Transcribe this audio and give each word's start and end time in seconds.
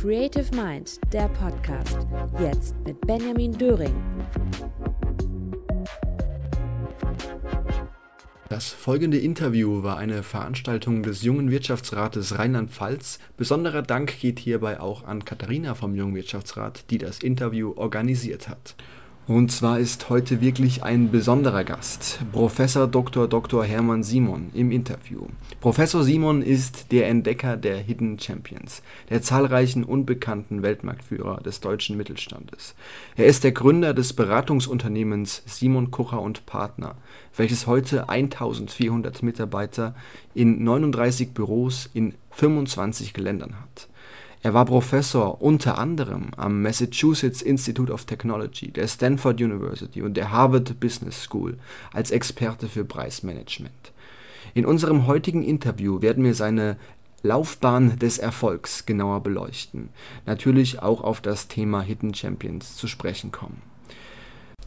Creative 0.00 0.54
Mind, 0.54 0.98
der 1.12 1.28
Podcast. 1.28 1.98
Jetzt 2.40 2.74
mit 2.84 3.00
Benjamin 3.02 3.52
Döring. 3.52 3.94
Das 8.48 8.68
folgende 8.70 9.18
Interview 9.18 9.82
war 9.82 9.96
eine 9.96 10.22
Veranstaltung 10.22 11.02
des 11.02 11.22
Jungen 11.22 11.50
Wirtschaftsrates 11.50 12.38
Rheinland-Pfalz. 12.38 13.18
Besonderer 13.36 13.82
Dank 13.82 14.18
geht 14.18 14.38
hierbei 14.38 14.80
auch 14.80 15.04
an 15.04 15.24
Katharina 15.24 15.74
vom 15.74 15.94
Jungen 15.94 16.14
Wirtschaftsrat, 16.14 16.90
die 16.90 16.98
das 16.98 17.20
Interview 17.20 17.72
organisiert 17.76 18.48
hat. 18.48 18.74
Und 19.30 19.52
zwar 19.52 19.78
ist 19.78 20.10
heute 20.10 20.40
wirklich 20.40 20.82
ein 20.82 21.12
besonderer 21.12 21.62
Gast, 21.62 22.18
Professor 22.32 22.88
Dr. 22.88 23.28
Dr. 23.28 23.62
Hermann 23.64 24.02
Simon 24.02 24.50
im 24.54 24.72
Interview. 24.72 25.26
Professor 25.60 26.02
Simon 26.02 26.42
ist 26.42 26.90
der 26.90 27.06
Entdecker 27.06 27.56
der 27.56 27.78
Hidden 27.78 28.18
Champions, 28.18 28.82
der 29.08 29.22
zahlreichen 29.22 29.84
unbekannten 29.84 30.64
Weltmarktführer 30.64 31.36
des 31.44 31.60
deutschen 31.60 31.96
Mittelstandes. 31.96 32.74
Er 33.14 33.26
ist 33.26 33.44
der 33.44 33.52
Gründer 33.52 33.94
des 33.94 34.14
Beratungsunternehmens 34.14 35.44
Simon 35.46 35.92
Kucher 35.92 36.20
und 36.20 36.44
Partner, 36.46 36.96
welches 37.36 37.68
heute 37.68 38.08
1400 38.08 39.22
Mitarbeiter 39.22 39.94
in 40.34 40.64
39 40.64 41.34
Büros 41.34 41.88
in 41.94 42.14
25 42.32 43.16
Ländern 43.16 43.60
hat. 43.60 43.89
Er 44.42 44.54
war 44.54 44.64
Professor 44.64 45.42
unter 45.42 45.76
anderem 45.76 46.28
am 46.38 46.62
Massachusetts 46.62 47.42
Institute 47.42 47.92
of 47.92 48.06
Technology, 48.06 48.70
der 48.70 48.88
Stanford 48.88 49.38
University 49.38 50.00
und 50.00 50.16
der 50.16 50.30
Harvard 50.30 50.80
Business 50.80 51.24
School 51.24 51.58
als 51.92 52.10
Experte 52.10 52.68
für 52.68 52.86
Preismanagement. 52.86 53.92
In 54.54 54.64
unserem 54.64 55.06
heutigen 55.06 55.42
Interview 55.42 56.00
werden 56.00 56.24
wir 56.24 56.34
seine 56.34 56.78
Laufbahn 57.22 57.98
des 57.98 58.16
Erfolgs 58.16 58.86
genauer 58.86 59.22
beleuchten, 59.22 59.90
natürlich 60.24 60.80
auch 60.80 61.02
auf 61.02 61.20
das 61.20 61.48
Thema 61.48 61.82
Hidden 61.82 62.14
Champions 62.14 62.76
zu 62.76 62.86
sprechen 62.86 63.30
kommen. 63.32 63.60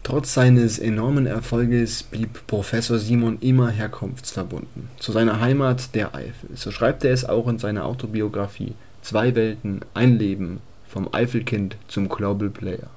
Trotz 0.03 0.35
seines 0.35 0.77
enormen 0.77 1.25
Erfolges 1.25 2.03
blieb 2.03 2.45
Professor 2.45 2.99
Simon 2.99 3.39
immer 3.39 3.69
herkunftsverbunden, 3.69 4.89
zu 4.99 5.11
seiner 5.11 5.39
Heimat 5.39 5.95
der 5.95 6.13
Eifel. 6.13 6.51
So 6.53 6.69
schreibt 6.69 7.03
er 7.05 7.13
es 7.13 7.25
auch 7.25 7.47
in 7.47 7.57
seiner 7.57 7.85
Autobiografie 7.85 8.75
Zwei 9.03 9.35
Welten, 9.35 9.81
ein 9.93 10.17
Leben, 10.17 10.61
vom 10.87 11.09
Eifelkind 11.13 11.75
zum 11.89 12.07
Global 12.07 12.49
Player. 12.49 12.87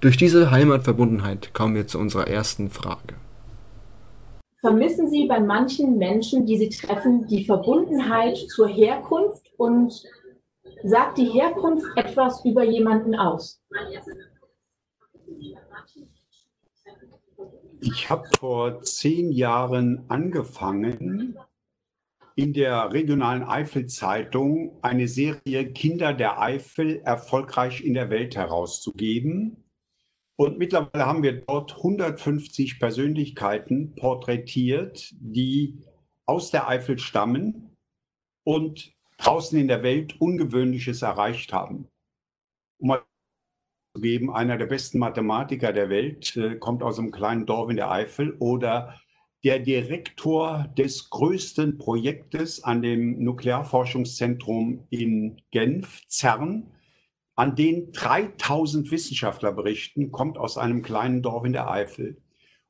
Durch 0.00 0.16
diese 0.16 0.50
Heimatverbundenheit 0.50 1.52
kommen 1.52 1.74
wir 1.74 1.86
zu 1.86 1.98
unserer 1.98 2.26
ersten 2.26 2.70
Frage. 2.70 3.16
Vermissen 4.60 5.10
Sie 5.10 5.26
bei 5.26 5.38
manchen 5.38 5.98
Menschen, 5.98 6.46
die 6.46 6.56
Sie 6.56 6.70
treffen, 6.70 7.26
die 7.26 7.44
Verbundenheit 7.44 8.38
zur 8.38 8.66
Herkunft 8.66 9.44
und 9.58 9.92
sagt 10.84 11.18
die 11.18 11.28
Herkunft 11.28 11.84
etwas 11.96 12.42
über 12.46 12.64
jemanden 12.64 13.14
aus? 13.14 13.60
Ich 17.82 18.08
habe 18.08 18.26
vor 18.38 18.80
zehn 18.80 19.32
Jahren 19.32 20.02
angefangen, 20.08 21.36
in 22.40 22.54
der 22.54 22.90
regionalen 22.90 23.42
Eifel-Zeitung 23.42 24.78
eine 24.80 25.08
Serie 25.08 25.72
Kinder 25.72 26.14
der 26.14 26.40
Eifel 26.40 27.02
erfolgreich 27.04 27.84
in 27.84 27.92
der 27.92 28.08
Welt 28.08 28.34
herauszugeben. 28.34 29.62
Und 30.36 30.56
mittlerweile 30.56 31.04
haben 31.04 31.22
wir 31.22 31.42
dort 31.42 31.76
150 31.76 32.80
Persönlichkeiten 32.80 33.94
porträtiert, 33.94 35.10
die 35.20 35.82
aus 36.24 36.50
der 36.50 36.66
Eifel 36.66 36.98
stammen 36.98 37.76
und 38.42 38.90
draußen 39.18 39.60
in 39.60 39.68
der 39.68 39.82
Welt 39.82 40.18
Ungewöhnliches 40.18 41.02
erreicht 41.02 41.52
haben. 41.52 41.88
Um 42.78 42.88
mal 42.88 43.02
zu 43.94 44.00
geben, 44.00 44.32
einer 44.32 44.56
der 44.56 44.64
besten 44.64 44.98
Mathematiker 44.98 45.74
der 45.74 45.90
Welt 45.90 46.34
äh, 46.36 46.56
kommt 46.56 46.82
aus 46.82 46.98
einem 46.98 47.10
kleinen 47.10 47.44
Dorf 47.44 47.68
in 47.68 47.76
der 47.76 47.90
Eifel 47.90 48.34
oder 48.38 48.98
der 49.44 49.58
Direktor 49.58 50.68
des 50.76 51.08
größten 51.08 51.78
Projektes 51.78 52.62
an 52.62 52.82
dem 52.82 53.22
Nuklearforschungszentrum 53.22 54.86
in 54.90 55.40
Genf, 55.50 56.02
CERN, 56.08 56.70
an 57.36 57.56
den 57.56 57.92
3000 57.92 58.90
Wissenschaftler 58.90 59.52
berichten, 59.52 60.12
kommt 60.12 60.36
aus 60.36 60.58
einem 60.58 60.82
kleinen 60.82 61.22
Dorf 61.22 61.44
in 61.44 61.54
der 61.54 61.70
Eifel. 61.70 62.20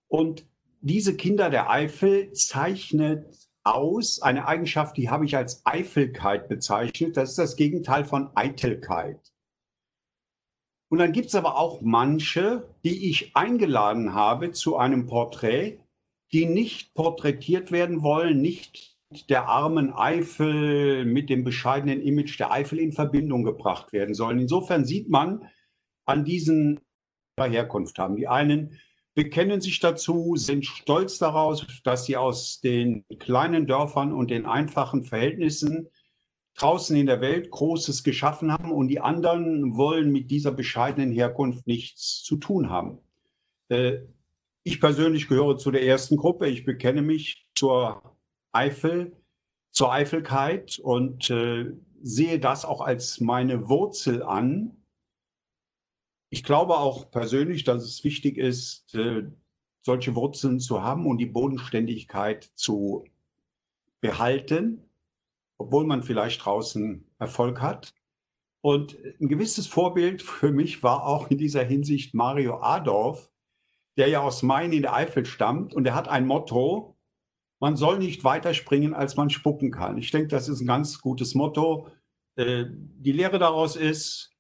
Und 0.06 0.46
diese 0.80 1.16
Kinder 1.16 1.50
der 1.50 1.70
Eifel 1.70 2.32
zeichnet 2.32 3.26
aus 3.64 4.22
eine 4.22 4.46
Eigenschaft, 4.46 4.96
die 4.96 5.10
habe 5.10 5.24
ich 5.24 5.36
als 5.36 5.66
Eifelkeit 5.66 6.48
bezeichnet. 6.48 7.16
Das 7.16 7.30
ist 7.30 7.38
das 7.38 7.56
Gegenteil 7.56 8.04
von 8.04 8.30
Eitelkeit. 8.36 9.32
Und 10.88 10.98
dann 10.98 11.12
gibt 11.12 11.28
es 11.28 11.34
aber 11.34 11.56
auch 11.56 11.80
manche, 11.82 12.68
die 12.84 13.10
ich 13.10 13.36
eingeladen 13.36 14.14
habe 14.14 14.52
zu 14.52 14.76
einem 14.76 15.06
Porträt, 15.06 15.79
die 16.32 16.46
nicht 16.46 16.94
porträtiert 16.94 17.72
werden 17.72 18.02
wollen, 18.02 18.40
nicht 18.40 18.96
der 19.28 19.48
armen 19.48 19.92
Eifel 19.92 21.04
mit 21.04 21.30
dem 21.30 21.42
bescheidenen 21.42 22.00
Image 22.00 22.38
der 22.38 22.52
Eifel 22.52 22.78
in 22.78 22.92
Verbindung 22.92 23.42
gebracht 23.42 23.92
werden 23.92 24.14
sollen. 24.14 24.38
Insofern 24.38 24.84
sieht 24.84 25.08
man 25.08 25.48
an 26.04 26.24
diesen 26.24 26.80
Herkunft 27.38 27.98
haben. 27.98 28.16
Die 28.16 28.28
einen 28.28 28.78
bekennen 29.14 29.60
sich 29.60 29.80
dazu, 29.80 30.36
sind 30.36 30.66
stolz 30.66 31.18
daraus, 31.18 31.66
dass 31.84 32.04
sie 32.04 32.16
aus 32.16 32.60
den 32.60 33.04
kleinen 33.18 33.66
Dörfern 33.66 34.12
und 34.12 34.30
den 34.30 34.46
einfachen 34.46 35.02
Verhältnissen 35.02 35.88
draußen 36.54 36.94
in 36.96 37.06
der 37.06 37.20
Welt 37.20 37.50
Großes 37.50 38.04
geschaffen 38.04 38.52
haben 38.52 38.70
und 38.70 38.88
die 38.88 39.00
anderen 39.00 39.76
wollen 39.76 40.12
mit 40.12 40.30
dieser 40.30 40.52
bescheidenen 40.52 41.10
Herkunft 41.10 41.66
nichts 41.66 42.22
zu 42.22 42.36
tun 42.36 42.70
haben. 42.70 42.98
Äh, 43.68 44.00
ich 44.70 44.80
persönlich 44.80 45.26
gehöre 45.26 45.58
zu 45.58 45.72
der 45.72 45.84
ersten 45.84 46.16
Gruppe. 46.16 46.48
Ich 46.48 46.64
bekenne 46.64 47.02
mich 47.02 47.48
zur 47.56 48.16
Eifel, 48.52 49.16
zur 49.72 49.92
Eifelkeit 49.92 50.78
und 50.78 51.28
äh, 51.28 51.72
sehe 52.00 52.38
das 52.38 52.64
auch 52.64 52.80
als 52.80 53.20
meine 53.20 53.68
Wurzel 53.68 54.22
an. 54.22 54.76
Ich 56.30 56.44
glaube 56.44 56.78
auch 56.78 57.10
persönlich, 57.10 57.64
dass 57.64 57.82
es 57.82 58.04
wichtig 58.04 58.38
ist, 58.38 58.94
äh, 58.94 59.24
solche 59.82 60.14
Wurzeln 60.14 60.60
zu 60.60 60.82
haben 60.82 61.06
und 61.06 61.18
die 61.18 61.26
Bodenständigkeit 61.26 62.44
zu 62.54 63.04
behalten, 64.00 64.88
obwohl 65.58 65.84
man 65.84 66.04
vielleicht 66.04 66.44
draußen 66.44 67.04
Erfolg 67.18 67.60
hat. 67.60 67.92
Und 68.60 68.96
ein 69.20 69.28
gewisses 69.28 69.66
Vorbild 69.66 70.22
für 70.22 70.52
mich 70.52 70.84
war 70.84 71.06
auch 71.06 71.28
in 71.28 71.38
dieser 71.38 71.64
Hinsicht 71.64 72.14
Mario 72.14 72.60
Adorf, 72.60 73.29
der 74.00 74.08
ja 74.08 74.20
aus 74.20 74.42
Main 74.42 74.72
in 74.72 74.80
der 74.80 74.94
Eifel 74.94 75.26
stammt 75.26 75.74
und 75.74 75.86
er 75.86 75.94
hat 75.94 76.08
ein 76.08 76.26
Motto, 76.26 76.96
man 77.60 77.76
soll 77.76 77.98
nicht 77.98 78.24
weiter 78.24 78.54
springen, 78.54 78.94
als 78.94 79.14
man 79.14 79.28
spucken 79.28 79.70
kann. 79.70 79.98
Ich 79.98 80.10
denke, 80.10 80.28
das 80.28 80.48
ist 80.48 80.62
ein 80.62 80.66
ganz 80.66 81.02
gutes 81.02 81.34
Motto. 81.34 81.88
Äh, 82.36 82.64
die 82.70 83.12
Lehre 83.12 83.38
daraus 83.38 83.76
ist, 83.76 84.34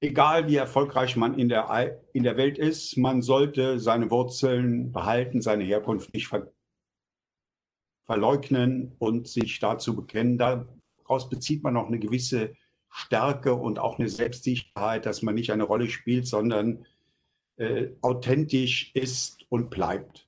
egal 0.00 0.48
wie 0.48 0.56
erfolgreich 0.56 1.16
man 1.16 1.38
in 1.38 1.50
der, 1.50 2.00
in 2.14 2.22
der 2.22 2.38
Welt 2.38 2.56
ist, 2.56 2.96
man 2.96 3.20
sollte 3.20 3.78
seine 3.78 4.10
Wurzeln 4.10 4.90
behalten, 4.90 5.42
seine 5.42 5.64
Herkunft 5.64 6.14
nicht 6.14 6.28
ver 6.28 6.50
verleugnen 8.06 8.94
und 8.98 9.28
sich 9.28 9.58
dazu 9.60 9.96
bekennen. 9.96 10.38
Daraus 10.38 11.28
bezieht 11.28 11.62
man 11.62 11.76
auch 11.76 11.88
eine 11.88 11.98
gewisse 11.98 12.54
Stärke 12.90 13.54
und 13.54 13.78
auch 13.78 13.98
eine 13.98 14.08
Selbstsicherheit, 14.08 15.04
dass 15.04 15.20
man 15.20 15.34
nicht 15.34 15.50
eine 15.50 15.64
Rolle 15.64 15.90
spielt, 15.90 16.26
sondern 16.26 16.86
äh, 17.56 17.88
authentisch 18.00 18.90
ist 18.94 19.44
und 19.48 19.70
bleibt. 19.70 20.26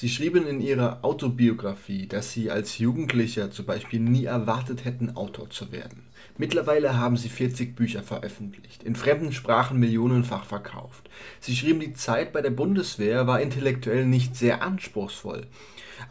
Sie 0.00 0.08
schrieben 0.08 0.46
in 0.46 0.60
Ihrer 0.60 1.04
Autobiografie, 1.04 2.06
dass 2.06 2.32
Sie 2.32 2.52
als 2.52 2.78
Jugendlicher 2.78 3.50
zum 3.50 3.66
Beispiel 3.66 3.98
nie 3.98 4.26
erwartet 4.26 4.84
hätten, 4.84 5.16
Autor 5.16 5.50
zu 5.50 5.72
werden. 5.72 6.04
Mittlerweile 6.36 6.96
haben 6.96 7.16
Sie 7.16 7.28
40 7.28 7.74
Bücher 7.74 8.04
veröffentlicht, 8.04 8.84
in 8.84 8.94
fremden 8.94 9.32
Sprachen 9.32 9.80
millionenfach 9.80 10.44
verkauft. 10.44 11.10
Sie 11.40 11.56
schrieben, 11.56 11.80
die 11.80 11.94
Zeit 11.94 12.32
bei 12.32 12.42
der 12.42 12.50
Bundeswehr 12.50 13.26
war 13.26 13.40
intellektuell 13.40 14.06
nicht 14.06 14.36
sehr 14.36 14.62
anspruchsvoll. 14.62 15.48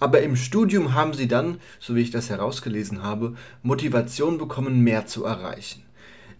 Aber 0.01 0.21
im 0.21 0.35
Studium 0.35 0.93
haben 0.93 1.13
Sie 1.13 1.29
dann, 1.29 1.61
so 1.79 1.95
wie 1.95 2.01
ich 2.01 2.11
das 2.11 2.29
herausgelesen 2.29 3.03
habe, 3.03 3.35
Motivation 3.63 4.37
bekommen, 4.37 4.81
mehr 4.81 5.05
zu 5.05 5.23
erreichen. 5.23 5.83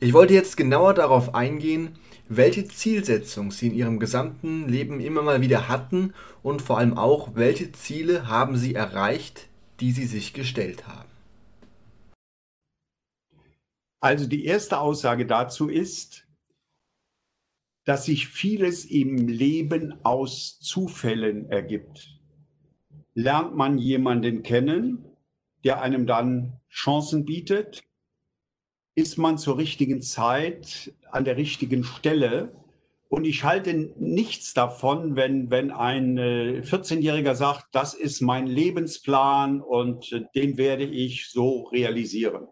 Ich 0.01 0.12
wollte 0.12 0.34
jetzt 0.34 0.57
genauer 0.57 0.94
darauf 0.94 1.34
eingehen, 1.34 1.98
welche 2.29 2.68
Zielsetzung 2.68 3.51
Sie 3.51 3.68
in 3.68 3.75
Ihrem 3.75 4.00
gesamten 4.00 4.68
Leben 4.68 5.00
immer 5.00 5.21
mal 5.21 5.41
wieder 5.41 5.68
hatten 5.68 6.13
und 6.44 6.62
vor 6.62 6.77
allem 6.77 6.97
auch, 6.97 7.35
welche 7.35 7.71
Ziele 7.71 8.27
haben 8.27 8.57
Sie 8.57 8.75
erreicht, 8.75 9.47
die 9.79 9.91
Sie 9.91 10.06
sich 10.06 10.33
gestellt 10.33 10.88
haben. 10.88 11.09
Also 14.00 14.27
die 14.27 14.45
erste 14.45 14.79
Aussage 14.79 15.25
dazu 15.25 15.69
ist, 15.69 16.27
dass 17.85 18.06
sich 18.06 18.27
vieles 18.27 18.85
im 18.85 19.27
Leben 19.27 19.94
aus 20.03 20.59
Zufällen 20.59 21.50
ergibt. 21.50 22.19
Lernt 23.13 23.56
man 23.56 23.77
jemanden 23.77 24.44
kennen, 24.44 25.06
der 25.63 25.81
einem 25.81 26.06
dann 26.06 26.59
Chancen 26.69 27.25
bietet, 27.25 27.87
ist 28.98 29.20
man 29.20 29.38
zur 29.38 29.60
richtigen 29.60 30.02
Zeit 30.02 30.92
an 31.12 31.24
der 31.24 31.38
richtigen 31.38 31.84
Stelle. 31.84 32.52
Und 33.10 33.26
ich 33.26 33.44
halte 33.44 33.72
nichts 33.72 34.56
davon, 34.56 35.16
wenn, 35.16 35.52
wenn 35.52 35.70
ein 35.70 36.18
14-Jähriger 36.18 37.36
sagt, 37.36 37.68
das 37.74 37.94
ist 37.94 38.22
mein 38.22 38.48
Lebensplan 38.48 39.62
und 39.62 40.26
den 40.34 40.58
werde 40.58 40.84
ich 40.84 41.30
so 41.30 41.66
realisieren. 41.66 42.48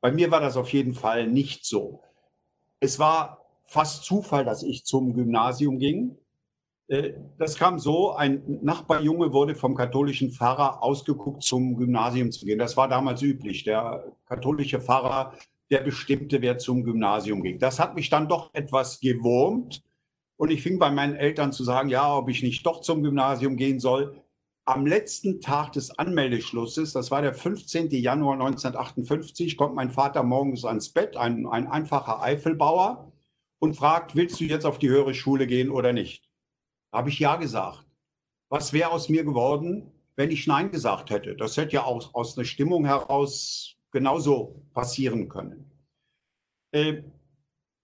Bei 0.00 0.12
mir 0.12 0.30
war 0.30 0.40
das 0.40 0.56
auf 0.56 0.72
jeden 0.72 0.94
Fall 0.94 1.26
nicht 1.26 1.66
so. 1.66 2.04
Es 2.78 3.00
war 3.00 3.44
fast 3.66 4.04
Zufall, 4.04 4.44
dass 4.44 4.62
ich 4.62 4.84
zum 4.84 5.12
Gymnasium 5.12 5.80
ging. 5.80 6.16
Äh, 6.86 7.14
das 7.36 7.56
kam 7.56 7.80
so, 7.80 8.12
ein 8.12 8.60
Nachbarjunge 8.62 9.32
wurde 9.32 9.56
vom 9.56 9.74
katholischen 9.74 10.30
Pfarrer 10.30 10.84
ausgeguckt, 10.84 11.42
zum 11.42 11.76
Gymnasium 11.76 12.30
zu 12.30 12.46
gehen. 12.46 12.60
Das 12.60 12.76
war 12.76 12.88
damals 12.88 13.22
üblich. 13.22 13.64
Der 13.64 14.04
katholische 14.26 14.80
Pfarrer, 14.80 15.34
der 15.70 15.80
bestimmte, 15.80 16.42
wer 16.42 16.58
zum 16.58 16.84
Gymnasium 16.84 17.42
ging. 17.42 17.58
Das 17.58 17.78
hat 17.78 17.94
mich 17.94 18.10
dann 18.10 18.28
doch 18.28 18.52
etwas 18.54 19.00
gewurmt. 19.00 19.82
Und 20.36 20.50
ich 20.50 20.62
fing 20.62 20.78
bei 20.78 20.90
meinen 20.90 21.16
Eltern 21.16 21.52
zu 21.52 21.64
sagen, 21.64 21.88
ja, 21.88 22.16
ob 22.16 22.28
ich 22.28 22.42
nicht 22.42 22.64
doch 22.64 22.80
zum 22.80 23.02
Gymnasium 23.02 23.56
gehen 23.56 23.78
soll. 23.78 24.22
Am 24.64 24.86
letzten 24.86 25.40
Tag 25.40 25.72
des 25.72 25.98
Anmeldeschlusses, 25.98 26.92
das 26.92 27.10
war 27.10 27.22
der 27.22 27.34
15. 27.34 27.90
Januar 27.90 28.34
1958, 28.34 29.56
kommt 29.56 29.74
mein 29.74 29.90
Vater 29.90 30.22
morgens 30.22 30.64
ans 30.64 30.90
Bett, 30.90 31.16
ein, 31.16 31.46
ein 31.46 31.66
einfacher 31.66 32.22
Eifelbauer, 32.22 33.12
und 33.58 33.74
fragt, 33.74 34.16
willst 34.16 34.40
du 34.40 34.44
jetzt 34.44 34.64
auf 34.64 34.78
die 34.78 34.88
höhere 34.88 35.12
Schule 35.12 35.46
gehen 35.46 35.70
oder 35.70 35.92
nicht? 35.92 36.30
habe 36.92 37.10
ich 37.10 37.18
ja 37.18 37.36
gesagt. 37.36 37.86
Was 38.48 38.72
wäre 38.72 38.90
aus 38.90 39.08
mir 39.08 39.24
geworden, 39.24 39.92
wenn 40.16 40.30
ich 40.30 40.46
Nein 40.46 40.70
gesagt 40.70 41.10
hätte? 41.10 41.36
Das 41.36 41.56
hätte 41.56 41.74
ja 41.74 41.84
auch 41.84 42.14
aus 42.14 42.36
einer 42.36 42.44
Stimmung 42.44 42.84
heraus 42.84 43.76
genauso 43.90 44.62
passieren 44.72 45.28
können. 45.28 45.70
Äh, 46.72 47.02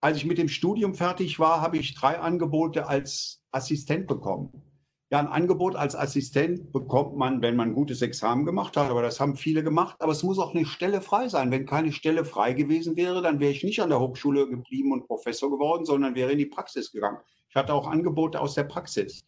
als 0.00 0.18
ich 0.18 0.26
mit 0.26 0.38
dem 0.38 0.48
Studium 0.48 0.94
fertig 0.94 1.38
war, 1.38 1.60
habe 1.60 1.78
ich 1.78 1.94
drei 1.94 2.18
Angebote 2.18 2.86
als 2.86 3.42
Assistent 3.50 4.06
bekommen. 4.06 4.62
Ja, 5.10 5.20
ein 5.20 5.28
Angebot 5.28 5.76
als 5.76 5.94
Assistent 5.94 6.72
bekommt 6.72 7.16
man, 7.16 7.40
wenn 7.40 7.54
man 7.54 7.68
ein 7.68 7.74
gutes 7.74 8.02
Examen 8.02 8.44
gemacht 8.44 8.76
hat, 8.76 8.90
aber 8.90 9.02
das 9.02 9.20
haben 9.20 9.36
viele 9.36 9.62
gemacht. 9.62 9.96
Aber 10.00 10.10
es 10.10 10.24
muss 10.24 10.40
auch 10.40 10.52
eine 10.52 10.66
Stelle 10.66 11.00
frei 11.00 11.28
sein. 11.28 11.52
Wenn 11.52 11.64
keine 11.64 11.92
Stelle 11.92 12.24
frei 12.24 12.54
gewesen 12.54 12.96
wäre, 12.96 13.22
dann 13.22 13.38
wäre 13.38 13.52
ich 13.52 13.62
nicht 13.62 13.80
an 13.80 13.90
der 13.90 14.00
Hochschule 14.00 14.48
geblieben 14.48 14.92
und 14.92 15.06
Professor 15.06 15.48
geworden, 15.48 15.84
sondern 15.84 16.16
wäre 16.16 16.32
in 16.32 16.38
die 16.38 16.46
Praxis 16.46 16.90
gegangen. 16.90 17.18
Ich 17.48 17.54
hatte 17.54 17.72
auch 17.72 17.86
Angebote 17.86 18.40
aus 18.40 18.54
der 18.54 18.64
Praxis. 18.64 19.24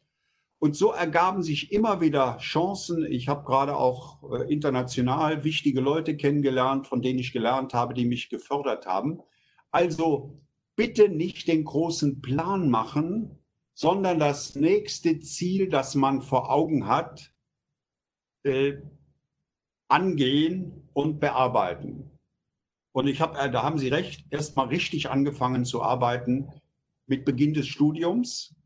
Und 0.61 0.75
so 0.75 0.91
ergaben 0.91 1.43
sich 1.43 1.73
immer 1.73 2.01
wieder 2.01 2.39
Chancen. 2.39 3.05
Ich 3.05 3.29
habe 3.29 3.45
gerade 3.45 3.77
auch 3.77 4.23
äh, 4.33 4.53
international 4.53 5.45
wichtige 5.45 5.81
Leute 5.81 6.17
kennengelernt, 6.17 6.89
von 6.89 7.01
denen 7.01 7.21
ich 7.21 7.33
gelernt 7.33 7.75
habe, 7.75 7.95
die 7.95 8.05
mich 8.05 8.29
gefördert 8.29 8.87
haben. 8.87 9.21
Also 9.71 10.41
bitte 10.75 11.09
nicht 11.09 11.47
den 11.47 11.65
großen 11.65 12.21
Plan 12.21 12.71
machen, 12.71 13.39
sondern 13.75 14.19
das 14.19 14.57
nächste 14.57 15.21
Ziel, 15.21 15.69
das 15.69 15.95
man 15.95 16.23
vor 16.23 16.51
Augen 16.51 16.89
hat, 16.89 17.33
äh, 18.43 18.79
angehen 19.87 20.89
und 20.93 21.21
bearbeiten. 21.21 22.11
Und 22.93 23.07
ich 23.07 23.21
habe, 23.21 23.39
äh, 23.39 23.51
da 23.51 23.63
haben 23.63 23.79
Sie 23.79 23.89
recht, 23.89 24.27
erst 24.31 24.57
mal 24.57 24.67
richtig 24.67 25.09
angefangen 25.09 25.65
zu 25.65 25.83
arbeiten 25.83 26.49
mit 27.07 27.25
Beginn 27.25 27.55
des 27.55 27.69
Studiums. 27.69 28.57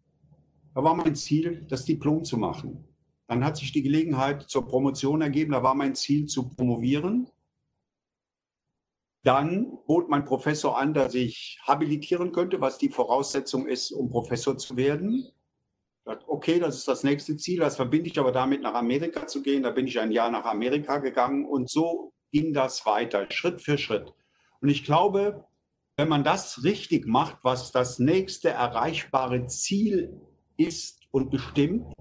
Da 0.75 0.83
war 0.83 0.95
mein 0.95 1.15
Ziel, 1.15 1.67
das 1.69 1.85
Diplom 1.85 2.25
zu 2.25 2.37
machen. 2.37 2.85
Dann 3.29 3.45
hat 3.45 3.57
sich 3.57 3.73
die 3.73 3.83
Gelegenheit 3.83 4.43
zur 4.43 4.67
Promotion 4.67 5.23
ergeben. 5.23 5.53
Da 5.53 5.63
war 5.63 5.75
mein 5.75 5.95
Ziel 5.95 6.27
zu 6.27 6.49
promovieren. 6.49 7.29
Dann 9.23 9.79
bot 9.87 10.09
mein 10.09 10.25
Professor 10.25 10.79
an, 10.79 10.95
dass 10.95 11.15
ich 11.15 11.61
habilitieren 11.63 12.33
könnte, 12.33 12.61
was 12.61 12.79
die 12.79 12.89
Voraussetzung 12.89 13.67
ist, 13.67 13.93
um 13.93 14.11
Professor 14.11 14.59
zu 14.59 14.77
werden. 14.77 15.29
Okay, 16.27 16.59
das 16.59 16.79
ist 16.79 16.89
das 16.89 17.05
nächste 17.05 17.37
Ziel. 17.37 17.61
Das 17.61 17.77
verbinde 17.77 18.11
ich 18.11 18.19
aber 18.19 18.33
damit, 18.33 18.63
nach 18.63 18.75
Amerika 18.75 19.27
zu 19.27 19.43
gehen. 19.43 19.63
Da 19.63 19.71
bin 19.71 19.87
ich 19.87 20.01
ein 20.01 20.11
Jahr 20.11 20.31
nach 20.31 20.45
Amerika 20.45 20.99
gegangen 20.99 21.47
und 21.47 21.71
so 21.71 22.13
ging 22.33 22.53
das 22.53 22.85
weiter, 22.87 23.31
Schritt 23.31 23.61
für 23.61 23.79
Schritt. 23.79 24.13
Und 24.61 24.69
ich 24.69 24.85
glaube, 24.85 25.45
wenn 25.97 26.09
man 26.09 26.25
das 26.25 26.65
richtig 26.65 27.07
macht, 27.07 27.39
was 27.43 27.71
das 27.71 27.99
nächste 27.99 28.49
erreichbare 28.49 29.47
Ziel 29.47 30.21
ist 30.57 31.01
und 31.11 31.31
bestimmt, 31.31 31.93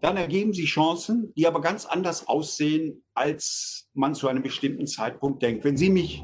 dann 0.00 0.16
ergeben 0.16 0.52
sich 0.52 0.70
Chancen, 0.70 1.32
die 1.34 1.46
aber 1.46 1.60
ganz 1.60 1.84
anders 1.84 2.28
aussehen, 2.28 3.04
als 3.14 3.88
man 3.94 4.14
zu 4.14 4.28
einem 4.28 4.42
bestimmten 4.42 4.86
Zeitpunkt 4.86 5.42
denkt. 5.42 5.64
Wenn 5.64 5.76
Sie 5.76 5.90
mich 5.90 6.22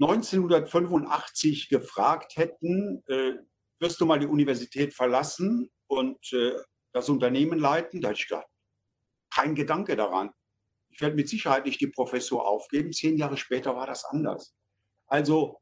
1985 0.00 1.68
gefragt 1.68 2.36
hätten, 2.36 3.02
äh, 3.06 3.34
wirst 3.80 4.00
du 4.00 4.06
mal 4.06 4.18
die 4.18 4.26
Universität 4.26 4.94
verlassen 4.94 5.70
und 5.86 6.18
äh, 6.32 6.52
das 6.92 7.08
Unternehmen 7.08 7.58
leiten, 7.58 8.00
da 8.00 8.08
hätte 8.08 8.20
ich 8.20 8.28
gedacht, 8.28 8.46
kein 9.32 9.54
Gedanke 9.54 9.96
daran. 9.96 10.30
Ich 10.90 11.00
werde 11.00 11.16
mit 11.16 11.28
Sicherheit 11.28 11.64
nicht 11.64 11.80
die 11.80 11.88
Professur 11.88 12.46
aufgeben. 12.46 12.92
Zehn 12.92 13.16
Jahre 13.16 13.36
später 13.36 13.76
war 13.76 13.86
das 13.86 14.04
anders. 14.04 14.54
Also 15.06 15.60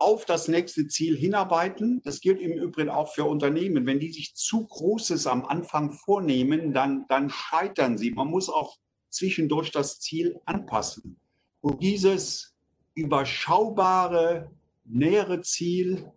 auf 0.00 0.24
das 0.24 0.48
nächste 0.48 0.88
Ziel 0.88 1.16
hinarbeiten. 1.16 2.00
Das 2.04 2.20
gilt 2.20 2.40
im 2.40 2.52
Übrigen 2.52 2.90
auch 2.90 3.12
für 3.12 3.24
Unternehmen. 3.24 3.86
Wenn 3.86 4.00
die 4.00 4.10
sich 4.10 4.34
zu 4.34 4.66
Großes 4.66 5.26
am 5.26 5.44
Anfang 5.44 5.92
vornehmen, 5.92 6.72
dann, 6.72 7.04
dann 7.08 7.30
scheitern 7.30 7.98
sie. 7.98 8.10
Man 8.10 8.28
muss 8.28 8.48
auch 8.48 8.78
zwischendurch 9.10 9.70
das 9.70 10.00
Ziel 10.00 10.40
anpassen. 10.46 11.20
Und 11.60 11.82
dieses 11.82 12.54
überschaubare, 12.94 14.50
nähere 14.84 15.42
Ziel 15.42 16.10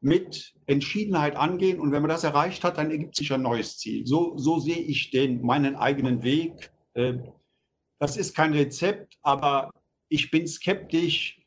mit 0.00 0.52
Entschiedenheit 0.66 1.36
angehen. 1.36 1.80
Und 1.80 1.92
wenn 1.92 2.02
man 2.02 2.10
das 2.10 2.24
erreicht 2.24 2.64
hat, 2.64 2.78
dann 2.78 2.90
ergibt 2.90 3.16
sich 3.16 3.32
ein 3.32 3.42
neues 3.42 3.78
Ziel. 3.78 4.06
So, 4.06 4.36
so 4.36 4.58
sehe 4.58 4.76
ich 4.76 5.10
den, 5.10 5.40
meinen 5.40 5.76
eigenen 5.76 6.22
Weg. 6.22 6.72
Äh, 6.94 7.14
das 7.98 8.16
ist 8.16 8.34
kein 8.34 8.52
Rezept, 8.52 9.16
aber 9.22 9.70
ich 10.08 10.30
bin 10.30 10.46
skeptisch, 10.46 11.40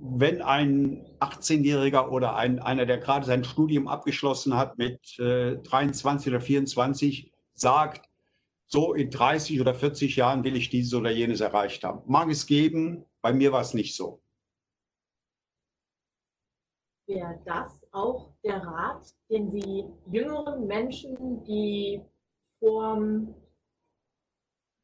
wenn 0.00 0.42
ein 0.42 1.06
18-Jähriger 1.20 2.08
oder 2.10 2.36
ein, 2.36 2.58
einer, 2.58 2.86
der 2.86 2.98
gerade 2.98 3.26
sein 3.26 3.44
Studium 3.44 3.88
abgeschlossen 3.88 4.56
hat 4.56 4.78
mit 4.78 5.16
23 5.18 6.26
äh, 6.26 6.30
oder 6.30 6.40
24, 6.40 7.32
sagt, 7.54 8.08
so 8.66 8.94
in 8.94 9.10
30 9.10 9.60
oder 9.60 9.74
40 9.74 10.16
Jahren 10.16 10.44
will 10.44 10.56
ich 10.56 10.70
dieses 10.70 10.94
oder 10.94 11.10
jenes 11.10 11.40
erreicht 11.40 11.84
haben. 11.84 12.02
Mag 12.06 12.30
es 12.30 12.46
geben, 12.46 13.04
bei 13.20 13.32
mir 13.32 13.52
war 13.52 13.60
es 13.60 13.74
nicht 13.74 13.94
so. 13.96 14.20
Wäre 17.06 17.38
das 17.44 17.84
auch 17.92 18.32
der 18.42 18.62
Rat, 18.62 19.14
den 19.30 19.50
Sie 19.50 19.84
jüngeren 20.10 20.66
Menschen, 20.66 21.44
die 21.44 22.00
vorm 22.58 23.34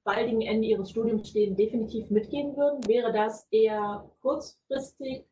baldigen 0.04 0.42
Ende 0.42 0.66
ihres 0.68 0.90
Studiums 0.90 1.28
stehen, 1.28 1.56
definitiv 1.56 2.10
mitgeben 2.10 2.56
würden? 2.56 2.86
Wäre 2.86 3.12
das 3.12 3.46
eher 3.50 4.10
kurzfristig 4.20 5.24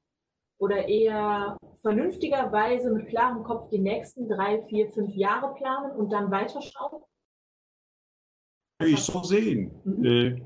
oder 0.59 0.89
eher 0.89 1.57
vernünftigerweise 1.83 2.91
mit 2.93 3.09
klarem 3.09 3.45
Kopf 3.45 3.71
die 3.71 3.79
nächsten 3.79 4.29
drei, 4.29 4.63
vier, 4.69 4.91
fünf 4.91 5.15
Jahre 5.15 5.55
planen 5.55 5.93
und 5.93 6.11
dann 6.11 6.31
weiterschauen? 6.31 7.03
Ich 8.81 9.01
so 9.01 9.23
sehen. 9.23 9.73
Mhm. 9.85 10.05
Äh, 10.05 10.43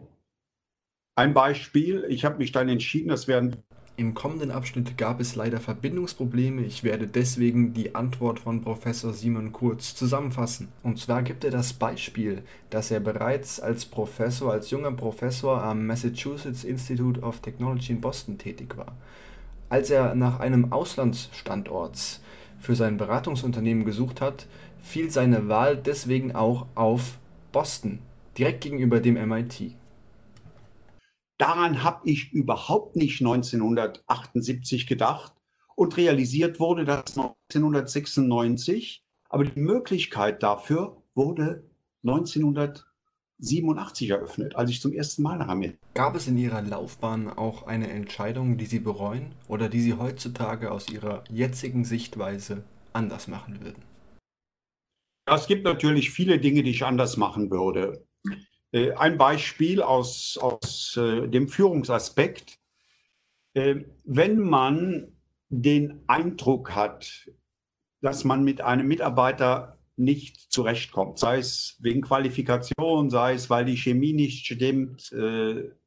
ein 1.15 1.35
Beispiel, 1.35 2.05
ich 2.09 2.25
habe 2.25 2.39
mich 2.39 2.53
dann 2.53 2.69
entschieden, 2.69 3.09
das 3.09 3.29
wären 3.29 3.63
im 3.97 4.15
kommenden 4.15 4.51
Abschnitt 4.51 4.97
gab 4.97 5.21
es 5.21 5.37
leider 5.37 5.61
Verbindungsprobleme, 5.61 6.63
ich 6.63 6.83
werde 6.83 7.07
deswegen 7.07 7.75
die 7.75 7.95
Antwort 7.95 8.41
von 8.41 8.63
Professor 8.63 9.13
Simon 9.13 9.53
Kurz 9.53 9.95
zusammenfassen. 9.95 10.69
Und 10.83 10.99
zwar 10.99 11.23
gibt 11.23 11.45
er 11.45 11.51
das 11.51 11.75
Beispiel, 11.75 12.43
dass 12.71 12.91
er 12.91 13.01
bereits 13.01 13.61
als 13.61 13.85
Professor, 13.85 14.51
als 14.53 14.71
junger 14.71 14.93
Professor 14.93 15.63
am 15.63 15.87
Massachusetts 15.87 16.65
Institute 16.65 17.21
of 17.21 17.41
Technology 17.41 17.93
in 17.93 18.01
Boston 18.01 18.39
tätig 18.39 18.77
war. 18.79 18.97
Als 19.69 19.91
er 19.91 20.15
nach 20.15 20.41
einem 20.41 20.73
Auslandsstandort 20.73 22.21
für 22.61 22.75
sein 22.75 22.97
Beratungsunternehmen 22.97 23.85
gesucht 23.85 24.21
hat, 24.23 24.47
fiel 24.83 25.11
seine 25.11 25.49
Wahl 25.49 25.77
deswegen 25.77 26.35
auch 26.35 26.67
auf 26.75 27.19
Boston, 27.53 27.99
direkt 28.39 28.63
gegenüber 28.63 29.01
dem 29.01 29.15
MIT. 29.15 29.75
Daran 31.43 31.83
habe 31.83 32.09
ich 32.09 32.33
überhaupt 32.33 32.95
nicht 32.95 33.21
1978 33.21 34.87
gedacht 34.87 35.33
und 35.75 35.97
realisiert 35.97 36.61
wurde 36.61 36.85
das 36.85 37.19
1996. 37.19 39.03
Aber 39.29 39.45
die 39.45 39.59
Möglichkeit 39.59 40.45
dafür 40.45 41.03
wurde 41.17 41.69
1987 42.05 44.11
eröffnet, 44.11 44.55
als 44.55 44.71
ich 44.71 44.81
zum 44.81 44.93
ersten 44.93 45.25
Mal 45.25 45.37
nach 45.37 45.49
Amerika. 45.49 45.79
Gab 45.95 46.15
es 46.15 46.29
in 46.29 46.39
Ihrer 46.39 46.63
Laufbahn 46.63 47.29
auch 47.29 47.67
eine 47.67 47.91
Entscheidung, 47.91 48.57
die 48.57 48.67
Sie 48.67 48.79
bereuen 48.79 49.35
oder 49.49 49.69
die 49.69 49.81
Sie 49.81 49.95
heutzutage 49.95 50.71
aus 50.71 50.89
Ihrer 50.91 51.25
jetzigen 51.29 51.85
Sichtweise 51.85 52.63
anders 52.93 53.27
machen 53.27 53.61
würden? 53.61 53.83
Es 55.27 55.49
gibt 55.49 55.65
natürlich 55.65 56.13
viele 56.13 56.39
Dinge, 56.39 56.63
die 56.63 56.71
ich 56.71 56.85
anders 56.85 57.17
machen 57.17 57.51
würde. 57.51 58.07
Äh, 58.73 58.93
ein 58.95 59.19
Beispiel 59.19 59.83
aus, 59.83 60.39
aus 60.39 60.97
äh, 60.97 61.29
dem 61.29 61.49
Führungsaspekt. 61.49 62.59
äh, 63.55 63.85
wenn 64.05 64.41
man 64.41 65.13
den 65.51 66.01
Eindruck 66.07 66.75
hat, 66.75 67.31
dass 68.01 68.25
man 68.25 68.43
mit 68.45 68.63
einem 68.63 68.89
Mitarbeiter 68.89 69.79
nicht 69.97 70.51
zurechtkommt, 70.51 71.19
sei 71.19 71.39
es 71.39 71.77
wegen 71.81 72.01
Qualifikation, 72.01 73.11
sei 73.11 73.35
es, 73.35 73.51
weil 73.51 73.67
die 73.67 73.77
Chemie 73.77 74.15
nicht 74.15 74.47
stimmt 74.47 75.13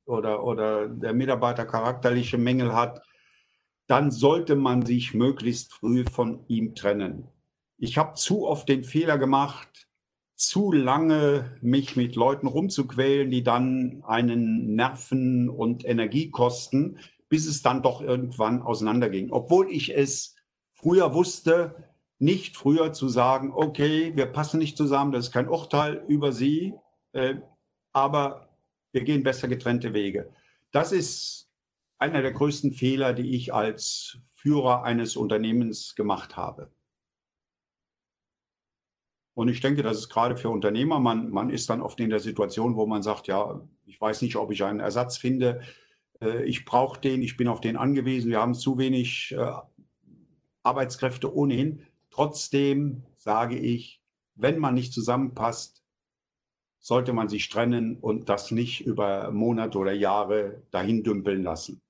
oder, 0.06 0.44
oder 0.44 0.88
der 0.88 1.14
Mitarbeiter 1.14 1.66
charakterliche 1.66 2.38
Mängel 2.38 2.74
hat, 2.74 3.02
dann 3.88 4.12
sollte 4.12 4.56
man 4.56 4.86
sich 4.86 5.16
möglichst 5.16 5.74
früh 5.74 6.06
von 6.06 6.46
ihm 6.48 6.76
trennen. 6.76 7.28
Ich 7.78 7.98
habe 7.98 8.14
zu 8.14 8.48
oft 8.48 8.70
den 8.70 8.84
Fehler 8.84 9.18
gemacht, 9.18 9.88
zu 10.36 10.72
lange 10.72 11.58
mich 11.62 11.96
mit 11.96 12.16
Leuten 12.16 12.48
rumzuquälen, 12.48 13.32
die 13.32 13.44
dann 13.44 14.04
einen 14.06 14.76
Nerven 14.76 15.50
und 15.50 15.86
Energie 15.86 16.30
kosten, 16.30 17.00
bis 17.30 17.48
es 17.48 17.62
dann 17.62 17.82
doch 17.82 18.02
irgendwann 18.02 18.62
auseinanderging. 18.62 19.32
Obwohl 19.32 19.70
ich 19.72 19.96
es 19.96 20.36
früher 20.74 21.14
wusste, 21.14 21.76
nicht 22.20 22.58
früher 22.58 22.94
zu 22.94 23.08
sagen, 23.08 23.52
okay, 23.54 24.16
wir 24.16 24.26
passen 24.26 24.60
nicht 24.60 24.78
zusammen, 24.78 25.12
das 25.12 25.28
ist 25.28 25.32
kein 25.32 25.50
Urteil 25.50 26.04
über 26.08 26.32
Sie, 26.32 26.74
äh, 27.14 27.36
aber 27.94 28.50
wir 28.92 29.04
gehen 29.04 29.24
besser 29.24 29.48
getrennte 29.48 29.94
Wege. 29.94 30.32
Das 30.72 30.92
ist 30.92 31.50
einer 31.98 32.22
der 32.22 32.34
größten 32.34 32.74
Fehler, 32.74 33.14
die 33.14 33.36
ich 33.36 33.54
als 33.54 34.18
Führer 34.34 34.84
eines 34.84 35.16
Unternehmens 35.16 35.96
gemacht 35.96 36.38
habe. 36.38 36.72
Und 39.36 39.50
ich 39.50 39.60
denke, 39.60 39.84
das 39.84 39.98
ist 39.98 40.10
gerade 40.10 40.38
für 40.38 40.50
Unternehmer, 40.50 41.00
man, 41.00 41.30
man 41.30 41.50
ist 41.50 41.70
dann 41.70 41.82
oft 41.82 42.00
in 42.00 42.10
der 42.10 42.22
Situation, 42.22 42.78
wo 42.78 42.86
man 42.86 43.04
sagt, 43.04 43.28
ja, 43.28 43.62
ich 43.86 44.00
weiß 44.00 44.22
nicht, 44.22 44.38
ob 44.38 44.52
ich 44.52 44.64
einen 44.64 44.80
Ersatz 44.80 45.18
finde, 45.18 45.62
äh, 46.22 46.46
ich 46.46 46.64
brauche 46.64 47.02
den, 47.02 47.22
ich 47.22 47.36
bin 47.36 47.50
auf 47.50 47.60
den 47.60 47.76
angewiesen, 47.76 48.32
wir 48.32 48.40
haben 48.40 48.54
zu 48.54 48.78
wenig 48.78 49.36
äh, 49.38 49.52
Arbeitskräfte 50.64 51.36
ohnehin. 51.36 51.86
Trotzdem 52.12 53.04
sage 53.18 53.60
ich, 53.60 54.02
wenn 54.36 54.58
man 54.58 54.74
nicht 54.74 54.94
zusammenpasst, 54.94 55.84
sollte 56.80 57.12
man 57.12 57.28
sich 57.28 57.50
trennen 57.50 57.98
und 58.00 58.30
das 58.30 58.52
nicht 58.52 58.86
über 58.86 59.32
Monate 59.32 59.78
oder 59.78 59.92
Jahre 59.92 60.64
dahin 60.72 61.04
dümpeln 61.04 61.44
lassen. 61.44 61.82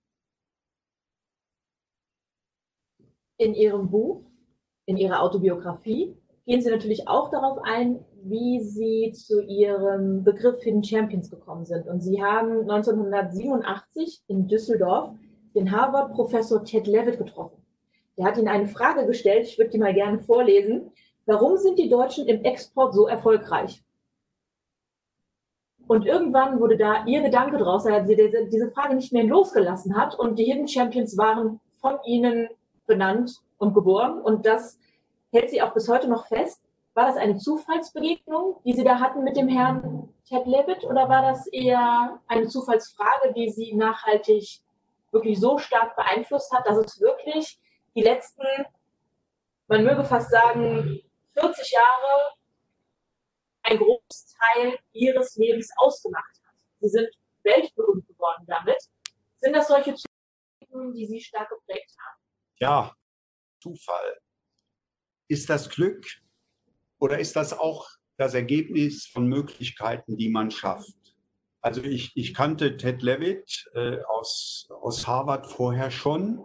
In 3.38 3.54
Ihrem 3.54 3.90
Buch, 3.92 4.24
in 4.86 4.98
Ihrer 4.98 5.22
Autobiografie, 5.22 6.16
gehen 6.46 6.62
Sie 6.62 6.70
natürlich 6.70 7.08
auch 7.08 7.30
darauf 7.30 7.60
ein, 7.64 8.06
wie 8.24 8.62
Sie 8.62 9.12
zu 9.14 9.42
Ihrem 9.42 10.24
Begriff 10.24 10.62
Hidden 10.62 10.84
Champions 10.84 11.30
gekommen 11.30 11.66
sind. 11.66 11.88
Und 11.88 12.02
Sie 12.02 12.24
haben 12.24 12.62
1987 12.62 14.24
in 14.28 14.48
Düsseldorf 14.48 15.10
den 15.56 15.72
Harvard-Professor 15.72 16.64
Ted 16.64 16.88
Levitt 16.88 17.18
getroffen. 17.18 17.64
Der 18.18 18.26
hat 18.26 18.38
Ihnen 18.38 18.48
eine 18.48 18.68
Frage 18.68 19.06
gestellt, 19.06 19.48
ich 19.48 19.58
würde 19.58 19.72
die 19.72 19.78
mal 19.78 19.94
gerne 19.94 20.20
vorlesen. 20.20 20.92
Warum 21.26 21.58
sind 21.58 21.80
die 21.80 21.90
Deutschen 21.90 22.28
im 22.28 22.44
Export 22.44 22.94
so 22.94 23.08
erfolgreich? 23.08 23.84
Und 25.88 26.06
irgendwann 26.06 26.60
wurde 26.60 26.78
da 26.78 27.06
Ihr 27.06 27.22
Gedanke 27.22 27.58
draus, 27.58 27.84
dass 27.84 28.08
sie 28.08 28.16
diese 28.16 28.72
Frage 28.72 28.96
nicht 28.96 29.14
mehr 29.14 29.24
losgelassen 29.24 29.96
hat 29.96 30.18
und 30.18 30.38
die 30.40 30.46
Hidden 30.46 30.68
Champions 30.68 31.18
waren 31.18 31.60
von 31.80 31.98
Ihnen 32.06 32.50
benannt 32.88 33.42
und 33.58 33.74
geboren. 33.74 34.20
Und 34.22 34.46
das 34.46 34.80
hält 35.36 35.50
sie 35.50 35.62
auch 35.62 35.74
bis 35.74 35.90
heute 35.90 36.08
noch 36.08 36.28
fest. 36.28 36.62
War 36.94 37.08
das 37.08 37.18
eine 37.18 37.38
Zufallsbegegnung, 37.38 38.62
die 38.64 38.74
Sie 38.74 38.86
da 38.86 39.00
hatten 39.00 39.24
mit 39.24 39.36
dem 39.36 39.50
Herrn 39.50 40.14
Ted 40.28 40.48
Levitt, 40.48 40.86
oder 40.86 41.10
war 41.10 41.22
das 41.24 41.46
eher 41.48 42.22
eine 42.28 42.48
Zufallsfrage, 42.48 43.34
die 43.34 43.50
Sie 43.50 43.74
nachhaltig 43.74 44.62
wirklich 45.12 45.40
so 45.40 45.58
stark 45.58 45.96
beeinflusst 45.96 46.52
hat, 46.54 46.66
dass 46.66 46.78
es 46.78 47.00
wirklich 47.02 47.60
die 47.96 48.02
letzten, 48.02 48.46
man 49.68 49.84
möge 49.84 50.06
fast 50.06 50.32
sagen, 50.32 51.02
40 51.34 51.72
Jahre 51.72 52.34
ein 53.64 53.78
Großteil 53.78 54.80
ihres 54.94 55.36
Lebens 55.36 55.70
ausgemacht 55.78 56.42
hat. 56.46 56.56
Sie 56.80 56.90
sind 56.90 57.10
weltberühmt 57.44 58.08
geworden 58.08 58.46
damit. 58.48 58.82
Sind 59.38 59.54
das 59.54 59.68
solche 59.68 59.96
Zufälle, 59.96 60.94
die 60.94 61.06
Sie 61.06 61.20
stark 61.20 61.50
geprägt 61.50 61.94
haben? 62.00 62.22
Ja, 62.60 62.96
Zufall. 63.60 64.18
Ist 65.28 65.50
das 65.50 65.70
Glück 65.70 66.06
oder 67.00 67.20
ist 67.20 67.36
das 67.36 67.54
auch 67.54 67.90
das 68.18 68.34
Ergebnis 68.34 69.08
von 69.08 69.28
Möglichkeiten, 69.28 70.18
die 70.18 70.30
man 70.30 70.52
schafft? 70.52 70.96
Also 71.62 71.82
ich, 71.82 72.12
ich 72.16 72.34
kannte 72.34 72.78
Ted 72.78 73.02
Levitt 73.02 73.66
äh, 73.74 73.98
aus, 74.08 74.68
aus 74.70 75.08
Harvard 75.08 75.48
vorher 75.48 75.90
schon. 75.90 76.44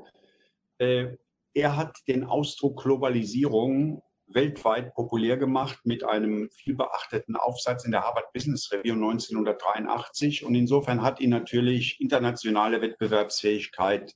Äh, 0.78 1.16
er 1.52 1.76
hat 1.76 1.98
den 2.08 2.24
Ausdruck 2.24 2.82
Globalisierung 2.82 4.02
weltweit 4.34 4.94
populär 4.94 5.36
gemacht 5.36 5.80
mit 5.84 6.04
einem 6.04 6.48
viel 6.50 6.74
beachteten 6.74 7.36
Aufsatz 7.36 7.84
in 7.84 7.90
der 7.90 8.02
Harvard 8.02 8.32
Business 8.32 8.70
Review 8.72 8.94
1983. 8.94 10.44
Und 10.44 10.54
insofern 10.54 11.02
hat 11.02 11.20
ihn 11.20 11.30
natürlich 11.30 12.00
internationale 12.00 12.80
Wettbewerbsfähigkeit 12.80 14.14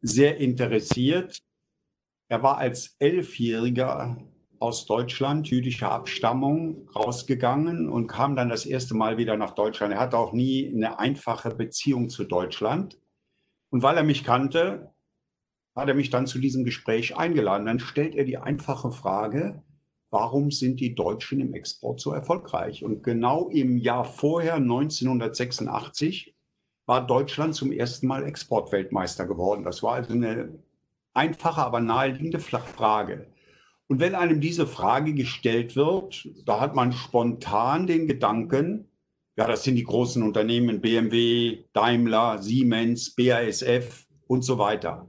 sehr 0.00 0.38
interessiert. 0.38 1.40
Er 2.30 2.44
war 2.44 2.58
als 2.58 2.94
Elfjähriger 3.00 4.16
aus 4.60 4.86
Deutschland, 4.86 5.48
jüdischer 5.48 5.90
Abstammung, 5.90 6.88
rausgegangen 6.94 7.88
und 7.88 8.06
kam 8.06 8.36
dann 8.36 8.48
das 8.48 8.66
erste 8.66 8.94
Mal 8.94 9.18
wieder 9.18 9.36
nach 9.36 9.50
Deutschland. 9.56 9.92
Er 9.92 9.98
hatte 9.98 10.16
auch 10.16 10.32
nie 10.32 10.72
eine 10.72 11.00
einfache 11.00 11.50
Beziehung 11.50 12.08
zu 12.08 12.22
Deutschland. 12.22 13.00
Und 13.70 13.82
weil 13.82 13.96
er 13.96 14.04
mich 14.04 14.22
kannte, 14.22 14.94
hat 15.74 15.88
er 15.88 15.94
mich 15.94 16.10
dann 16.10 16.28
zu 16.28 16.38
diesem 16.38 16.62
Gespräch 16.62 17.16
eingeladen. 17.16 17.66
Dann 17.66 17.80
stellt 17.80 18.14
er 18.14 18.24
die 18.24 18.38
einfache 18.38 18.92
Frage, 18.92 19.64
warum 20.10 20.52
sind 20.52 20.78
die 20.78 20.94
Deutschen 20.94 21.40
im 21.40 21.52
Export 21.52 21.98
so 22.00 22.12
erfolgreich? 22.12 22.84
Und 22.84 23.02
genau 23.02 23.48
im 23.48 23.76
Jahr 23.76 24.04
vorher, 24.04 24.54
1986, 24.54 26.36
war 26.86 27.04
Deutschland 27.04 27.56
zum 27.56 27.72
ersten 27.72 28.06
Mal 28.06 28.22
Exportweltmeister 28.24 29.26
geworden. 29.26 29.64
Das 29.64 29.82
war 29.82 29.94
also 29.94 30.12
eine 30.12 30.60
einfache, 31.20 31.60
aber 31.60 31.80
naheliegende 31.80 32.38
Frage. 32.38 33.26
Und 33.88 34.00
wenn 34.00 34.14
einem 34.14 34.40
diese 34.40 34.66
Frage 34.66 35.12
gestellt 35.12 35.76
wird, 35.76 36.28
da 36.46 36.60
hat 36.60 36.74
man 36.74 36.92
spontan 36.92 37.86
den 37.86 38.06
Gedanken, 38.06 38.88
ja, 39.36 39.46
das 39.46 39.64
sind 39.64 39.76
die 39.76 39.84
großen 39.84 40.22
Unternehmen 40.22 40.80
BMW, 40.80 41.64
Daimler, 41.72 42.38
Siemens, 42.38 43.14
BASF 43.14 44.06
und 44.28 44.44
so 44.44 44.58
weiter. 44.58 45.06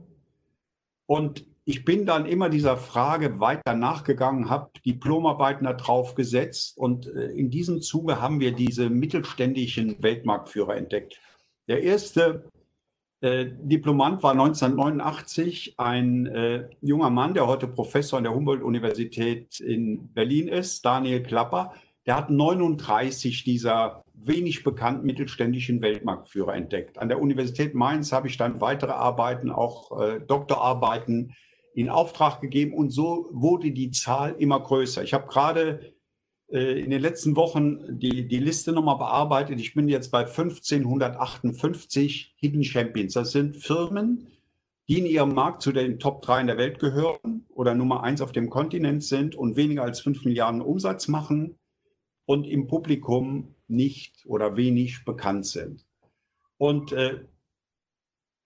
Und 1.06 1.46
ich 1.64 1.84
bin 1.84 2.06
dann 2.06 2.26
immer 2.26 2.48
dieser 2.48 2.76
Frage 2.76 3.38
weiter 3.40 3.74
nachgegangen, 3.74 4.50
habe 4.50 4.70
Diplomarbeiten 4.84 5.64
da 5.64 5.74
drauf 5.74 6.14
gesetzt 6.14 6.76
und 6.76 7.06
äh, 7.06 7.26
in 7.26 7.50
diesem 7.50 7.80
Zuge 7.80 8.20
haben 8.20 8.40
wir 8.40 8.52
diese 8.52 8.90
mittelständischen 8.90 10.02
Weltmarktführer 10.02 10.76
entdeckt. 10.76 11.20
Der 11.68 11.82
erste 11.82 12.50
äh, 13.22 13.46
Diplomant 13.62 14.22
war 14.22 14.32
1989 14.32 15.74
ein 15.78 16.26
äh, 16.26 16.68
junger 16.80 17.10
Mann, 17.10 17.34
der 17.34 17.46
heute 17.46 17.68
Professor 17.68 18.16
an 18.18 18.24
der 18.24 18.34
Humboldt-Universität 18.34 19.60
in 19.60 20.12
Berlin 20.12 20.48
ist, 20.48 20.84
Daniel 20.84 21.22
Klapper. 21.22 21.72
Der 22.04 22.16
hat 22.16 22.30
39 22.30 23.44
dieser 23.44 24.02
wenig 24.14 24.64
bekannten 24.64 25.06
mittelständischen 25.06 25.80
Weltmarktführer 25.82 26.54
entdeckt. 26.54 26.98
An 26.98 27.08
der 27.08 27.20
Universität 27.20 27.74
Mainz 27.74 28.10
habe 28.10 28.26
ich 28.26 28.36
dann 28.36 28.60
weitere 28.60 28.92
Arbeiten, 28.92 29.52
auch 29.52 30.00
äh, 30.00 30.20
Doktorarbeiten 30.20 31.34
in 31.74 31.88
Auftrag 31.90 32.40
gegeben 32.40 32.74
und 32.74 32.90
so 32.90 33.28
wurde 33.30 33.70
die 33.70 33.92
Zahl 33.92 34.34
immer 34.38 34.58
größer. 34.58 35.04
Ich 35.04 35.14
habe 35.14 35.28
gerade 35.28 35.94
in 36.52 36.90
den 36.90 37.00
letzten 37.00 37.34
Wochen 37.34 37.98
die, 37.98 38.28
die 38.28 38.38
Liste 38.38 38.72
nochmal 38.72 38.98
bearbeitet. 38.98 39.58
Ich 39.58 39.74
bin 39.74 39.88
jetzt 39.88 40.10
bei 40.10 40.26
1558 40.26 42.34
Hidden 42.36 42.62
Champions. 42.62 43.14
Das 43.14 43.32
sind 43.32 43.56
Firmen, 43.56 44.26
die 44.86 44.98
in 44.98 45.06
ihrem 45.06 45.34
Markt 45.34 45.62
zu 45.62 45.72
den 45.72 45.98
Top 45.98 46.20
3 46.20 46.42
in 46.42 46.48
der 46.48 46.58
Welt 46.58 46.78
gehören 46.78 47.46
oder 47.48 47.74
Nummer 47.74 48.02
1 48.02 48.20
auf 48.20 48.32
dem 48.32 48.50
Kontinent 48.50 49.02
sind 49.02 49.34
und 49.34 49.56
weniger 49.56 49.82
als 49.82 50.00
5 50.00 50.26
Milliarden 50.26 50.60
Umsatz 50.60 51.08
machen 51.08 51.58
und 52.26 52.46
im 52.46 52.66
Publikum 52.66 53.54
nicht 53.66 54.26
oder 54.26 54.54
wenig 54.56 55.06
bekannt 55.06 55.46
sind. 55.46 55.86
Und 56.58 56.92
äh, 56.92 57.24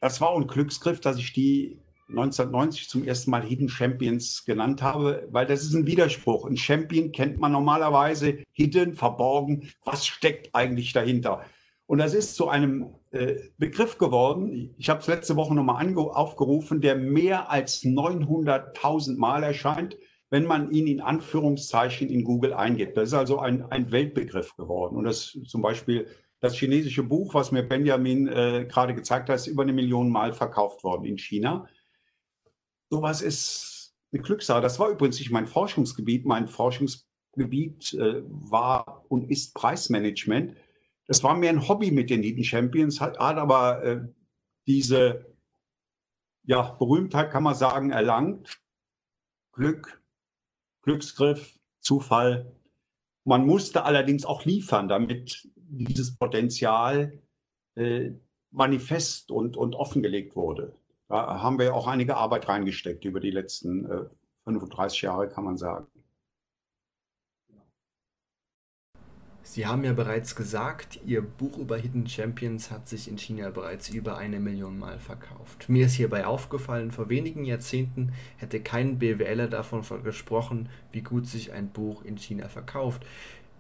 das 0.01 0.21
war 0.21 0.37
ein 0.37 0.47
Glücksgriff, 0.47 1.01
dass 1.01 1.19
ich 1.19 1.33
die 1.33 1.81
1990 2.09 2.89
zum 2.89 3.05
ersten 3.05 3.31
Mal 3.31 3.43
Hidden 3.43 3.69
Champions 3.69 4.45
genannt 4.45 4.83
habe, 4.83 5.27
weil 5.31 5.47
das 5.47 5.63
ist 5.63 5.75
ein 5.75 5.87
Widerspruch. 5.87 6.47
Ein 6.47 6.57
Champion 6.57 7.13
kennt 7.13 7.39
man 7.39 7.53
normalerweise 7.53 8.39
hidden, 8.53 8.95
verborgen. 8.95 9.71
Was 9.85 10.07
steckt 10.07 10.55
eigentlich 10.55 10.93
dahinter? 10.93 11.43
Und 11.87 11.99
das 11.99 12.15
ist 12.15 12.35
zu 12.35 12.49
einem 12.49 12.95
äh, 13.11 13.37
Begriff 13.59 13.99
geworden. 13.99 14.75
Ich 14.77 14.89
habe 14.89 15.01
es 15.01 15.07
letzte 15.07 15.37
Woche 15.37 15.55
nochmal 15.55 15.95
aufgerufen, 15.97 16.81
der 16.81 16.97
mehr 16.97 17.51
als 17.51 17.83
900.000 17.83 19.17
Mal 19.17 19.43
erscheint 19.43 19.97
wenn 20.29 20.45
man 20.45 20.73
ihn 20.73 20.89
in 20.89 21.01
Anführungszeichen 21.01 22.09
in 22.09 22.25
Google 22.25 22.53
eingibt. 22.53 22.97
Das 22.97 23.11
ist 23.11 23.15
also 23.15 23.39
ein, 23.39 23.71
ein 23.71 23.93
Weltbegriff 23.93 24.57
geworden. 24.57 24.97
Und 24.97 25.05
das 25.05 25.39
zum 25.47 25.63
Beispiel 25.63 26.09
Das 26.41 26.55
chinesische 26.55 27.03
Buch, 27.03 27.33
was 27.33 27.51
mir 27.51 27.63
Benjamin 27.63 28.29
äh, 28.29 28.67
gerade 28.69 28.95
gezeigt 28.95 29.31
hat, 29.31 29.37
ist 29.37 29.47
über 29.47 29.63
eine 29.63 29.73
Million 29.73 30.11
Mal 30.11 30.35
verkauft 30.35 30.85
worden 30.85 31.07
in 31.07 31.17
China. 31.17 31.67
Sowas 32.91 33.23
ist 33.23 33.95
eine 34.13 34.23
Glückssache. 34.23 34.61
Das 34.61 34.79
war 34.79 34.91
übrigens 34.91 35.19
nicht 35.19 35.31
mein 35.31 35.47
Forschungsgebiet. 35.47 36.25
Mein 36.25 36.49
Forschungsgebiet 36.49 37.95
äh, 37.95 38.23
war 38.27 39.05
und 39.09 39.31
ist 39.31 39.55
Preismanagement. 39.55 40.57
Das 41.07 41.23
war 41.23 41.37
mir 41.37 41.51
ein 41.51 41.69
Hobby 41.69 41.91
mit 41.91 42.11
den 42.11 42.23
Hidden 42.23 42.45
Champions, 42.45 43.01
hat, 43.01 43.19
hat 43.19 43.37
aber 43.37 43.83
äh, 43.85 44.01
diese 44.67 45.27
ja, 46.45 46.63
Berühmtheit, 46.63 47.31
kann 47.31 47.43
man 47.43 47.55
sagen, 47.55 47.91
erlangt. 47.91 48.61
Glück, 49.53 50.01
Glücksgriff, 50.83 51.59
Zufall. 51.81 52.53
Man 53.25 53.47
musste 53.47 53.85
allerdings 53.85 54.25
auch 54.25 54.45
liefern, 54.45 54.89
damit 54.89 55.49
dieses 55.57 56.17
Potenzial 56.17 57.21
äh, 57.75 58.11
manifest 58.51 59.31
und, 59.31 59.57
und 59.57 59.75
offengelegt 59.75 60.37
wurde. 60.37 60.75
Da 61.09 61.41
haben 61.41 61.59
wir 61.59 61.75
auch 61.75 61.87
einige 61.87 62.17
Arbeit 62.17 62.49
reingesteckt 62.49 63.05
über 63.05 63.21
die 63.21 63.31
letzten 63.31 63.85
äh, 63.91 64.05
35 64.45 65.03
Jahre, 65.03 65.29
kann 65.29 65.45
man 65.45 65.57
sagen. 65.57 65.87
Sie 69.43 69.65
haben 69.65 69.85
ja 69.85 69.93
bereits 69.93 70.35
gesagt, 70.35 70.99
Ihr 71.07 71.23
Buch 71.23 71.57
über 71.57 71.77
Hidden 71.77 72.09
Champions 72.09 72.73
hat 72.73 72.89
sich 72.89 73.07
in 73.07 73.17
China 73.17 73.51
bereits 73.51 73.89
über 73.89 74.19
eine 74.19 74.41
Million 74.41 74.77
Mal 74.77 74.99
verkauft. 74.99 75.69
Mir 75.69 75.87
ist 75.87 75.95
hierbei 75.95 76.27
aufgefallen, 76.27 76.91
vor 76.91 77.09
wenigen 77.09 77.45
Jahrzehnten 77.45 78.13
hätte 78.39 78.61
kein 78.61 78.99
BWLer 78.99 79.47
davon 79.47 79.83
gesprochen, 80.03 80.69
wie 80.91 81.03
gut 81.03 81.29
sich 81.29 81.53
ein 81.53 81.71
Buch 81.71 82.03
in 82.05 82.19
China 82.19 82.49
verkauft. 82.49 83.07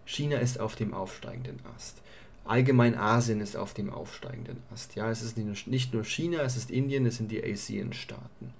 China 0.04 0.38
ist 0.38 0.58
auf 0.58 0.74
dem 0.74 0.92
aufsteigenden 0.92 1.60
Ast. 1.76 2.02
Allgemein 2.46 2.94
Asien 2.94 3.40
ist 3.40 3.56
auf 3.56 3.74
dem 3.74 3.90
aufsteigenden 3.90 4.62
Ast. 4.72 4.94
Ja, 4.94 5.10
es 5.10 5.22
ist 5.22 5.36
nicht 5.36 5.92
nur 5.92 6.04
China, 6.04 6.42
es 6.42 6.56
ist 6.56 6.70
Indien, 6.70 7.06
es 7.06 7.16
sind 7.16 7.30
die 7.30 7.42
ASEAN-Staaten. 7.42 8.52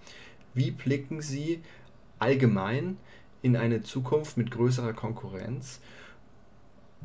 Wie 0.54 0.70
blicken 0.70 1.22
Sie 1.22 1.62
allgemein 2.18 2.96
in 3.42 3.56
eine 3.56 3.82
Zukunft 3.82 4.36
mit 4.36 4.50
größerer 4.50 4.92
Konkurrenz? 4.92 5.80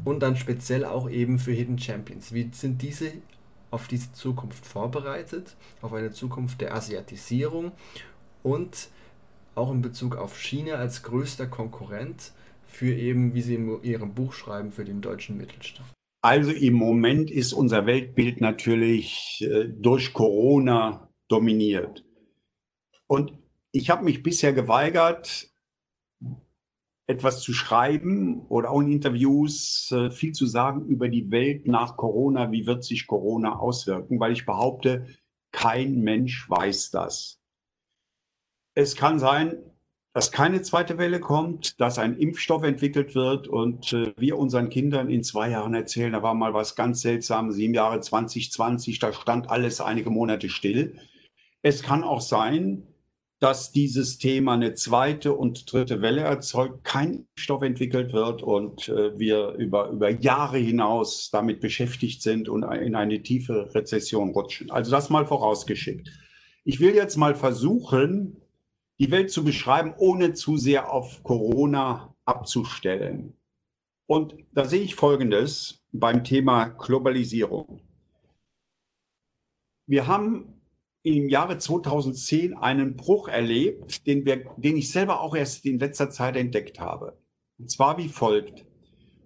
und 0.03 0.21
dann 0.21 0.35
speziell 0.35 0.85
auch 0.85 1.09
eben 1.09 1.39
für 1.39 1.51
Hidden 1.51 1.79
Champions. 1.79 2.33
Wie 2.33 2.49
sind 2.53 2.81
diese 2.81 3.11
auf 3.69 3.87
diese 3.87 4.11
Zukunft 4.13 4.65
vorbereitet, 4.65 5.55
auf 5.81 5.93
eine 5.93 6.11
Zukunft 6.11 6.61
der 6.61 6.75
Asiatisierung 6.75 7.71
und 8.43 8.89
auch 9.55 9.71
in 9.71 9.81
Bezug 9.81 10.15
auf 10.15 10.37
China 10.37 10.75
als 10.75 11.03
größter 11.03 11.47
Konkurrent 11.47 12.31
für 12.67 12.93
eben, 12.93 13.33
wie 13.33 13.41
Sie 13.41 13.55
in 13.55 13.83
Ihrem 13.83 14.13
Buch 14.13 14.33
schreiben, 14.33 14.71
für 14.71 14.85
den 14.85 15.01
deutschen 15.01 15.37
Mittelstand? 15.37 15.87
Also 16.21 16.51
im 16.51 16.75
Moment 16.75 17.31
ist 17.31 17.51
unser 17.51 17.87
Weltbild 17.87 18.41
natürlich 18.41 19.41
äh, 19.41 19.67
durch 19.67 20.13
Corona 20.13 21.09
dominiert. 21.27 22.05
Und 23.07 23.33
ich 23.71 23.89
habe 23.89 24.03
mich 24.03 24.21
bisher 24.21 24.53
geweigert, 24.53 25.51
etwas 27.07 27.41
zu 27.41 27.53
schreiben 27.53 28.45
oder 28.47 28.69
auch 28.69 28.81
in 28.81 28.91
Interviews 28.91 29.91
äh, 29.91 30.11
viel 30.11 30.33
zu 30.33 30.45
sagen 30.45 30.85
über 30.85 31.09
die 31.09 31.31
Welt 31.31 31.67
nach 31.67 31.97
Corona, 31.97 32.51
wie 32.51 32.67
wird 32.67 32.83
sich 32.83 33.07
Corona 33.07 33.57
auswirken, 33.57 34.19
weil 34.19 34.31
ich 34.31 34.45
behaupte, 34.45 35.07
kein 35.51 36.01
Mensch 36.01 36.49
weiß 36.49 36.91
das. 36.91 37.41
Es 38.75 38.95
kann 38.95 39.19
sein, 39.19 39.57
dass 40.13 40.31
keine 40.31 40.61
zweite 40.61 40.97
Welle 40.97 41.19
kommt, 41.19 41.79
dass 41.79 41.97
ein 41.97 42.17
Impfstoff 42.17 42.63
entwickelt 42.63 43.15
wird 43.15 43.47
und 43.47 43.93
äh, 43.93 44.13
wir 44.17 44.37
unseren 44.37 44.69
Kindern 44.69 45.09
in 45.09 45.23
zwei 45.23 45.49
Jahren 45.49 45.73
erzählen, 45.73 46.11
da 46.11 46.21
war 46.21 46.33
mal 46.33 46.53
was 46.53 46.75
ganz 46.75 47.01
Seltsames, 47.01 47.55
sieben 47.55 47.73
Jahre 47.73 48.01
2020, 48.01 48.99
da 48.99 49.13
stand 49.13 49.49
alles 49.49 49.79
einige 49.79 50.09
Monate 50.09 50.49
still. 50.49 50.97
Es 51.61 51.81
kann 51.83 52.03
auch 52.03 52.21
sein, 52.21 52.87
dass 53.39 53.71
dieses 53.71 54.19
Thema 54.19 54.53
eine 54.53 54.75
zweite 54.75 55.33
und 55.33 55.71
dritte 55.71 56.01
Welle 56.01 56.21
erzeugt, 56.21 56.83
kein 56.83 57.25
Stoff 57.35 57.63
entwickelt 57.63 58.13
wird 58.13 58.43
und 58.43 58.89
äh, 58.89 59.17
wir 59.17 59.53
über, 59.53 59.89
über 59.89 60.11
Jahre 60.11 60.57
hinaus 60.57 61.29
damit 61.31 61.61
beschäftigt 61.61 62.21
sind 62.21 62.49
und 62.49 62.63
in 62.63 62.95
eine 62.95 63.23
tiefe 63.23 63.73
Rezession 63.73 64.29
rutschen. 64.29 64.69
Also 64.69 64.91
das 64.91 65.09
mal 65.09 65.25
vorausgeschickt. 65.25 66.11
Ich 66.65 66.79
will 66.79 66.93
jetzt 66.93 67.17
mal 67.17 67.33
versuchen, 67.33 68.40
die 69.01 69.09
Welt 69.09 69.31
zu 69.31 69.43
beschreiben, 69.43 69.95
ohne 69.97 70.33
zu 70.33 70.57
sehr 70.57 70.93
auf 70.93 71.23
Corona 71.23 72.13
abzustellen. 72.23 73.33
Und 74.05 74.35
da 74.53 74.65
sehe 74.65 74.83
ich 74.83 74.93
Folgendes 74.93 75.83
beim 75.91 76.23
Thema 76.23 76.65
Globalisierung. 76.65 77.81
Wir 79.87 80.05
haben 80.05 80.61
im 81.01 81.29
Jahre 81.29 81.57
2010 81.57 82.55
einen 82.55 82.95
Bruch 82.95 83.27
erlebt, 83.27 84.05
den, 84.05 84.23
wir, 84.23 84.45
den 84.57 84.77
ich 84.77 84.91
selber 84.91 85.21
auch 85.21 85.35
erst 85.35 85.65
in 85.65 85.79
letzter 85.79 86.11
Zeit 86.11 86.35
entdeckt 86.35 86.79
habe. 86.79 87.17
Und 87.57 87.71
zwar 87.71 87.97
wie 87.97 88.07
folgt. 88.07 88.67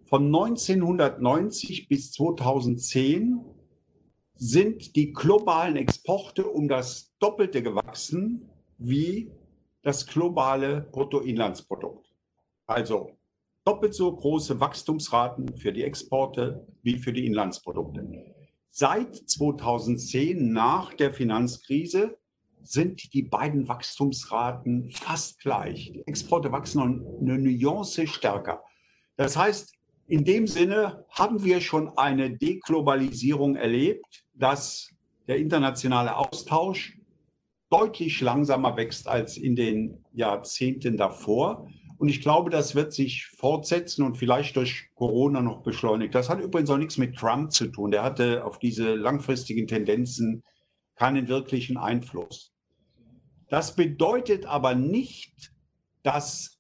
Von 0.06 0.28
1990 0.28 1.90
bis 1.90 2.14
2010 2.14 3.44
sind 4.36 4.96
die 4.96 5.12
globalen 5.12 5.76
Exporte 5.76 6.48
um 6.48 6.70
das 6.70 7.14
Doppelte 7.20 7.62
gewachsen 7.62 8.50
wie 8.78 9.32
das 9.86 10.08
globale 10.08 10.82
Bruttoinlandsprodukt. 10.92 12.12
Also 12.66 13.12
doppelt 13.66 13.94
so 13.94 14.12
große 14.16 14.60
Wachstumsraten 14.60 15.56
für 15.58 15.72
die 15.72 15.84
Exporte 15.84 16.66
wie 16.82 16.98
für 16.98 17.14
die 17.14 17.28
Inlandsprodukte. 17.28 18.04
Seit 18.72 19.16
2010, 19.16 20.52
nach 20.52 20.92
der 20.96 21.14
Finanzkrise, 21.14 22.18
sind 22.64 23.14
die 23.14 23.22
beiden 23.22 23.68
Wachstumsraten 23.68 24.90
fast 24.90 25.40
gleich. 25.40 25.92
Die 25.94 26.08
Exporte 26.08 26.52
wachsen 26.52 26.82
eine 27.22 27.38
Nuance 27.38 28.08
stärker. 28.08 28.64
Das 29.18 29.38
heißt, 29.38 29.76
in 30.08 30.26
dem 30.26 30.48
Sinne 30.48 31.06
haben 31.10 31.44
wir 31.44 31.62
schon 31.62 31.96
eine 31.96 32.36
Deglobalisierung 32.36 33.56
erlebt, 33.56 34.26
dass 34.34 34.90
der 35.28 35.38
internationale 35.38 36.16
Austausch 36.16 36.95
deutlich 37.70 38.22
langsamer 38.22 38.78
wächst 38.78 39.08
als 39.08 39.38
in 39.38 39.56
den 39.56 40.06
Jahrzehnten 40.14 40.98
davor. 40.98 41.68
Und 41.98 42.10
ich 42.10 42.22
glaube, 42.22 42.50
das 42.50 42.76
wird 42.76 42.94
sich 42.94 43.28
fortsetzen 43.28 44.04
und 44.04 44.18
vielleicht 44.18 44.56
durch 44.56 44.90
Corona 44.96 45.42
noch 45.42 45.64
beschleunigt. 45.64 46.14
Das 46.14 46.30
hat 46.30 46.42
übrigens 46.42 46.70
auch 46.70 46.78
nichts 46.78 46.98
mit 46.98 47.16
Trump 47.16 47.52
zu 47.52 47.68
tun. 47.68 47.92
Der 47.92 48.04
hatte 48.04 48.44
auf 48.44 48.60
diese 48.60 48.96
langfristigen 48.96 49.68
Tendenzen 49.68 50.44
keinen 50.96 51.28
wirklichen 51.28 51.78
Einfluss. 51.78 52.54
Das 53.50 53.76
bedeutet 53.76 54.46
aber 54.46 54.76
nicht, 54.76 55.54
dass 56.04 56.60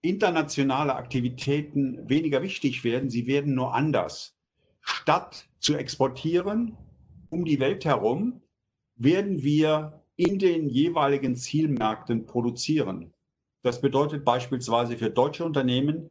internationale 0.00 0.94
Aktivitäten 0.94 2.08
weniger 2.08 2.42
wichtig 2.42 2.82
werden. 2.82 3.08
Sie 3.08 3.26
werden 3.26 3.54
nur 3.54 3.74
anders. 3.74 4.36
Statt 4.80 5.48
zu 5.60 5.76
exportieren 5.76 6.76
um 7.30 7.44
die 7.46 7.60
Welt 7.60 7.84
herum, 7.84 8.42
werden 8.96 9.42
wir 9.42 10.01
in 10.16 10.38
den 10.38 10.68
jeweiligen 10.68 11.36
Zielmärkten 11.36 12.26
produzieren. 12.26 13.12
Das 13.62 13.80
bedeutet 13.80 14.24
beispielsweise 14.24 14.96
für 14.96 15.10
deutsche 15.10 15.44
Unternehmen, 15.44 16.10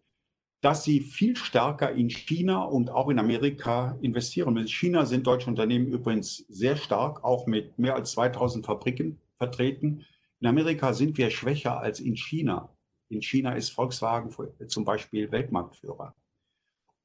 dass 0.61 0.83
sie 0.83 1.01
viel 1.01 1.35
stärker 1.35 1.91
in 1.91 2.09
China 2.09 2.63
und 2.63 2.91
auch 2.91 3.09
in 3.09 3.19
Amerika 3.19 3.97
investieren. 4.01 4.57
In 4.57 4.67
China 4.67 5.05
sind 5.05 5.25
deutsche 5.25 5.49
Unternehmen 5.49 5.87
übrigens 5.87 6.45
sehr 6.49 6.77
stark, 6.77 7.23
auch 7.23 7.47
mit 7.47 7.77
mehr 7.79 7.95
als 7.95 8.11
2000 8.11 8.65
Fabriken 8.65 9.19
vertreten. 9.37 10.05
In 10.39 10.47
Amerika 10.47 10.93
sind 10.93 11.17
wir 11.17 11.31
schwächer 11.31 11.79
als 11.79 11.99
in 11.99 12.15
China. 12.15 12.69
In 13.09 13.21
China 13.21 13.53
ist 13.53 13.71
Volkswagen 13.71 14.33
zum 14.67 14.85
Beispiel 14.85 15.31
Weltmarktführer. 15.31 16.15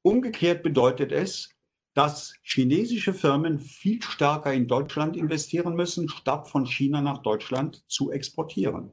Umgekehrt 0.03 0.63
bedeutet 0.63 1.11
es, 1.11 1.56
dass 1.97 2.35
chinesische 2.43 3.11
Firmen 3.11 3.57
viel 3.57 4.03
stärker 4.03 4.53
in 4.53 4.67
Deutschland 4.67 5.17
investieren 5.17 5.75
müssen, 5.75 6.07
statt 6.07 6.47
von 6.47 6.67
China 6.67 7.01
nach 7.01 7.23
Deutschland 7.23 7.83
zu 7.87 8.11
exportieren. 8.11 8.91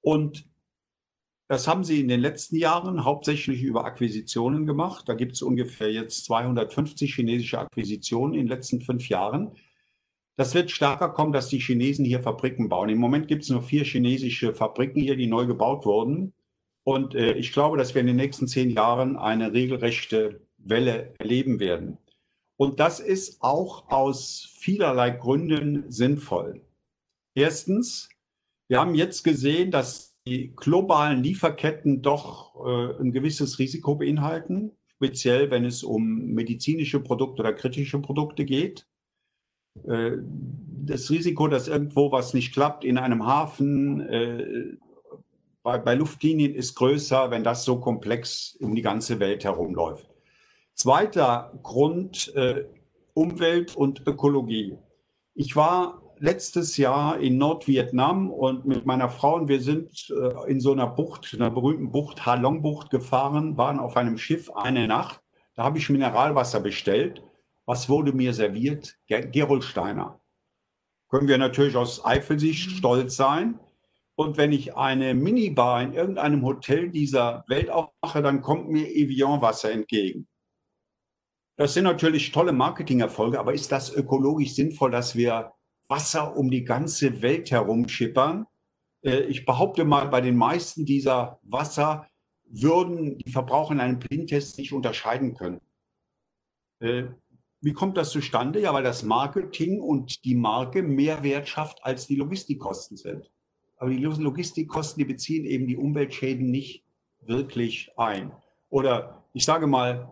Und 0.00 0.48
das 1.46 1.68
haben 1.68 1.84
sie 1.84 2.00
in 2.00 2.08
den 2.08 2.20
letzten 2.20 2.56
Jahren 2.56 3.04
hauptsächlich 3.04 3.62
über 3.62 3.84
Akquisitionen 3.84 4.64
gemacht. 4.64 5.10
Da 5.10 5.14
gibt 5.14 5.32
es 5.32 5.42
ungefähr 5.42 5.92
jetzt 5.92 6.24
250 6.24 7.14
chinesische 7.14 7.58
Akquisitionen 7.58 8.32
in 8.32 8.46
den 8.46 8.48
letzten 8.48 8.80
fünf 8.80 9.10
Jahren. 9.10 9.50
Das 10.36 10.54
wird 10.54 10.70
stärker 10.70 11.10
kommen, 11.10 11.34
dass 11.34 11.48
die 11.48 11.60
Chinesen 11.60 12.06
hier 12.06 12.22
Fabriken 12.22 12.70
bauen. 12.70 12.88
Im 12.88 12.96
Moment 12.96 13.28
gibt 13.28 13.42
es 13.42 13.50
nur 13.50 13.62
vier 13.62 13.84
chinesische 13.84 14.54
Fabriken 14.54 15.02
hier, 15.02 15.16
die 15.16 15.26
neu 15.26 15.44
gebaut 15.44 15.84
wurden. 15.84 16.32
Und 16.82 17.14
äh, 17.14 17.34
ich 17.34 17.52
glaube, 17.52 17.76
dass 17.76 17.94
wir 17.94 18.00
in 18.00 18.06
den 18.06 18.16
nächsten 18.16 18.48
zehn 18.48 18.70
Jahren 18.70 19.18
eine 19.18 19.52
regelrechte 19.52 20.40
Welle 20.64 21.14
erleben 21.18 21.60
werden. 21.60 21.98
Und 22.56 22.78
das 22.80 23.00
ist 23.00 23.42
auch 23.42 23.90
aus 23.90 24.46
vielerlei 24.58 25.10
Gründen 25.10 25.90
sinnvoll. 25.90 26.60
Erstens, 27.34 28.10
wir 28.68 28.80
haben 28.80 28.94
jetzt 28.94 29.24
gesehen, 29.24 29.70
dass 29.70 30.14
die 30.26 30.52
globalen 30.54 31.22
Lieferketten 31.22 32.02
doch 32.02 32.54
äh, 32.66 33.00
ein 33.00 33.12
gewisses 33.12 33.58
Risiko 33.58 33.94
beinhalten. 33.94 34.72
speziell 34.88 35.50
wenn 35.50 35.64
es 35.64 35.82
um 35.82 36.26
medizinische 36.34 37.00
Produkte 37.00 37.40
oder 37.40 37.54
kritische 37.54 37.98
Produkte 37.98 38.44
geht. 38.44 38.86
Äh, 39.84 40.18
das 40.84 41.10
Risiko, 41.10 41.48
dass 41.48 41.68
irgendwo 41.68 42.12
was 42.12 42.34
nicht 42.34 42.52
klappt 42.52 42.84
in 42.84 42.98
einem 42.98 43.24
Hafen, 43.24 44.00
äh, 44.00 44.76
bei, 45.62 45.78
bei 45.78 45.94
Luftlinien 45.94 46.54
ist 46.54 46.74
größer, 46.74 47.30
wenn 47.30 47.44
das 47.44 47.64
so 47.64 47.80
komplex 47.80 48.56
um 48.60 48.74
die 48.74 48.82
ganze 48.82 49.20
Welt 49.20 49.44
herumläuft. 49.44 50.09
Zweiter 50.80 51.52
Grund, 51.62 52.34
äh, 52.36 52.64
Umwelt 53.12 53.76
und 53.76 54.06
Ökologie. 54.06 54.78
Ich 55.34 55.54
war 55.54 56.00
letztes 56.16 56.78
Jahr 56.78 57.18
in 57.20 57.36
Nordvietnam 57.36 58.30
und 58.30 58.64
mit 58.64 58.86
meiner 58.86 59.10
Frau 59.10 59.34
und 59.34 59.48
wir 59.48 59.60
sind 59.60 60.08
äh, 60.08 60.50
in 60.50 60.58
so 60.58 60.72
einer 60.72 60.86
Bucht, 60.86 61.34
einer 61.34 61.50
berühmten 61.50 61.92
Bucht, 61.92 62.24
Halong 62.24 62.62
Bucht 62.62 62.88
gefahren, 62.88 63.58
waren 63.58 63.78
auf 63.78 63.98
einem 63.98 64.16
Schiff 64.16 64.50
eine 64.52 64.88
Nacht. 64.88 65.20
Da 65.54 65.64
habe 65.64 65.76
ich 65.76 65.90
Mineralwasser 65.90 66.60
bestellt. 66.60 67.22
Was 67.66 67.90
wurde 67.90 68.14
mir 68.14 68.32
serviert? 68.32 68.96
Gerolsteiner. 69.06 70.18
Können 71.10 71.28
wir 71.28 71.36
natürlich 71.36 71.76
aus 71.76 72.02
Eifelsicht 72.06 72.70
stolz 72.70 73.16
sein. 73.16 73.60
Und 74.14 74.38
wenn 74.38 74.52
ich 74.52 74.78
eine 74.78 75.12
Minibar 75.12 75.82
in 75.82 75.92
irgendeinem 75.92 76.42
Hotel 76.42 76.88
dieser 76.88 77.44
Welt 77.48 77.68
aufmache, 77.68 78.22
dann 78.22 78.40
kommt 78.40 78.70
mir 78.70 78.88
Evian-Wasser 78.88 79.72
entgegen. 79.72 80.26
Das 81.60 81.74
sind 81.74 81.84
natürlich 81.84 82.32
tolle 82.32 82.52
Marketingerfolge, 82.52 83.38
aber 83.38 83.52
ist 83.52 83.70
das 83.70 83.94
ökologisch 83.94 84.54
sinnvoll, 84.54 84.90
dass 84.90 85.14
wir 85.14 85.52
Wasser 85.88 86.34
um 86.34 86.50
die 86.50 86.64
ganze 86.64 87.20
Welt 87.20 87.50
herum 87.50 87.86
schippern. 87.86 88.46
Äh, 89.02 89.24
ich 89.24 89.44
behaupte 89.44 89.84
mal, 89.84 90.08
bei 90.08 90.22
den 90.22 90.38
meisten 90.38 90.86
dieser 90.86 91.38
Wasser 91.42 92.08
würden 92.44 93.18
die 93.18 93.30
Verbraucher 93.30 93.74
in 93.74 93.80
einem 93.80 93.98
Blindtest 93.98 94.56
nicht 94.56 94.72
unterscheiden 94.72 95.34
können. 95.34 95.60
Äh, 96.78 97.08
wie 97.60 97.74
kommt 97.74 97.98
das 97.98 98.08
zustande? 98.08 98.62
Ja, 98.62 98.72
weil 98.72 98.82
das 98.82 99.02
Marketing 99.02 99.82
und 99.82 100.24
die 100.24 100.36
Marke 100.36 100.82
mehr 100.82 101.22
Wert 101.22 101.46
schafft, 101.46 101.84
als 101.84 102.06
die 102.06 102.16
Logistikkosten 102.16 102.96
sind. 102.96 103.30
Aber 103.76 103.90
die 103.90 103.98
Logistikkosten, 103.98 104.98
die 104.98 105.12
beziehen 105.12 105.44
eben 105.44 105.66
die 105.66 105.76
Umweltschäden 105.76 106.50
nicht 106.50 106.86
wirklich 107.20 107.92
ein. 107.98 108.32
Oder 108.70 109.26
ich 109.34 109.44
sage 109.44 109.66
mal, 109.66 110.10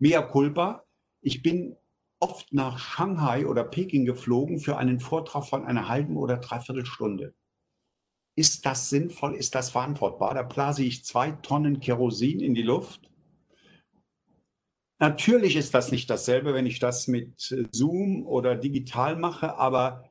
mehr 0.00 0.22
Culpa. 0.22 0.84
Ich 1.20 1.42
bin 1.42 1.76
oft 2.20 2.52
nach 2.52 2.78
Shanghai 2.78 3.46
oder 3.46 3.64
Peking 3.64 4.04
geflogen 4.04 4.58
für 4.58 4.76
einen 4.76 5.00
Vortrag 5.00 5.44
von 5.44 5.64
einer 5.64 5.88
halben 5.88 6.16
oder 6.16 6.38
dreiviertel 6.38 6.86
Stunde. 6.86 7.34
Ist 8.36 8.66
das 8.66 8.88
sinnvoll? 8.88 9.34
Ist 9.34 9.54
das 9.54 9.70
verantwortbar? 9.70 10.34
Da 10.34 10.42
blase 10.42 10.84
ich 10.84 11.04
zwei 11.04 11.32
Tonnen 11.32 11.80
Kerosin 11.80 12.40
in 12.40 12.54
die 12.54 12.62
Luft. 12.62 13.10
Natürlich 15.00 15.56
ist 15.56 15.74
das 15.74 15.92
nicht 15.92 16.10
dasselbe, 16.10 16.54
wenn 16.54 16.66
ich 16.66 16.80
das 16.80 17.06
mit 17.06 17.56
Zoom 17.70 18.26
oder 18.26 18.56
digital 18.56 19.16
mache, 19.16 19.56
aber 19.56 20.10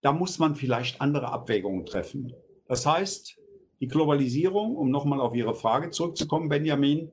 da 0.00 0.12
muss 0.12 0.38
man 0.38 0.54
vielleicht 0.54 1.00
andere 1.00 1.32
Abwägungen 1.32 1.86
treffen. 1.86 2.32
Das 2.66 2.86
heißt, 2.86 3.40
die 3.80 3.88
Globalisierung, 3.88 4.76
um 4.76 4.90
nochmal 4.90 5.20
auf 5.20 5.34
Ihre 5.34 5.54
Frage 5.54 5.90
zurückzukommen, 5.90 6.48
Benjamin, 6.48 7.10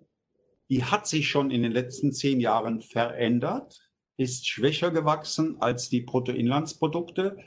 die 0.74 0.84
hat 0.84 1.06
sich 1.06 1.30
schon 1.30 1.52
in 1.52 1.62
den 1.62 1.72
letzten 1.72 2.14
zehn 2.14 2.40
Jahren 2.40 2.82
verändert 2.82 3.92
ist 4.18 4.48
schwächer 4.48 4.90
gewachsen 4.90 5.58
als 5.62 5.88
die 5.90 6.02
Bruttoinlandsprodukte. 6.02 7.38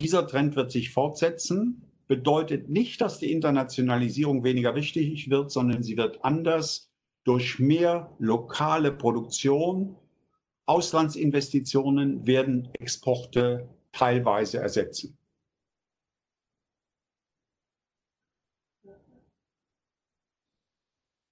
Dieser 0.00 0.26
Trend 0.26 0.56
wird 0.56 0.70
sich 0.70 0.88
fortsetzen, 0.90 1.82
bedeutet 2.06 2.70
nicht, 2.70 3.02
dass 3.02 3.18
die 3.18 3.32
Internationalisierung 3.32 4.44
weniger 4.44 4.74
wichtig 4.74 5.28
wird, 5.28 5.50
sondern 5.50 5.82
sie 5.82 5.98
wird 5.98 6.24
anders 6.24 6.90
durch 7.24 7.58
mehr 7.58 8.16
lokale 8.18 8.92
Produktion. 8.92 9.96
Auslandsinvestitionen 10.64 12.26
werden 12.26 12.70
Exporte 12.78 13.68
teilweise 13.92 14.56
ersetzen. 14.56 15.18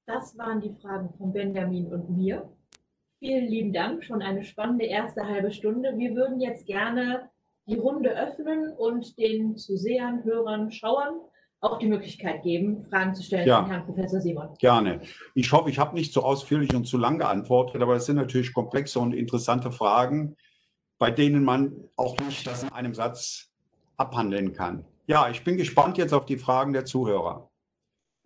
Das 0.09 0.39
waren 0.39 0.63
die 0.63 0.73
Fragen 0.81 1.11
von 1.19 1.35
Benjamin 1.35 1.93
und 1.93 2.09
mir. 2.09 2.49
Vielen 3.19 3.47
lieben 3.47 3.75
Dank, 3.75 4.03
schon 4.03 4.23
eine 4.23 4.43
spannende 4.43 4.87
erste 4.87 5.23
halbe 5.27 5.53
Stunde. 5.53 5.99
Wir 5.99 6.15
würden 6.15 6.41
jetzt 6.41 6.65
gerne 6.65 7.29
die 7.67 7.77
Runde 7.77 8.19
öffnen 8.19 8.73
und 8.73 9.19
den 9.19 9.59
Zusehern, 9.59 10.25
Hörern, 10.25 10.73
Schauern 10.73 11.21
auch 11.61 11.79
die 11.79 11.89
Möglichkeit 11.89 12.43
geben, 12.43 12.87
Fragen 12.87 13.15
zu 13.15 13.23
stellen 13.23 13.47
ja, 13.47 13.59
an 13.59 13.67
Herrn 13.67 13.85
Professor 13.85 14.19
Simon. 14.19 14.49
Gerne. 14.59 15.03
Ich 15.35 15.53
hoffe, 15.53 15.69
ich 15.69 15.79
habe 15.79 15.95
nicht 15.95 16.15
zu 16.15 16.23
ausführlich 16.23 16.75
und 16.75 16.87
zu 16.87 16.97
lang 16.97 17.19
geantwortet, 17.19 17.83
aber 17.83 17.97
es 17.97 18.07
sind 18.07 18.17
natürlich 18.17 18.55
komplexe 18.55 19.01
und 19.01 19.13
interessante 19.13 19.71
Fragen, 19.73 20.37
bei 20.99 21.11
denen 21.11 21.45
man 21.45 21.75
auch 21.97 22.17
nicht 22.21 22.47
das 22.47 22.63
in 22.63 22.73
einem 22.73 22.95
Satz 22.95 23.51
abhandeln 23.99 24.55
kann. 24.55 24.87
Ja, 25.07 25.29
ich 25.29 25.45
bin 25.45 25.59
gespannt 25.59 25.99
jetzt 25.99 26.15
auf 26.15 26.25
die 26.25 26.39
Fragen 26.39 26.73
der 26.73 26.87
Zuhörer. 26.87 27.51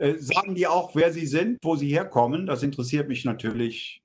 Äh, 0.03 0.19
sagen 0.19 0.55
die 0.55 0.67
auch, 0.67 0.95
wer 0.95 1.13
sie 1.13 1.27
sind, 1.27 1.59
wo 1.63 1.77
sie 1.77 1.89
herkommen? 1.89 2.47
Das 2.47 2.63
interessiert 2.63 3.09
mich 3.09 3.25
natürlich 3.25 4.03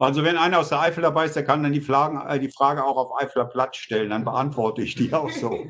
also 0.00 0.24
wenn 0.24 0.36
einer 0.38 0.58
aus 0.60 0.70
der 0.70 0.80
Eifel 0.80 1.02
dabei 1.02 1.26
ist, 1.26 1.36
der 1.36 1.44
kann 1.44 1.62
dann 1.62 1.74
die, 1.74 1.82
Fragen, 1.82 2.26
äh, 2.26 2.40
die 2.40 2.48
Frage 2.48 2.82
auch 2.82 2.96
auf 2.96 3.22
Eifler 3.22 3.44
Platz 3.44 3.76
stellen, 3.76 4.08
dann 4.08 4.24
beantworte 4.24 4.80
ich 4.80 4.94
die 4.94 5.12
auch 5.12 5.30
so. 5.30 5.50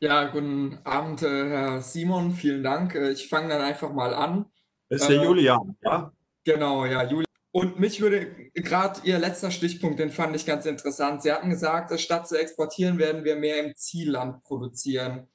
ja, 0.00 0.26
guten 0.26 0.78
Abend, 0.84 1.22
äh, 1.22 1.48
Herr 1.48 1.80
Simon, 1.80 2.32
vielen 2.32 2.62
Dank. 2.62 2.94
Äh, 2.94 3.12
ich 3.12 3.30
fange 3.30 3.48
dann 3.48 3.62
einfach 3.62 3.94
mal 3.94 4.12
an. 4.12 4.44
Das 4.90 5.00
ist 5.00 5.08
der 5.08 5.22
äh, 5.22 5.24
Julian, 5.24 5.74
ja? 5.82 6.12
Genau, 6.44 6.84
ja, 6.84 7.04
Julian. 7.04 7.24
Und 7.52 7.80
mich 7.80 8.02
würde 8.02 8.26
gerade 8.52 9.00
Ihr 9.04 9.18
letzter 9.18 9.50
Stichpunkt, 9.50 10.00
den 10.00 10.10
fand 10.10 10.36
ich 10.36 10.44
ganz 10.44 10.66
interessant. 10.66 11.22
Sie 11.22 11.32
hatten 11.32 11.48
gesagt, 11.48 11.98
statt 11.98 12.28
zu 12.28 12.38
exportieren, 12.38 12.98
werden 12.98 13.24
wir 13.24 13.36
mehr 13.36 13.64
im 13.64 13.74
Zielland 13.74 14.44
produzieren. 14.44 15.29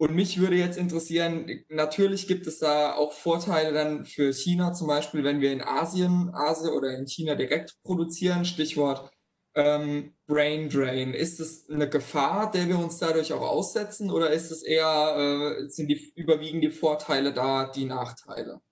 Und 0.00 0.14
mich 0.14 0.40
würde 0.40 0.56
jetzt 0.56 0.78
interessieren, 0.78 1.62
natürlich 1.68 2.26
gibt 2.26 2.46
es 2.46 2.58
da 2.58 2.94
auch 2.94 3.12
Vorteile 3.12 3.74
dann 3.74 4.06
für 4.06 4.32
China, 4.32 4.72
zum 4.72 4.86
Beispiel, 4.86 5.24
wenn 5.24 5.42
wir 5.42 5.52
in 5.52 5.60
Asien, 5.60 6.30
Asien 6.32 6.70
oder 6.70 6.96
in 6.96 7.06
China 7.06 7.34
direkt 7.34 7.76
produzieren, 7.82 8.46
Stichwort 8.46 9.10
ähm, 9.54 10.14
Brain 10.26 10.70
Drain. 10.70 11.12
Ist 11.12 11.38
es 11.38 11.68
eine 11.68 11.86
Gefahr, 11.86 12.50
der 12.50 12.66
wir 12.68 12.78
uns 12.78 12.96
dadurch 12.96 13.30
auch 13.34 13.42
aussetzen, 13.42 14.10
oder 14.10 14.30
ist 14.30 14.50
es 14.50 14.62
eher, 14.62 15.58
äh, 15.58 15.68
sind 15.68 15.88
die 15.88 16.14
überwiegend 16.16 16.64
die 16.64 16.70
Vorteile 16.70 17.34
da, 17.34 17.70
die 17.70 17.84
Nachteile? 17.84 18.62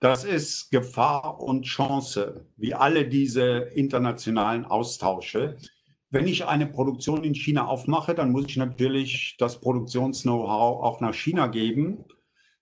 Das 0.00 0.24
ist 0.24 0.72
Gefahr 0.72 1.40
und 1.40 1.62
Chance, 1.62 2.44
wie 2.56 2.74
alle 2.74 3.06
diese 3.06 3.70
internationalen 3.74 4.64
Austausche. 4.64 5.56
Wenn 6.10 6.28
ich 6.28 6.46
eine 6.46 6.66
Produktion 6.66 7.24
in 7.24 7.34
China 7.34 7.66
aufmache, 7.66 8.14
dann 8.14 8.30
muss 8.30 8.46
ich 8.46 8.56
natürlich 8.56 9.36
das 9.38 9.60
Produktions-Know-how 9.60 10.82
auch 10.82 11.00
nach 11.00 11.14
China 11.14 11.48
geben. 11.48 12.04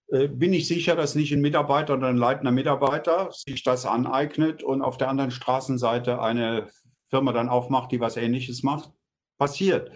Äh, 0.08 0.28
bin 0.28 0.52
ich 0.52 0.66
sicher, 0.66 0.96
dass 0.96 1.14
nicht 1.14 1.32
ein 1.32 1.40
Mitarbeiter 1.40 1.94
oder 1.94 2.08
ein 2.08 2.16
leitender 2.16 2.52
Mitarbeiter 2.52 3.30
sich 3.32 3.62
das 3.62 3.84
aneignet 3.84 4.62
und 4.62 4.80
auf 4.80 4.96
der 4.96 5.08
anderen 5.08 5.30
Straßenseite 5.30 6.20
eine 6.20 6.68
Firma 7.10 7.32
dann 7.32 7.48
aufmacht, 7.48 7.92
die 7.92 8.00
was 8.00 8.16
Ähnliches 8.16 8.62
macht? 8.62 8.90
Passiert. 9.38 9.90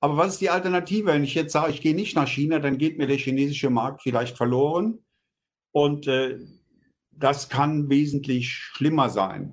Aber 0.00 0.16
was 0.16 0.34
ist 0.34 0.40
die 0.40 0.50
Alternative? 0.50 1.06
Wenn 1.06 1.24
ich 1.24 1.34
jetzt 1.34 1.52
sage, 1.52 1.72
ich 1.72 1.80
gehe 1.80 1.94
nicht 1.94 2.16
nach 2.16 2.28
China, 2.28 2.58
dann 2.58 2.78
geht 2.78 2.98
mir 2.98 3.06
der 3.06 3.16
chinesische 3.16 3.70
Markt 3.70 4.02
vielleicht 4.02 4.36
verloren. 4.36 4.98
Und 5.72 6.06
äh, 6.06 6.38
das 7.10 7.48
kann 7.48 7.90
wesentlich 7.90 8.52
schlimmer 8.52 9.10
sein. 9.10 9.52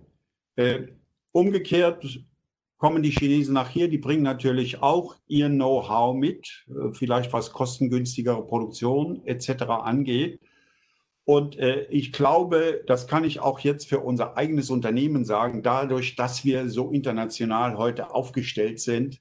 Äh, 0.55 0.87
umgekehrt 1.31 2.23
kommen 2.83 3.01
die 3.01 3.11
Chinesen 3.11 3.53
nach 3.53 3.69
hier, 3.69 3.87
die 3.87 3.97
bringen 3.97 4.23
natürlich 4.23 4.81
auch 4.81 5.15
ihr 5.27 5.47
Know-how 5.47 6.17
mit, 6.17 6.65
äh, 6.67 6.91
vielleicht 6.91 7.31
was 7.31 7.53
kostengünstigere 7.53 8.45
Produktion 8.45 9.25
etc. 9.25 9.63
angeht. 9.69 10.41
Und 11.23 11.57
äh, 11.57 11.85
ich 11.85 12.11
glaube, 12.11 12.83
das 12.85 13.07
kann 13.07 13.23
ich 13.23 13.39
auch 13.39 13.61
jetzt 13.61 13.87
für 13.87 14.01
unser 14.01 14.35
eigenes 14.35 14.69
Unternehmen 14.69 15.23
sagen, 15.23 15.63
dadurch, 15.63 16.17
dass 16.17 16.43
wir 16.43 16.67
so 16.67 16.91
international 16.91 17.77
heute 17.77 18.13
aufgestellt 18.13 18.81
sind, 18.81 19.17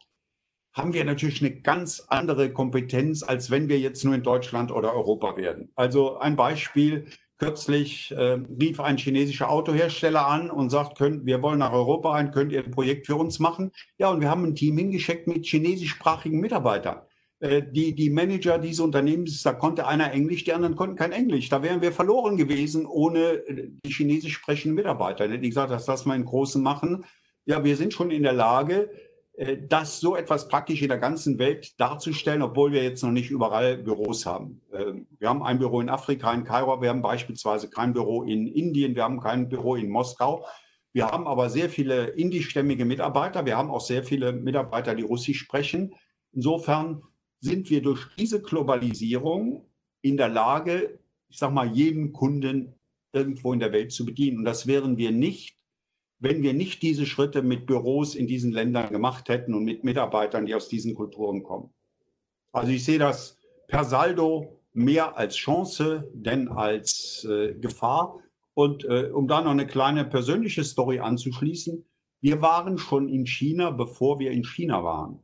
haben 0.72 0.92
wir 0.92 1.04
natürlich 1.04 1.40
eine 1.40 1.54
ganz 1.54 2.04
andere 2.08 2.52
Kompetenz, 2.52 3.22
als 3.22 3.52
wenn 3.52 3.68
wir 3.68 3.78
jetzt 3.78 4.04
nur 4.04 4.16
in 4.16 4.24
Deutschland 4.24 4.72
oder 4.72 4.92
Europa 4.92 5.36
werden. 5.36 5.70
Also 5.76 6.18
ein 6.18 6.34
Beispiel, 6.34 7.06
Kürzlich 7.42 8.12
äh, 8.12 8.38
rief 8.60 8.78
ein 8.78 8.96
chinesischer 8.96 9.50
Autohersteller 9.50 10.28
an 10.28 10.48
und 10.48 10.70
sagt, 10.70 10.96
könnt, 10.96 11.26
wir 11.26 11.42
wollen 11.42 11.58
nach 11.58 11.72
Europa 11.72 12.12
ein, 12.12 12.30
könnt 12.30 12.52
ihr 12.52 12.62
ein 12.62 12.70
Projekt 12.70 13.06
für 13.06 13.16
uns 13.16 13.40
machen? 13.40 13.72
Ja, 13.98 14.10
und 14.10 14.20
wir 14.20 14.30
haben 14.30 14.44
ein 14.44 14.54
Team 14.54 14.78
hingeschickt 14.78 15.26
mit 15.26 15.44
chinesischsprachigen 15.44 16.38
Mitarbeitern. 16.38 17.00
Äh, 17.40 17.62
die, 17.68 17.96
die 17.96 18.10
Manager 18.10 18.58
dieses 18.58 18.78
Unternehmens, 18.78 19.42
da 19.42 19.54
konnte 19.54 19.88
einer 19.88 20.12
Englisch, 20.12 20.44
die 20.44 20.52
anderen 20.52 20.76
konnten 20.76 20.94
kein 20.94 21.10
Englisch. 21.10 21.48
Da 21.48 21.64
wären 21.64 21.82
wir 21.82 21.90
verloren 21.90 22.36
gewesen 22.36 22.86
ohne 22.86 23.18
äh, 23.18 23.70
die 23.84 23.92
chinesisch 23.92 24.34
sprechenden 24.34 24.76
Mitarbeiter. 24.76 25.26
Die 25.26 25.48
gesagt, 25.48 25.72
das 25.72 25.88
lassen 25.88 26.10
wir 26.10 26.14
in 26.14 26.24
Großen 26.24 26.62
machen. 26.62 27.04
Ja, 27.44 27.64
wir 27.64 27.76
sind 27.76 27.92
schon 27.92 28.12
in 28.12 28.22
der 28.22 28.34
Lage, 28.34 28.88
das 29.68 29.98
so 29.98 30.14
etwas 30.14 30.48
praktisch 30.48 30.82
in 30.82 30.88
der 30.88 30.98
ganzen 30.98 31.38
Welt 31.38 31.80
darzustellen, 31.80 32.42
obwohl 32.42 32.72
wir 32.72 32.82
jetzt 32.82 33.02
noch 33.02 33.10
nicht 33.10 33.30
überall 33.30 33.78
Büros 33.78 34.26
haben. 34.26 34.60
Ähm, 34.72 35.06
wir 35.18 35.28
haben 35.28 35.42
ein 35.42 35.58
Büro 35.58 35.80
in 35.80 35.88
Afrika, 35.88 36.32
in 36.32 36.44
Kairo, 36.44 36.80
wir 36.82 36.90
haben 36.90 37.02
beispielsweise 37.02 37.70
kein 37.70 37.94
Büro 37.94 38.24
in 38.24 38.46
Indien, 38.46 38.94
wir 38.94 39.04
haben 39.04 39.20
kein 39.20 39.48
Büro 39.48 39.76
in 39.76 39.88
Moskau. 39.88 40.44
Wir 40.92 41.06
haben 41.06 41.26
aber 41.26 41.48
sehr 41.48 41.70
viele 41.70 42.08
indischstämmige 42.08 42.84
Mitarbeiter, 42.84 43.46
wir 43.46 43.56
haben 43.56 43.70
auch 43.70 43.80
sehr 43.80 44.04
viele 44.04 44.32
Mitarbeiter, 44.32 44.94
die 44.94 45.02
Russisch 45.02 45.38
sprechen. 45.38 45.94
Insofern 46.32 47.02
sind 47.40 47.70
wir 47.70 47.80
durch 47.80 48.08
diese 48.18 48.42
Globalisierung 48.42 49.66
in 50.02 50.18
der 50.18 50.28
Lage, 50.28 50.98
ich 51.30 51.38
sage 51.38 51.54
mal, 51.54 51.74
jeden 51.74 52.12
Kunden 52.12 52.74
irgendwo 53.14 53.54
in 53.54 53.60
der 53.60 53.72
Welt 53.72 53.92
zu 53.92 54.04
bedienen. 54.04 54.38
Und 54.38 54.44
das 54.44 54.66
wären 54.66 54.98
wir 54.98 55.10
nicht, 55.10 55.56
wenn 56.22 56.42
wir 56.44 56.54
nicht 56.54 56.82
diese 56.82 57.04
Schritte 57.04 57.42
mit 57.42 57.66
Büros 57.66 58.14
in 58.14 58.28
diesen 58.28 58.52
Ländern 58.52 58.92
gemacht 58.92 59.28
hätten 59.28 59.54
und 59.54 59.64
mit 59.64 59.82
Mitarbeitern, 59.82 60.46
die 60.46 60.54
aus 60.54 60.68
diesen 60.68 60.94
Kulturen 60.94 61.42
kommen. 61.42 61.74
Also 62.52 62.70
ich 62.70 62.84
sehe 62.84 63.00
das 63.00 63.40
per 63.66 63.84
Saldo 63.84 64.60
mehr 64.72 65.16
als 65.16 65.34
Chance, 65.34 66.08
denn 66.14 66.48
als 66.48 67.26
äh, 67.28 67.54
Gefahr. 67.54 68.20
Und 68.54 68.84
äh, 68.84 69.10
um 69.12 69.26
da 69.26 69.40
noch 69.40 69.50
eine 69.50 69.66
kleine 69.66 70.04
persönliche 70.04 70.62
Story 70.62 71.00
anzuschließen, 71.00 71.84
wir 72.20 72.40
waren 72.40 72.78
schon 72.78 73.08
in 73.08 73.26
China, 73.26 73.70
bevor 73.70 74.20
wir 74.20 74.30
in 74.30 74.44
China 74.44 74.84
waren. 74.84 75.18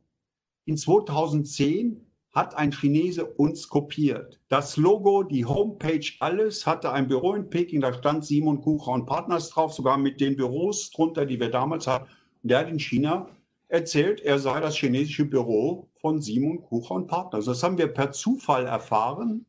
In 0.65 0.75
2010 0.75 2.08
hat 2.31 2.55
ein 2.55 2.71
Chinese 2.71 3.25
uns 3.25 3.67
kopiert. 3.67 4.39
Das 4.49 4.77
Logo, 4.77 5.23
die 5.23 5.45
Homepage, 5.45 6.05
alles 6.19 6.65
hatte 6.65 6.91
ein 6.91 7.07
Büro 7.07 7.33
in 7.33 7.49
Peking, 7.49 7.81
da 7.81 7.93
stand 7.93 8.25
Simon 8.25 8.61
Kucher 8.61 8.91
und 8.91 9.05
Partners 9.05 9.49
drauf, 9.49 9.73
sogar 9.73 9.97
mit 9.97 10.21
den 10.21 10.35
Büros 10.35 10.91
drunter, 10.91 11.25
die 11.25 11.39
wir 11.39 11.49
damals 11.49 11.87
hatten. 11.87 12.09
Der 12.43 12.59
hat 12.59 12.69
in 12.69 12.79
China 12.79 13.27
erzählt, 13.67 14.21
er 14.21 14.39
sei 14.39 14.59
das 14.59 14.75
chinesische 14.75 15.25
Büro 15.25 15.89
von 16.01 16.21
Simon 16.21 16.61
Kucher 16.61 16.95
und 16.95 17.07
Partners. 17.07 17.45
Das 17.45 17.63
haben 17.63 17.77
wir 17.77 17.87
per 17.87 18.11
Zufall 18.11 18.65
erfahren 18.65 19.45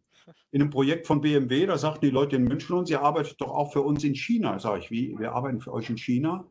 in 0.52 0.62
einem 0.62 0.70
Projekt 0.70 1.06
von 1.06 1.20
BMW. 1.20 1.66
Da 1.66 1.78
sagten 1.78 2.06
die 2.06 2.10
Leute 2.10 2.36
in 2.36 2.44
München 2.44 2.76
uns, 2.76 2.90
ihr 2.90 3.02
arbeitet 3.02 3.40
doch 3.40 3.50
auch 3.50 3.72
für 3.72 3.82
uns 3.82 4.04
in 4.04 4.14
China. 4.14 4.58
Sag 4.58 4.80
ich, 4.80 4.90
wie? 4.90 5.18
Wir 5.18 5.32
arbeiten 5.32 5.60
für 5.60 5.72
euch 5.72 5.90
in 5.90 5.98
China. 5.98 6.46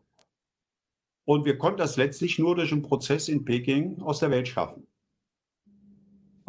Und 1.25 1.45
wir 1.45 1.57
konnten 1.57 1.77
das 1.77 1.97
letztlich 1.97 2.39
nur 2.39 2.55
durch 2.55 2.71
einen 2.71 2.81
Prozess 2.81 3.27
in 3.27 3.45
Peking 3.45 4.01
aus 4.01 4.19
der 4.19 4.31
Welt 4.31 4.47
schaffen. 4.47 4.87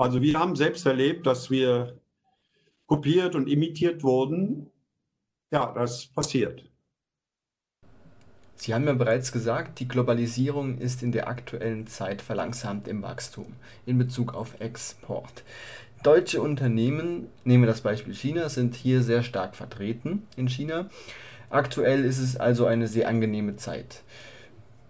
Also 0.01 0.23
wir 0.23 0.39
haben 0.39 0.57
selbst 0.57 0.87
erlebt, 0.87 1.27
dass 1.27 1.51
wir 1.51 2.01
kopiert 2.87 3.35
und 3.35 3.51
imitiert 3.51 4.03
wurden. 4.03 4.71
Ja, 5.51 5.75
das 5.75 6.07
passiert. 6.07 6.65
Sie 8.55 8.73
haben 8.73 8.87
ja 8.87 8.95
bereits 8.95 9.31
gesagt, 9.31 9.79
die 9.79 9.89
Globalisierung 9.89 10.79
ist 10.79 11.03
in 11.03 11.13
der 11.13 11.29
aktuellen 11.29 11.87
Zeit 11.87 12.23
verlangsamt 12.23 12.89
im 12.89 13.03
Wachstum 13.03 13.57
in 13.85 13.99
Bezug 13.99 14.35
auf 14.35 14.59
Export. 14.59 15.45
Deutsche 16.03 16.41
Unternehmen, 16.41 17.27
nehmen 17.45 17.65
wir 17.65 17.69
das 17.69 17.83
Beispiel 17.83 18.15
China, 18.15 18.49
sind 18.49 18.77
hier 18.77 19.03
sehr 19.03 19.23
stark 19.23 19.55
vertreten 19.55 20.27
in 20.35 20.49
China. 20.49 20.89
Aktuell 21.51 22.07
ist 22.07 22.21
es 22.21 22.39
also 22.39 22.65
eine 22.65 22.89
sehr 22.89 23.07
angenehme 23.07 23.57
Zeit 23.57 24.03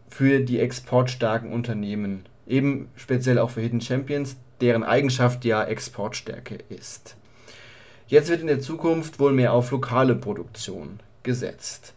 für 0.09 0.39
die 0.39 0.61
exportstarken 0.61 1.53
Unternehmen, 1.53 2.27
eben 2.47 2.91
speziell 2.95 3.41
auch 3.41 3.51
für 3.51 3.61
Hidden 3.61 3.81
Champions, 3.81 4.37
deren 4.61 4.83
Eigenschaft 4.85 5.45
ja 5.45 5.65
Exportstärke 5.65 6.59
ist. 6.69 7.17
Jetzt 8.07 8.29
wird 8.29 8.41
in 8.41 8.49
der 8.49 8.61
Zukunft 8.61 9.21
wohl 9.21 9.33
mehr 9.33 9.53
auf 9.53 9.71
lokale 9.71 10.17
Produktion 10.17 11.01
gesetzt, 11.23 11.95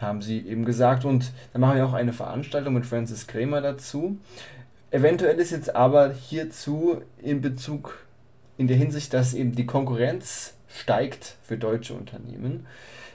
haben 0.00 0.20
sie 0.20 0.40
eben 0.40 0.64
gesagt. 0.64 1.04
Und 1.04 1.32
dann 1.52 1.60
machen 1.60 1.76
wir 1.76 1.86
auch 1.86 1.92
eine 1.92 2.12
Veranstaltung 2.12 2.74
mit 2.74 2.86
Francis 2.86 3.26
Kramer 3.26 3.60
dazu. 3.60 4.18
Eventuell 4.90 5.38
ist 5.38 5.52
jetzt 5.52 5.74
aber 5.74 6.12
hierzu 6.12 7.02
in 7.22 7.40
Bezug 7.40 7.98
in 8.58 8.66
der 8.66 8.76
Hinsicht, 8.76 9.14
dass 9.14 9.34
eben 9.34 9.54
die 9.54 9.66
Konkurrenz 9.66 10.54
steigt 10.68 11.36
für 11.42 11.56
deutsche 11.56 11.94
Unternehmen, 11.94 12.66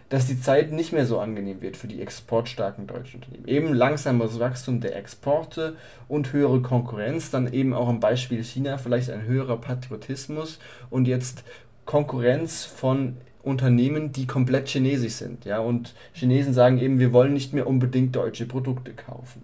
dass 0.09 0.25
die 0.25 0.39
Zeit 0.39 0.71
nicht 0.71 0.93
mehr 0.93 1.05
so 1.05 1.19
angenehm 1.19 1.61
wird 1.61 1.75
für 1.75 1.87
die 1.87 2.01
exportstarken 2.01 2.87
deutschen 2.87 3.21
Unternehmen. 3.21 3.47
Eben 3.47 3.73
langsameres 3.73 4.39
Wachstum 4.39 4.79
der 4.79 4.95
Exporte 4.95 5.75
und 6.07 6.31
höhere 6.31 6.61
Konkurrenz, 6.61 7.29
dann 7.29 7.51
eben 7.51 7.73
auch 7.73 7.89
im 7.89 7.99
Beispiel 7.99 8.43
China 8.43 8.77
vielleicht 8.77 9.09
ein 9.09 9.23
höherer 9.23 9.57
Patriotismus 9.57 10.59
und 10.89 11.07
jetzt 11.07 11.43
Konkurrenz 11.85 12.63
von 12.63 13.17
Unternehmen, 13.43 14.11
die 14.11 14.27
komplett 14.27 14.69
chinesisch 14.69 15.13
sind. 15.13 15.45
Ja? 15.45 15.59
Und 15.59 15.93
Chinesen 16.13 16.53
sagen 16.53 16.77
eben, 16.79 16.99
wir 16.99 17.13
wollen 17.13 17.33
nicht 17.33 17.53
mehr 17.53 17.67
unbedingt 17.67 18.15
deutsche 18.15 18.45
Produkte 18.45 18.93
kaufen. 18.93 19.43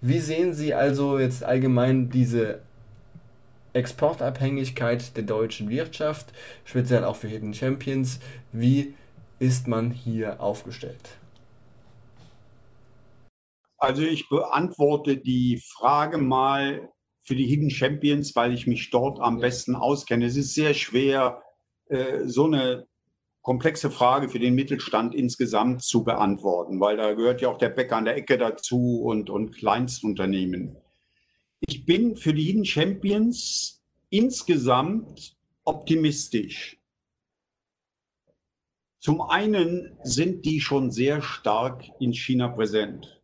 Wie 0.00 0.18
sehen 0.18 0.52
Sie 0.52 0.74
also 0.74 1.18
jetzt 1.18 1.42
allgemein 1.44 2.10
diese 2.10 2.60
Exportabhängigkeit 3.72 5.16
der 5.16 5.24
deutschen 5.24 5.68
Wirtschaft, 5.68 6.26
speziell 6.64 7.04
auch 7.04 7.16
für 7.16 7.28
Hidden 7.28 7.54
Champions? 7.54 8.20
Wie 8.52 8.94
ist 9.38 9.68
man 9.68 9.90
hier 9.90 10.40
aufgestellt? 10.40 11.18
Also 13.78 14.02
ich 14.02 14.28
beantworte 14.28 15.16
die 15.16 15.60
Frage 15.62 16.18
mal 16.18 16.88
für 17.22 17.34
die 17.34 17.46
Hidden 17.46 17.70
Champions, 17.70 18.34
weil 18.36 18.52
ich 18.52 18.66
mich 18.66 18.90
dort 18.90 19.20
am 19.20 19.40
besten 19.40 19.74
auskenne. 19.74 20.26
Es 20.26 20.36
ist 20.36 20.54
sehr 20.54 20.74
schwer, 20.74 21.42
äh, 21.88 22.26
so 22.26 22.46
eine 22.46 22.86
komplexe 23.42 23.90
Frage 23.90 24.30
für 24.30 24.38
den 24.38 24.54
Mittelstand 24.54 25.14
insgesamt 25.14 25.82
zu 25.82 26.02
beantworten, 26.02 26.80
weil 26.80 26.96
da 26.96 27.12
gehört 27.12 27.42
ja 27.42 27.50
auch 27.50 27.58
der 27.58 27.68
Bäcker 27.68 27.96
an 27.96 28.06
der 28.06 28.16
Ecke 28.16 28.38
dazu 28.38 29.02
und, 29.02 29.28
und 29.28 29.52
Kleinstunternehmen. 29.52 30.76
Ich 31.60 31.84
bin 31.84 32.16
für 32.16 32.32
die 32.32 32.44
Hidden 32.44 32.64
Champions 32.64 33.82
insgesamt 34.08 35.36
optimistisch. 35.64 36.78
Zum 39.04 39.20
einen 39.20 39.96
sind 40.02 40.46
die 40.46 40.62
schon 40.62 40.90
sehr 40.90 41.20
stark 41.20 41.84
in 42.00 42.14
China 42.14 42.48
präsent, 42.48 43.20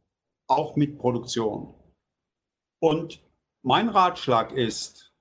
auch 0.46 0.76
mit 0.76 0.98
Produktion. 0.98 1.72
Und 2.82 3.22
mein 3.62 3.88
Ratschlag 3.88 4.52
ist, 4.52 5.14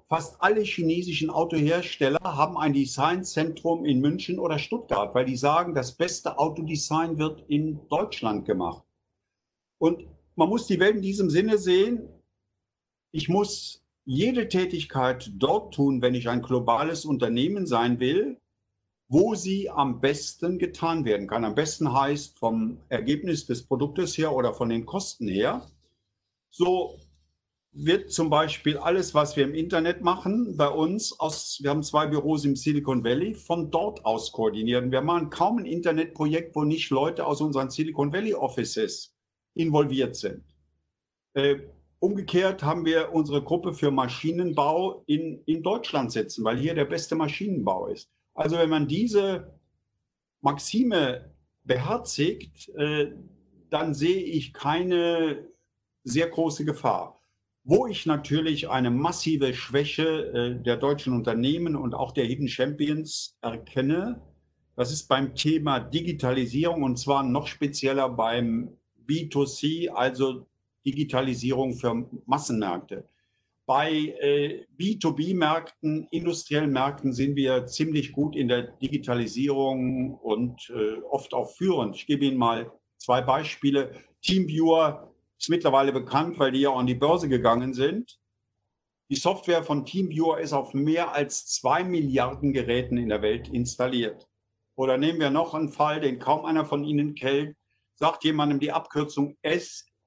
Fast 0.09 0.41
alle 0.41 0.61
chinesischen 0.61 1.29
Autohersteller 1.29 2.19
haben 2.21 2.57
ein 2.57 2.73
Designzentrum 2.73 3.85
in 3.85 3.99
München 3.99 4.39
oder 4.39 4.59
Stuttgart, 4.59 5.15
weil 5.15 5.25
die 5.25 5.37
sagen, 5.37 5.73
das 5.73 5.93
beste 5.93 6.37
Autodesign 6.37 7.17
wird 7.17 7.43
in 7.49 7.79
Deutschland 7.89 8.45
gemacht. 8.45 8.83
Und 9.79 10.05
man 10.35 10.49
muss 10.49 10.67
die 10.67 10.79
Welt 10.79 10.97
in 10.97 11.01
diesem 11.01 11.29
Sinne 11.29 11.57
sehen. 11.57 12.07
Ich 13.11 13.29
muss 13.29 13.83
jede 14.05 14.47
Tätigkeit 14.47 15.31
dort 15.35 15.73
tun, 15.73 16.01
wenn 16.01 16.15
ich 16.15 16.29
ein 16.29 16.41
globales 16.41 17.05
Unternehmen 17.05 17.65
sein 17.65 17.99
will, 17.99 18.39
wo 19.07 19.35
sie 19.35 19.69
am 19.69 19.99
besten 20.01 20.57
getan 20.57 21.05
werden 21.05 21.27
kann. 21.27 21.45
Am 21.45 21.55
besten 21.55 21.93
heißt 21.93 22.39
vom 22.39 22.79
Ergebnis 22.89 23.45
des 23.45 23.63
Produktes 23.63 24.17
her 24.17 24.33
oder 24.33 24.53
von 24.53 24.69
den 24.69 24.85
Kosten 24.85 25.27
her. 25.27 25.67
So 26.49 26.99
wird 27.73 28.11
zum 28.11 28.29
Beispiel 28.29 28.77
alles, 28.77 29.15
was 29.15 29.35
wir 29.35 29.43
im 29.43 29.55
Internet 29.55 30.01
machen, 30.01 30.55
bei 30.57 30.67
uns 30.69 31.19
aus, 31.19 31.59
wir 31.61 31.71
haben 31.71 31.81
zwei 31.81 32.05
Büros 32.05 32.45
im 32.45 32.55
Silicon 32.55 33.03
Valley, 33.03 33.33
von 33.33 33.71
dort 33.71 34.05
aus 34.05 34.31
koordinieren. 34.31 34.91
Wir 34.91 35.01
machen 35.01 35.31
kaum 35.31 35.57
ein 35.57 35.65
Internetprojekt, 35.65 36.55
wo 36.55 36.63
nicht 36.63 36.91
Leute 36.91 37.25
aus 37.25 37.41
unseren 37.41 37.71
Silicon 37.71 38.13
Valley 38.13 38.35
Offices 38.35 39.15
involviert 39.55 40.15
sind. 40.15 40.43
Äh, 41.33 41.61
umgekehrt 41.99 42.63
haben 42.63 42.85
wir 42.85 43.11
unsere 43.11 43.41
Gruppe 43.41 43.73
für 43.73 43.89
Maschinenbau 43.89 45.03
in, 45.07 45.41
in 45.45 45.63
Deutschland 45.63 46.11
sitzen, 46.11 46.43
weil 46.43 46.57
hier 46.57 46.75
der 46.75 46.85
beste 46.85 47.15
Maschinenbau 47.15 47.87
ist. 47.87 48.11
Also 48.33 48.57
wenn 48.57 48.69
man 48.69 48.87
diese 48.87 49.53
Maxime 50.41 51.31
beherzigt, 51.63 52.69
äh, 52.69 53.11
dann 53.69 53.93
sehe 53.93 54.21
ich 54.23 54.53
keine 54.53 55.47
sehr 56.03 56.27
große 56.27 56.65
Gefahr. 56.65 57.19
Wo 57.63 57.87
ich 57.87 58.05
natürlich 58.05 58.69
eine 58.69 58.91
massive 58.91 59.53
Schwäche 59.53 60.25
äh, 60.33 60.61
der 60.61 60.77
deutschen 60.77 61.13
Unternehmen 61.13 61.75
und 61.75 61.93
auch 61.93 62.11
der 62.11 62.25
Hidden 62.25 62.49
Champions 62.49 63.37
erkenne, 63.41 64.21
das 64.75 64.91
ist 64.91 65.07
beim 65.07 65.35
Thema 65.35 65.79
Digitalisierung 65.79 66.83
und 66.83 66.97
zwar 66.97 67.23
noch 67.23 67.47
spezieller 67.47 68.09
beim 68.09 68.75
B2C, 69.07 69.89
also 69.89 70.47
Digitalisierung 70.85 71.73
für 71.73 72.09
Massenmärkte. 72.25 73.05
Bei 73.65 73.91
äh, 73.91 74.65
B2B-Märkten, 74.77 76.07
industriellen 76.11 76.71
Märkten 76.71 77.13
sind 77.13 77.37
wir 77.37 77.65
ziemlich 77.65 78.11
gut 78.11 78.35
in 78.35 78.49
der 78.49 78.63
Digitalisierung 78.63 80.15
und 80.15 80.69
äh, 80.69 81.01
oft 81.09 81.33
auch 81.33 81.49
führend. 81.55 81.95
Ich 81.95 82.05
gebe 82.05 82.25
Ihnen 82.25 82.37
mal 82.37 82.71
zwei 82.97 83.21
Beispiele. 83.21 83.91
Teamviewer 84.21 85.13
ist 85.39 85.49
mittlerweile 85.49 85.93
bekannt, 85.93 86.39
weil 86.39 86.51
die 86.51 86.61
ja 86.61 86.73
an 86.73 86.87
die 86.87 86.95
Börse 86.95 87.29
gegangen 87.29 87.73
sind. 87.73 88.19
Die 89.09 89.15
Software 89.15 89.63
von 89.63 89.85
TeamViewer 89.85 90.39
ist 90.39 90.53
auf 90.53 90.73
mehr 90.73 91.13
als 91.13 91.45
zwei 91.45 91.83
Milliarden 91.83 92.51
Geräten 92.53 92.97
in 92.97 93.09
der 93.09 93.21
Welt 93.21 93.47
installiert. 93.47 94.27
Oder 94.75 94.97
nehmen 94.97 95.19
wir 95.19 95.29
noch 95.29 95.53
einen 95.53 95.69
Fall, 95.69 96.01
den 96.01 96.19
kaum 96.19 96.45
einer 96.45 96.65
von 96.65 96.83
Ihnen 96.83 97.13
kennt. 97.13 97.55
Sagt 97.95 98.23
jemandem 98.23 98.59
die 98.59 98.71
Abkürzung 98.71 99.37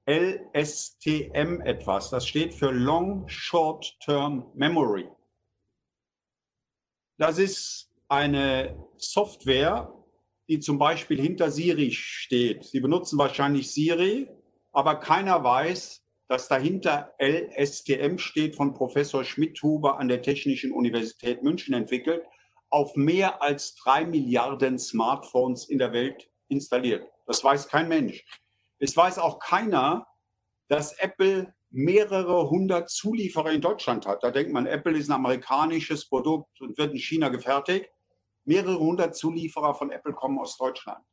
SLSTM 0.07 1.61
etwas. 1.61 2.09
Das 2.09 2.25
steht 2.25 2.53
für 2.53 2.71
Long 2.71 3.27
Short 3.27 3.99
Term 3.99 4.49
Memory. 4.55 5.09
Das 7.17 7.37
ist 7.37 7.91
eine 8.07 8.77
Software, 8.95 9.93
die 10.47 10.59
zum 10.59 10.77
Beispiel 10.77 11.19
hinter 11.19 11.51
Siri 11.51 11.91
steht. 11.91 12.63
Sie 12.63 12.79
benutzen 12.79 13.17
wahrscheinlich 13.17 13.73
Siri, 13.73 14.29
aber 14.71 14.95
keiner 14.95 15.43
weiß, 15.43 16.03
dass 16.29 16.47
dahinter 16.47 17.13
LSTM 17.19 18.17
steht 18.17 18.55
von 18.55 18.73
Professor 18.73 19.25
Schmidhuber 19.25 19.99
an 19.99 20.07
der 20.07 20.21
Technischen 20.21 20.71
Universität 20.71 21.43
München 21.43 21.73
entwickelt, 21.73 22.23
auf 22.69 22.95
mehr 22.95 23.41
als 23.41 23.75
drei 23.75 24.05
Milliarden 24.05 24.77
Smartphones 24.77 25.67
in 25.67 25.79
der 25.79 25.91
Welt 25.91 26.29
installiert. 26.47 27.05
Das 27.25 27.43
weiß 27.43 27.67
kein 27.67 27.89
Mensch. 27.89 28.23
Es 28.79 28.95
weiß 28.95 29.19
auch 29.19 29.39
keiner, 29.39 30.07
dass 30.69 30.93
Apple 30.99 31.53
mehrere 31.69 32.49
hundert 32.49 32.89
Zulieferer 32.89 33.51
in 33.51 33.61
Deutschland 33.61 34.05
hat. 34.05 34.23
Da 34.23 34.31
denkt 34.31 34.53
man, 34.53 34.65
Apple 34.65 34.97
ist 34.97 35.09
ein 35.09 35.13
amerikanisches 35.15 36.07
Produkt 36.07 36.61
und 36.61 36.77
wird 36.77 36.93
in 36.93 36.99
China 36.99 37.29
gefertigt. 37.29 37.89
Mehrere 38.45 38.79
hundert 38.79 39.15
Zulieferer 39.15 39.75
von 39.75 39.91
Apple 39.91 40.13
kommen 40.13 40.39
aus 40.39 40.57
Deutschland. 40.57 41.03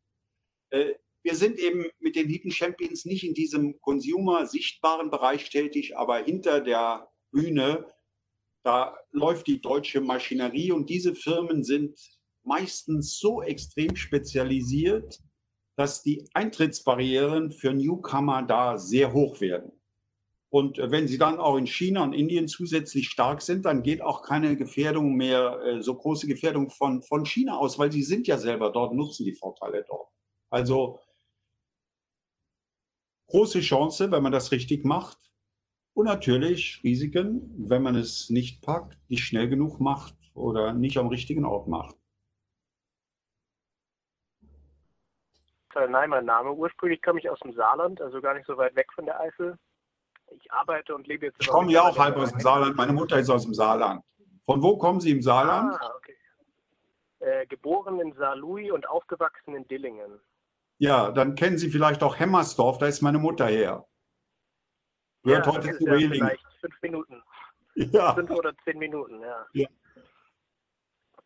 Äh, 0.70 0.94
wir 1.24 1.34
sind 1.34 1.58
eben 1.58 1.86
mit 2.00 2.16
den 2.16 2.28
Hidden 2.28 2.50
Champions 2.50 3.06
nicht 3.06 3.24
in 3.24 3.32
diesem 3.32 3.80
Consumer-sichtbaren 3.80 5.10
Bereich 5.10 5.48
tätig, 5.48 5.96
aber 5.96 6.18
hinter 6.18 6.60
der 6.60 7.10
Bühne, 7.30 7.86
da 8.62 8.96
läuft 9.10 9.46
die 9.46 9.60
deutsche 9.60 10.02
Maschinerie 10.02 10.70
und 10.70 10.90
diese 10.90 11.14
Firmen 11.14 11.64
sind 11.64 11.98
meistens 12.42 13.18
so 13.18 13.42
extrem 13.42 13.96
spezialisiert, 13.96 15.18
dass 15.76 16.02
die 16.02 16.28
Eintrittsbarrieren 16.34 17.50
für 17.50 17.72
Newcomer 17.72 18.42
da 18.42 18.78
sehr 18.78 19.12
hoch 19.12 19.40
werden. 19.40 19.72
Und 20.54 20.78
wenn 20.78 21.08
sie 21.08 21.18
dann 21.18 21.40
auch 21.40 21.56
in 21.56 21.66
China 21.66 22.04
und 22.04 22.12
Indien 22.12 22.46
zusätzlich 22.46 23.08
stark 23.08 23.42
sind, 23.42 23.64
dann 23.64 23.82
geht 23.82 24.00
auch 24.00 24.22
keine 24.22 24.56
Gefährdung 24.56 25.14
mehr, 25.16 25.60
äh, 25.64 25.82
so 25.82 25.96
große 25.96 26.28
Gefährdung 26.28 26.70
von, 26.70 27.02
von 27.02 27.26
China 27.26 27.58
aus, 27.58 27.76
weil 27.76 27.90
sie 27.90 28.04
sind 28.04 28.28
ja 28.28 28.38
selber 28.38 28.70
dort, 28.70 28.94
nutzen 28.94 29.24
die 29.24 29.34
Vorteile 29.34 29.84
dort. 29.88 30.08
Also 30.50 31.00
große 33.26 33.62
Chance, 33.62 34.12
wenn 34.12 34.22
man 34.22 34.30
das 34.30 34.52
richtig 34.52 34.84
macht. 34.84 35.18
Und 35.92 36.06
natürlich 36.06 36.80
Risiken, 36.84 37.52
wenn 37.68 37.82
man 37.82 37.96
es 37.96 38.30
nicht 38.30 38.62
packt, 38.62 38.96
nicht 39.08 39.24
schnell 39.24 39.48
genug 39.48 39.80
macht 39.80 40.14
oder 40.34 40.72
nicht 40.72 40.98
am 40.98 41.08
richtigen 41.08 41.44
Ort 41.44 41.66
macht. 41.66 41.96
Nein, 45.74 46.10
mein 46.10 46.24
Name. 46.24 46.52
Ursprünglich 46.52 47.02
komme 47.02 47.20
ich 47.20 47.28
aus 47.28 47.38
dem 47.40 47.52
Saarland, 47.52 48.00
also 48.00 48.20
gar 48.20 48.34
nicht 48.34 48.46
so 48.46 48.56
weit 48.56 48.74
weg 48.76 48.86
von 48.94 49.06
der 49.06 49.20
Eifel. 49.20 49.58
Ich 50.30 50.50
arbeite 50.52 50.94
und 50.94 51.06
lebe 51.06 51.26
jetzt. 51.26 51.36
Ich 51.40 51.48
komme 51.48 51.72
ja 51.72 51.82
auch 51.82 51.98
halb 51.98 52.16
aus 52.16 52.30
dem 52.30 52.40
Saarland. 52.40 52.76
Meine 52.76 52.92
Mutter 52.92 53.18
ist 53.18 53.30
aus 53.30 53.44
dem 53.44 53.54
Saarland. 53.54 54.02
Von 54.46 54.62
wo 54.62 54.76
kommen 54.76 55.00
Sie 55.00 55.10
im 55.10 55.22
Saarland? 55.22 55.74
Ah, 55.80 55.92
okay. 55.96 56.16
Äh, 57.20 57.46
geboren 57.46 58.00
in 58.00 58.12
Saarlouis 58.14 58.70
und 58.70 58.88
aufgewachsen 58.88 59.54
in 59.54 59.66
Dillingen. 59.68 60.20
Ja, 60.78 61.10
dann 61.10 61.34
kennen 61.34 61.56
Sie 61.56 61.70
vielleicht 61.70 62.02
auch 62.02 62.18
Hemmersdorf, 62.18 62.78
da 62.78 62.86
ist 62.86 63.00
meine 63.00 63.18
Mutter 63.18 63.46
her. 63.46 63.86
Gehört 65.22 65.46
ja, 65.46 65.52
heute 65.52 65.78
zu 65.78 65.86
ja 65.86 66.08
Vielleicht 66.08 66.46
fünf 66.60 66.82
Minuten. 66.82 67.22
Ja. 67.76 68.14
Fünf 68.14 68.30
oder 68.30 68.52
zehn 68.64 68.78
Minuten, 68.78 69.20
ja. 69.20 69.46
ja. 69.52 69.66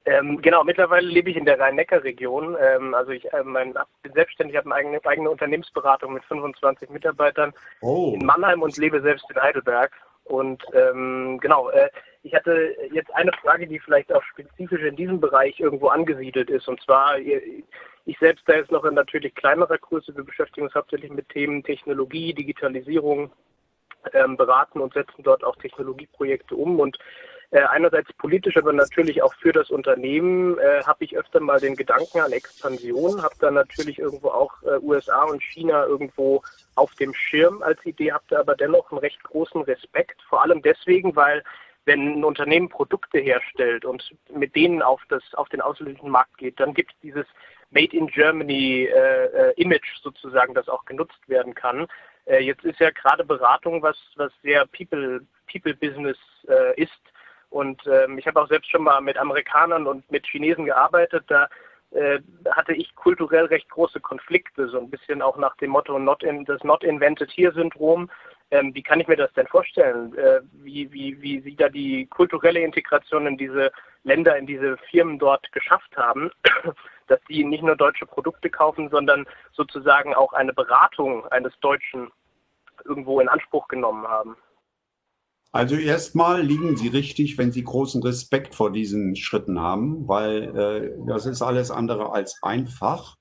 Ähm, 0.05 0.41
genau, 0.41 0.65
mittlerweile 0.65 1.07
lebe 1.07 1.31
ich 1.31 1.37
in 1.37 1.45
der 1.45 1.59
Rhein-Neckar-Region. 1.59 2.57
Ähm, 2.61 2.95
also 2.95 3.11
ich 3.11 3.31
äh, 3.33 3.43
mein, 3.45 3.75
bin 4.03 4.13
selbstständig, 4.13 4.57
habe 4.57 4.67
eine 4.67 4.75
eigene, 4.75 5.05
eigene 5.05 5.31
Unternehmensberatung 5.31 6.15
mit 6.15 6.25
25 6.25 6.89
Mitarbeitern 6.91 7.53
oh. 7.83 8.15
in 8.15 8.25
Mannheim 8.25 8.63
und 8.63 8.77
lebe 8.79 9.01
selbst 9.01 9.27
in 9.31 9.41
Heidelberg. 9.41 9.93
Und 10.25 10.63
ähm, 10.75 11.39
genau, 11.41 11.71
äh, 11.71 11.89
ich 12.23 12.35
hatte 12.35 12.75
jetzt 12.93 13.15
eine 13.15 13.33
Frage, 13.43 13.67
die 13.67 13.79
vielleicht 13.79 14.13
auch 14.13 14.23
spezifisch 14.23 14.83
in 14.83 14.97
diesem 14.97 15.21
Bereich 15.21 15.59
irgendwo 15.59 15.89
angesiedelt 15.89 16.51
ist. 16.51 16.69
Und 16.69 16.83
zwar, 16.83 17.19
ich 17.19 18.19
selbst 18.19 18.47
da 18.47 18.55
jetzt 18.55 18.71
noch 18.71 18.85
in 18.85 18.95
natürlich 18.95 19.35
kleinerer 19.35 19.79
Größe, 19.79 20.17
wir 20.17 20.25
beschäftigen 20.25 20.67
uns 20.67 20.75
hauptsächlich 20.75 21.11
mit 21.11 21.29
Themen 21.29 21.63
Technologie, 21.63 22.35
Digitalisierung, 22.35 23.31
ähm, 24.13 24.37
beraten 24.37 24.81
und 24.81 24.95
setzen 24.95 25.23
dort 25.23 25.45
auch 25.45 25.57
Technologieprojekte 25.57 26.55
um. 26.55 26.81
Und 26.81 26.99
äh, 27.51 27.61
einerseits 27.61 28.13
politisch, 28.15 28.57
aber 28.57 28.73
natürlich 28.73 29.23
auch 29.23 29.35
für 29.35 29.53
das 29.53 29.71
Unternehmen 29.71 30.59
äh, 30.59 30.83
habe 30.85 31.05
ich 31.05 31.17
öfter 31.17 31.41
mal 31.41 31.61
den 31.61 31.77
Gedanken 31.77 32.21
an 32.21 32.33
Expansion, 32.33 33.23
habe 33.23 33.35
dann 33.41 33.55
natürlich 33.55 33.99
irgendwo 33.99 34.29
auch 34.29 34.63
äh, 34.63 34.79
USA 34.83 35.23
und 35.25 35.43
China 35.43 35.87
irgendwo 35.87 36.43
auf 36.75 36.95
dem 36.97 37.15
Schirm 37.15 37.63
als 37.63 37.85
Idee, 37.87 38.13
habe 38.13 38.25
da 38.29 38.41
aber 38.41 38.55
dennoch 38.55 38.91
einen 38.91 39.01
recht 39.01 39.23
großen 39.23 39.63
Respekt, 39.63 40.21
vor 40.29 40.43
allem 40.43 40.63
deswegen, 40.63 41.17
weil 41.17 41.43
wenn 41.87 42.19
ein 42.19 42.25
Unternehmen 42.25 42.69
Produkte 42.69 43.19
herstellt 43.19 43.87
und 43.87 44.15
mit 44.35 44.55
denen 44.55 44.83
auf, 44.83 45.01
das, 45.09 45.23
auf 45.33 45.49
den 45.49 45.63
ausländischen 45.63 46.11
Markt 46.11 46.37
geht, 46.37 46.61
dann 46.61 46.75
gibt 46.75 46.93
es 46.93 47.01
dieses 47.01 47.27
Made 47.71 47.97
in 47.97 48.09
Germany 48.09 48.85
äh, 48.85 49.25
äh, 49.25 49.53
Image 49.57 49.97
sozusagen, 50.03 50.53
das 50.53 50.69
auch 50.69 50.85
genutzt 50.85 51.29
werden 51.29 51.55
kann. 51.55 51.87
Äh, 52.27 52.45
jetzt 52.45 52.65
ist 52.65 52.79
ja 52.79 52.91
gerade 52.91 53.25
Beratung 53.25 53.83
was, 53.83 53.97
was 54.17 54.33
sehr 54.43 54.67
People, 54.67 55.27
People 55.51 55.75
Business 55.75 56.19
äh, 56.47 56.81
ist. 56.81 57.01
Und 57.51 57.81
ähm, 57.87 58.19
ich 58.19 58.27
habe 58.27 58.41
auch 58.41 58.49
selbst 58.49 58.71
schon 58.71 58.83
mal 58.83 59.01
mit 59.01 59.17
Amerikanern 59.17 59.87
und 59.87 60.11
mit 60.11 60.27
Chinesen 60.27 60.67
gearbeitet. 60.67 61.25
Da 61.29 61.49
äh, 61.91 62.21
hatte 62.51 62.75
ich 62.75 62.95
kulturell 62.95 63.47
recht 63.47 63.69
große 63.71 64.01
Konflikte, 64.01 64.69
so 64.69 64.79
ein 64.79 64.91
bisschen 64.91 65.23
auch 65.23 65.39
nach 65.39 65.57
dem 65.57 65.71
Motto 65.71 65.99
not 65.99 66.23
in, 66.23 66.45
das 66.45 66.63
Not 66.63 66.85
Invented 66.85 67.31
Here 67.31 67.53
Syndrom. 67.53 68.11
Ähm, 68.51 68.75
wie 68.75 68.83
kann 68.83 69.01
ich 69.01 69.09
mir 69.09 69.17
das 69.17 69.33
denn 69.35 69.47
vorstellen? 69.47 70.15
Äh, 70.17 70.41
wie, 70.53 70.91
wie, 70.93 71.21
wie 71.23 71.41
Sie 71.41 71.57
da 71.57 71.69
die 71.69 72.07
kulturelle 72.07 72.61
Integration 72.61 73.27
in 73.27 73.39
diese 73.39 73.71
Länder, 74.05 74.37
in 74.37 74.47
diese 74.47 74.77
Firmen 74.91 75.19
dort 75.19 75.51
geschafft 75.53 75.97
haben, 75.97 76.31
dass 77.09 77.21
die 77.29 77.45
nicht 77.45 77.63
nur 77.63 77.77
deutsche 77.77 78.07
Produkte 78.07 78.51
kaufen, 78.51 78.91
sondern 78.91 79.27
sozusagen 79.53 80.15
auch 80.15 80.33
eine 80.35 80.53
Beratung 80.53 81.27
eines 81.29 81.59
Deutschen 81.61 82.11
irgendwo 82.85 83.21
in 83.21 83.29
Anspruch 83.29 83.69
genommen 83.69 84.07
haben? 84.07 84.37
Also 85.51 85.77
erstmal 85.77 86.43
liegen 86.43 86.77
Sie 86.77 86.89
richtig, 86.89 87.39
wenn 87.39 87.53
Sie 87.53 87.65
großen 87.65 88.03
Respekt 88.03 88.55
vor 88.55 88.71
diesen 88.71 89.17
Schritten 89.17 89.61
haben, 89.61 90.07
weil 90.07 90.57
äh, 90.57 91.07
das 91.07 91.25
ist 91.25 91.41
alles 91.41 91.71
andere 91.71 92.13
als 92.13 92.43
einfach. 92.43 93.17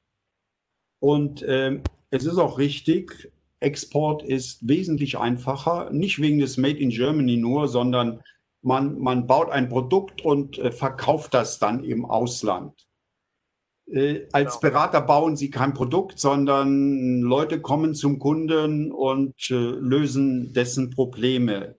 Und 0.99 1.41
äh, 1.43 1.81
es 2.09 2.25
ist 2.25 2.37
auch 2.37 2.57
richtig, 2.57 3.31
Export 3.59 4.23
ist 4.23 4.67
wesentlich 4.67 5.17
einfacher, 5.17 5.89
nicht 5.91 6.21
wegen 6.21 6.39
des 6.39 6.57
Made 6.57 6.77
in 6.77 6.89
Germany 6.89 7.37
nur, 7.37 7.67
sondern 7.67 8.21
man, 8.61 8.99
man 8.99 9.25
baut 9.25 9.49
ein 9.49 9.69
Produkt 9.69 10.21
und 10.21 10.57
äh, 10.57 10.71
verkauft 10.71 11.33
das 11.33 11.59
dann 11.59 11.83
im 11.83 12.05
Ausland. 12.05 12.87
Äh, 13.89 14.27
als 14.33 14.59
genau. 14.59 14.73
Berater 14.73 15.01
bauen 15.01 15.37
Sie 15.37 15.49
kein 15.49 15.73
Produkt, 15.73 16.19
sondern 16.19 17.21
Leute 17.21 17.61
kommen 17.61 17.95
zum 17.95 18.19
Kunden 18.19 18.91
und 18.91 19.33
äh, 19.49 19.53
lösen 19.53 20.53
dessen 20.53 20.89
Probleme. 20.89 21.77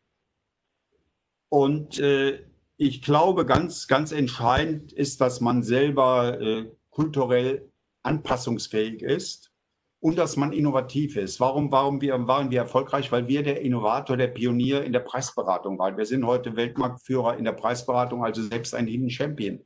Und 1.48 1.98
äh, 1.98 2.44
ich 2.76 3.02
glaube, 3.02 3.46
ganz, 3.46 3.88
ganz 3.88 4.12
entscheidend 4.12 4.92
ist, 4.92 5.20
dass 5.20 5.40
man 5.40 5.62
selber 5.62 6.40
äh, 6.40 6.66
kulturell 6.90 7.70
anpassungsfähig 8.02 9.02
ist 9.02 9.52
und 10.00 10.16
dass 10.16 10.36
man 10.36 10.52
innovativ 10.52 11.16
ist. 11.16 11.40
Warum, 11.40 11.72
warum 11.72 12.00
wir, 12.00 12.26
waren 12.28 12.50
wir 12.50 12.60
erfolgreich? 12.60 13.10
Weil 13.10 13.26
wir 13.26 13.42
der 13.42 13.62
Innovator, 13.62 14.16
der 14.16 14.28
Pionier 14.28 14.84
in 14.84 14.92
der 14.92 15.00
Preisberatung 15.00 15.78
waren. 15.78 15.96
Wir 15.96 16.06
sind 16.06 16.24
heute 16.24 16.54
Weltmarktführer 16.56 17.36
in 17.36 17.44
der 17.44 17.52
Preisberatung, 17.52 18.24
also 18.24 18.42
selbst 18.42 18.74
ein 18.74 18.86
Hidden 18.86 19.10
Champion. 19.10 19.60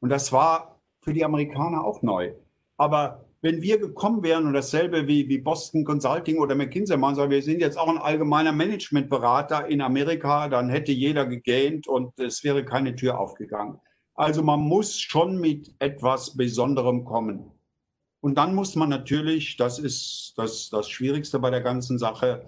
Und 0.00 0.08
das 0.08 0.32
war 0.32 0.80
für 1.00 1.12
die 1.12 1.24
Amerikaner 1.24 1.84
auch 1.84 2.02
neu. 2.02 2.32
Aber 2.76 3.27
wenn 3.40 3.62
wir 3.62 3.78
gekommen 3.78 4.22
wären 4.22 4.46
und 4.46 4.52
dasselbe 4.52 5.06
wie, 5.06 5.28
wie 5.28 5.38
Boston 5.38 5.84
Consulting 5.84 6.38
oder 6.38 6.54
McKinsey 6.54 6.96
machen, 6.96 7.14
sagen, 7.14 7.30
wir 7.30 7.42
sind 7.42 7.60
jetzt 7.60 7.78
auch 7.78 7.88
ein 7.88 7.98
allgemeiner 7.98 8.52
Managementberater 8.52 9.68
in 9.68 9.80
Amerika, 9.80 10.48
dann 10.48 10.68
hätte 10.68 10.92
jeder 10.92 11.26
gegähnt 11.26 11.86
und 11.86 12.18
es 12.18 12.42
wäre 12.42 12.64
keine 12.64 12.96
Tür 12.96 13.18
aufgegangen. 13.20 13.78
Also 14.14 14.42
man 14.42 14.60
muss 14.60 14.98
schon 14.98 15.38
mit 15.40 15.72
etwas 15.78 16.36
Besonderem 16.36 17.04
kommen. 17.04 17.52
Und 18.20 18.36
dann 18.36 18.54
muss 18.56 18.74
man 18.74 18.88
natürlich, 18.88 19.56
das 19.56 19.78
ist 19.78 20.34
das, 20.36 20.70
das 20.70 20.90
Schwierigste 20.90 21.38
bei 21.38 21.50
der 21.50 21.60
ganzen 21.60 21.98
Sache, 21.98 22.44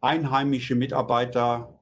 einheimische 0.00 0.74
Mitarbeiter 0.74 1.78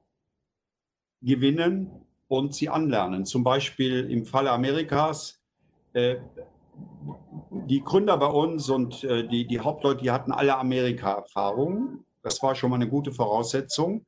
gewinnen 1.21 1.89
und 2.27 2.53
sie 2.53 2.67
anlernen. 2.67 3.25
Zum 3.25 3.45
Beispiel 3.45 4.09
im 4.11 4.25
Falle 4.25 4.51
Amerikas, 4.51 5.41
äh, 5.93 6.17
die 7.67 7.83
Gründer 7.83 8.17
bei 8.17 8.27
uns 8.27 8.69
und 8.69 9.03
äh, 9.03 9.27
die, 9.27 9.47
die 9.47 9.59
Hauptleute, 9.59 10.01
die 10.03 10.11
hatten 10.11 10.31
alle 10.31 10.57
Amerika-Erfahrung. 10.57 12.05
Das 12.21 12.41
war 12.41 12.55
schon 12.55 12.69
mal 12.69 12.77
eine 12.77 12.89
gute 12.89 13.11
Voraussetzung. 13.11 14.05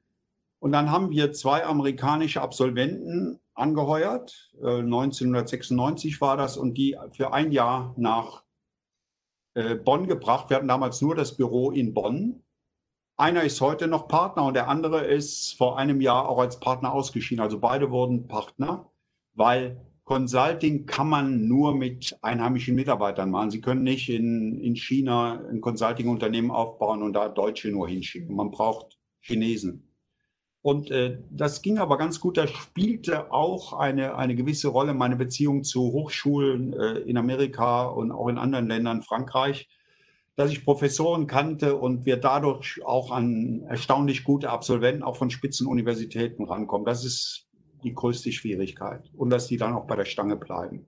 Und 0.59 0.71
dann 0.71 0.89
haben 0.89 1.11
wir 1.11 1.31
zwei 1.33 1.65
amerikanische 1.65 2.41
Absolventen 2.41 3.39
angeheuert. 3.53 4.51
Äh, 4.61 4.79
1996 4.79 6.19
war 6.21 6.37
das 6.37 6.57
und 6.57 6.75
die 6.75 6.97
für 7.11 7.33
ein 7.33 7.51
Jahr 7.51 7.93
nach 7.97 8.43
äh, 9.53 9.75
Bonn 9.75 10.07
gebracht. 10.07 10.49
Wir 10.49 10.57
hatten 10.57 10.67
damals 10.67 11.01
nur 11.01 11.15
das 11.15 11.37
Büro 11.37 11.71
in 11.71 11.93
Bonn. 11.93 12.43
Einer 13.17 13.43
ist 13.43 13.61
heute 13.61 13.87
noch 13.87 14.07
Partner 14.09 14.43
und 14.43 14.55
der 14.55 14.67
andere 14.67 15.05
ist 15.05 15.57
vor 15.57 15.77
einem 15.77 16.01
Jahr 16.01 16.27
auch 16.27 16.39
als 16.39 16.59
Partner 16.59 16.91
ausgeschieden. 16.91 17.41
Also 17.41 17.59
beide 17.59 17.89
wurden 17.89 18.27
Partner, 18.27 18.91
weil 19.33 19.79
Consulting 20.05 20.85
kann 20.85 21.09
man 21.09 21.47
nur 21.47 21.75
mit 21.75 22.17
einheimischen 22.21 22.75
Mitarbeitern 22.75 23.31
machen. 23.31 23.51
Sie 23.51 23.61
können 23.61 23.83
nicht 23.83 24.07
in, 24.07 24.59
in 24.59 24.75
China 24.75 25.43
ein 25.49 25.61
Consulting-Unternehmen 25.61 26.51
aufbauen 26.51 27.01
und 27.01 27.13
da 27.13 27.27
Deutsche 27.27 27.69
nur 27.69 27.89
hinschicken. 27.89 28.35
Man 28.35 28.51
braucht 28.51 28.97
Chinesen. 29.21 29.91
Und 30.61 30.89
äh, 30.91 31.19
das 31.31 31.61
ging 31.61 31.79
aber 31.79 31.97
ganz 31.97 32.19
gut. 32.19 32.37
Da 32.37 32.47
spielte 32.47 33.31
auch 33.31 33.73
eine, 33.73 34.15
eine 34.15 34.35
gewisse 34.35 34.67
Rolle 34.67 34.93
meine 34.93 35.15
Beziehung 35.15 35.63
zu 35.63 35.81
Hochschulen 35.81 36.73
äh, 36.73 36.99
in 36.99 37.17
Amerika 37.17 37.85
und 37.85 38.11
auch 38.11 38.27
in 38.27 38.37
anderen 38.37 38.67
Ländern, 38.67 39.01
Frankreich 39.01 39.67
dass 40.35 40.51
ich 40.51 40.65
Professoren 40.65 41.27
kannte 41.27 41.75
und 41.75 42.05
wir 42.05 42.17
dadurch 42.17 42.81
auch 42.85 43.11
an 43.11 43.63
erstaunlich 43.69 44.23
gute 44.23 44.49
Absolventen 44.49 45.03
auch 45.03 45.15
von 45.15 45.29
Spitzenuniversitäten 45.29 46.45
rankommen. 46.45 46.85
Das 46.85 47.05
ist 47.05 47.44
die 47.85 47.93
größte 47.93 48.31
Schwierigkeit 48.31 49.09
und 49.15 49.29
dass 49.29 49.47
die 49.47 49.57
dann 49.57 49.73
auch 49.73 49.87
bei 49.87 49.95
der 49.95 50.05
Stange 50.05 50.35
bleiben. 50.35 50.87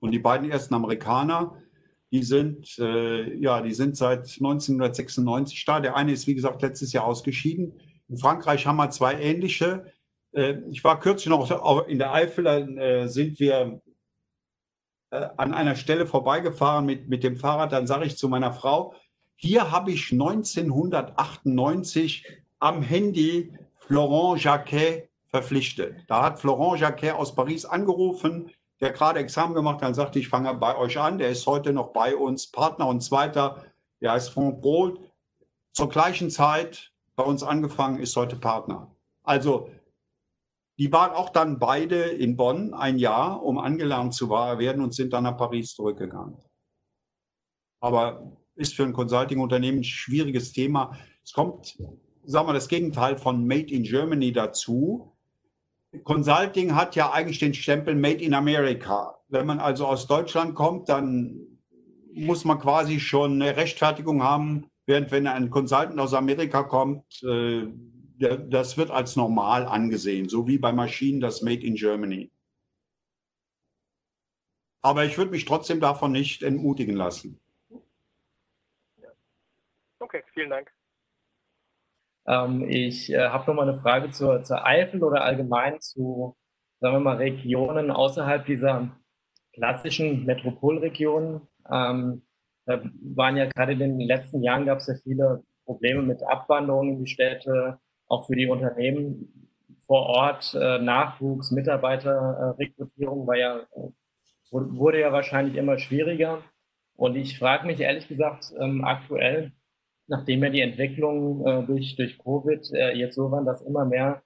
Und 0.00 0.12
die 0.12 0.18
beiden 0.18 0.50
ersten 0.50 0.74
Amerikaner, 0.74 1.62
die 2.10 2.22
sind, 2.22 2.78
äh, 2.78 3.34
ja, 3.36 3.62
die 3.62 3.72
sind 3.72 3.96
seit 3.96 4.20
1996 4.20 5.64
da. 5.64 5.80
Der 5.80 5.96
eine 5.96 6.12
ist, 6.12 6.26
wie 6.26 6.34
gesagt, 6.34 6.62
letztes 6.62 6.92
Jahr 6.92 7.04
ausgeschieden. 7.04 7.80
In 8.08 8.18
Frankreich 8.18 8.66
haben 8.66 8.76
wir 8.76 8.90
zwei 8.90 9.14
ähnliche. 9.14 9.92
Äh, 10.32 10.56
ich 10.70 10.84
war 10.84 11.00
kürzlich 11.00 11.28
noch 11.28 11.86
in 11.86 11.98
der 11.98 12.12
Eifel, 12.12 12.44
da 12.44 12.58
äh, 12.58 13.08
sind 13.08 13.40
wir 13.40 13.80
äh, 15.10 15.28
an 15.36 15.54
einer 15.54 15.76
Stelle 15.76 16.06
vorbeigefahren 16.06 16.86
mit, 16.86 17.08
mit 17.08 17.22
dem 17.22 17.36
Fahrrad, 17.36 17.72
dann 17.72 17.86
sage 17.86 18.06
ich 18.06 18.16
zu 18.16 18.28
meiner 18.28 18.52
Frau, 18.52 18.94
hier 19.36 19.70
habe 19.70 19.90
ich 19.90 20.12
1998 20.12 22.26
am 22.60 22.82
Handy 22.82 23.52
Florent 23.74 24.42
Jacquet 24.42 25.11
verpflichtet. 25.32 26.04
Da 26.08 26.22
hat 26.22 26.38
Florent 26.38 26.80
Jacquet 26.80 27.12
aus 27.12 27.34
Paris 27.34 27.64
angerufen, 27.64 28.50
der 28.80 28.92
gerade 28.92 29.20
Examen 29.20 29.54
gemacht 29.54 29.82
hat, 29.82 29.94
sagte 29.94 30.18
ich, 30.18 30.28
fange 30.28 30.52
bei 30.54 30.76
euch 30.76 30.98
an, 30.98 31.18
der 31.18 31.30
ist 31.30 31.46
heute 31.46 31.72
noch 31.72 31.92
bei 31.92 32.14
uns, 32.14 32.50
Partner 32.50 32.86
und 32.86 33.00
Zweiter, 33.00 33.64
der 34.00 34.12
heißt 34.12 34.30
Franck 34.30 34.60
Brot, 34.60 35.00
zur 35.72 35.88
gleichen 35.88 36.30
Zeit 36.30 36.92
bei 37.16 37.24
uns 37.24 37.42
angefangen, 37.42 38.00
ist 38.00 38.16
heute 38.16 38.36
Partner. 38.36 38.94
Also 39.22 39.70
die 40.78 40.92
waren 40.92 41.12
auch 41.12 41.30
dann 41.30 41.58
beide 41.58 41.96
in 42.02 42.36
Bonn 42.36 42.74
ein 42.74 42.98
Jahr, 42.98 43.42
um 43.42 43.58
angelernt 43.58 44.14
zu 44.14 44.30
werden 44.30 44.82
und 44.82 44.94
sind 44.94 45.12
dann 45.12 45.24
nach 45.24 45.36
Paris 45.36 45.74
zurückgegangen. 45.74 46.36
Aber 47.80 48.36
ist 48.54 48.74
für 48.74 48.84
ein 48.84 48.92
Consulting-Unternehmen 48.92 49.78
ein 49.78 49.84
schwieriges 49.84 50.52
Thema. 50.52 50.98
Es 51.24 51.32
kommt, 51.32 51.78
sagen 52.24 52.48
wir, 52.48 52.52
das 52.52 52.68
Gegenteil 52.68 53.16
von 53.16 53.46
Made 53.46 53.72
in 53.72 53.84
Germany 53.84 54.32
dazu. 54.32 55.11
Consulting 56.04 56.74
hat 56.74 56.96
ja 56.96 57.12
eigentlich 57.12 57.38
den 57.38 57.54
Stempel 57.54 57.94
Made 57.94 58.22
in 58.22 58.34
America. 58.34 59.18
Wenn 59.28 59.46
man 59.46 59.60
also 59.60 59.86
aus 59.86 60.06
Deutschland 60.06 60.54
kommt, 60.54 60.88
dann 60.88 61.58
muss 62.12 62.44
man 62.44 62.58
quasi 62.58 62.98
schon 62.98 63.40
eine 63.40 63.56
Rechtfertigung 63.56 64.22
haben, 64.22 64.70
während 64.86 65.10
wenn 65.10 65.26
ein 65.26 65.50
Consultant 65.50 65.98
aus 65.98 66.14
Amerika 66.14 66.62
kommt, 66.62 67.22
äh, 67.22 67.66
das 68.18 68.76
wird 68.76 68.90
als 68.90 69.16
normal 69.16 69.66
angesehen, 69.66 70.28
so 70.28 70.46
wie 70.46 70.58
bei 70.58 70.72
Maschinen 70.72 71.20
das 71.20 71.42
Made 71.42 71.66
in 71.66 71.74
Germany. 71.74 72.30
Aber 74.80 75.04
ich 75.04 75.16
würde 75.18 75.30
mich 75.30 75.44
trotzdem 75.44 75.80
davon 75.80 76.12
nicht 76.12 76.42
entmutigen 76.42 76.96
lassen. 76.96 77.40
Okay, 79.98 80.22
vielen 80.34 80.50
Dank. 80.50 80.72
Ähm, 82.26 82.68
ich 82.68 83.12
äh, 83.12 83.28
habe 83.28 83.46
noch 83.46 83.54
mal 83.54 83.68
eine 83.68 83.80
Frage 83.80 84.10
zur, 84.10 84.42
zur 84.42 84.64
Eifel 84.66 85.02
oder 85.02 85.22
allgemein 85.24 85.80
zu, 85.80 86.36
sagen 86.80 86.96
wir 86.96 87.00
mal, 87.00 87.16
Regionen 87.16 87.90
außerhalb 87.90 88.46
dieser 88.46 88.90
klassischen 89.52 90.24
Metropolregionen. 90.24 91.42
Ähm, 91.70 92.22
da 92.66 92.82
waren 93.14 93.36
ja 93.36 93.46
gerade 93.46 93.72
in 93.72 93.78
den 93.78 94.00
letzten 94.00 94.42
Jahren 94.42 94.66
gab 94.66 94.78
es 94.78 94.86
ja 94.86 94.94
viele 95.02 95.42
Probleme 95.64 96.02
mit 96.02 96.22
Abwanderung 96.22 96.90
in 96.90 97.04
die 97.04 97.10
Städte, 97.10 97.78
auch 98.06 98.26
für 98.26 98.36
die 98.36 98.46
Unternehmen 98.46 99.50
vor 99.86 100.06
Ort 100.06 100.54
äh, 100.54 100.78
Nachwuchs, 100.78 101.50
Mitarbeiterrekrutierung 101.50 103.26
war 103.26 103.36
ja, 103.36 103.60
wurde 104.50 105.00
ja 105.00 105.12
wahrscheinlich 105.12 105.56
immer 105.56 105.78
schwieriger. 105.78 106.42
Und 106.96 107.16
ich 107.16 107.38
frage 107.38 107.66
mich 107.66 107.80
ehrlich 107.80 108.08
gesagt 108.08 108.52
ähm, 108.58 108.84
aktuell, 108.84 109.52
nachdem 110.06 110.42
ja 110.44 110.50
die 110.50 110.60
Entwicklung 110.60 111.46
äh, 111.46 111.62
durch, 111.64 111.96
durch 111.96 112.18
Covid 112.18 112.70
äh, 112.72 112.92
jetzt 112.92 113.14
so 113.14 113.30
waren, 113.30 113.46
dass 113.46 113.62
immer 113.62 113.84
mehr 113.84 114.22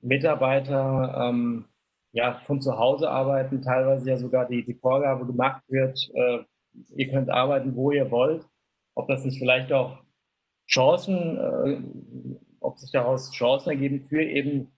Mitarbeiter 0.00 1.28
ähm, 1.28 1.66
ja, 2.12 2.40
von 2.46 2.60
zu 2.60 2.78
Hause 2.78 3.10
arbeiten, 3.10 3.62
teilweise 3.62 4.10
ja 4.10 4.16
sogar 4.16 4.46
die, 4.46 4.64
die 4.64 4.74
Vorgabe 4.74 5.26
gemacht 5.26 5.62
wird, 5.68 5.98
äh, 6.14 6.38
ihr 6.94 7.10
könnt 7.10 7.30
arbeiten, 7.30 7.74
wo 7.74 7.90
ihr 7.90 8.10
wollt, 8.10 8.46
ob 8.94 9.08
das 9.08 9.24
nicht 9.24 9.38
vielleicht 9.38 9.72
auch 9.72 9.98
Chancen 10.66 11.38
äh, 11.38 11.82
ob 12.60 12.78
sich 12.78 12.90
daraus 12.90 13.32
Chancen 13.32 13.70
ergeben 13.70 14.06
für 14.06 14.22
eben 14.22 14.72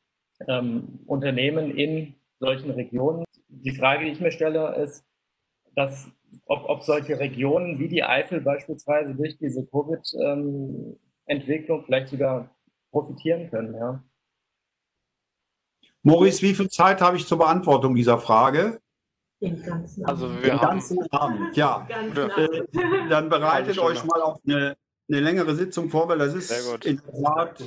ähm, 0.49 1.01
Unternehmen 1.07 1.77
in 1.77 2.15
solchen 2.39 2.71
Regionen. 2.71 3.25
Die 3.49 3.75
Frage, 3.75 4.05
die 4.05 4.13
ich 4.13 4.21
mir 4.21 4.33
stelle, 4.33 4.75
ist, 4.77 5.05
dass, 5.75 6.11
ob, 6.47 6.69
ob 6.69 6.83
solche 6.83 7.19
Regionen 7.19 7.79
wie 7.79 7.89
die 7.89 8.05
Eifel 8.05 8.41
beispielsweise 8.41 9.15
durch 9.15 9.37
diese 9.39 9.67
Covid-Entwicklung 9.67 11.85
vielleicht 11.85 12.09
sogar 12.09 12.55
profitieren 12.91 13.51
können. 13.51 13.75
Ja. 13.75 14.03
Maurice, 16.03 16.43
wie 16.43 16.55
viel 16.55 16.69
Zeit 16.69 17.01
habe 17.01 17.17
ich 17.17 17.27
zur 17.27 17.39
Beantwortung 17.39 17.95
dieser 17.95 18.19
Frage? 18.19 18.81
Den 19.41 19.63
ganzen 19.63 20.05
Abend. 20.05 20.23
Also 20.23 20.43
wir 20.43 20.51
Den 20.51 20.61
ganzen 20.61 21.13
Abend, 21.13 21.57
ja. 21.57 21.87
Äh, 21.89 23.09
dann 23.09 23.29
bereitet 23.29 23.79
euch 23.79 24.05
mal 24.05 24.21
auf 24.21 24.41
eine 24.47 24.77
eine 25.11 25.21
längere 25.21 25.55
Sitzung 25.57 25.91
vor, 25.91 26.09
weil 26.09 26.19
das 26.19 26.35
ist 26.35 26.85
in 26.85 27.01
der 27.05 27.23
Tat 27.23 27.63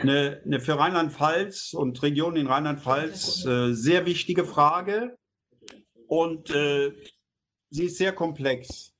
eine, 0.00 0.40
eine 0.44 0.60
für 0.60 0.78
Rheinland-Pfalz 0.78 1.74
und 1.74 2.02
Regionen 2.02 2.36
in 2.36 2.46
Rheinland-Pfalz 2.46 3.44
äh, 3.44 3.72
sehr 3.74 4.06
wichtige 4.06 4.44
Frage 4.44 5.16
und 6.06 6.50
äh, 6.50 6.92
sie 7.72 7.86
ist 7.86 7.96
sehr 7.96 8.12
komplex. 8.12 8.94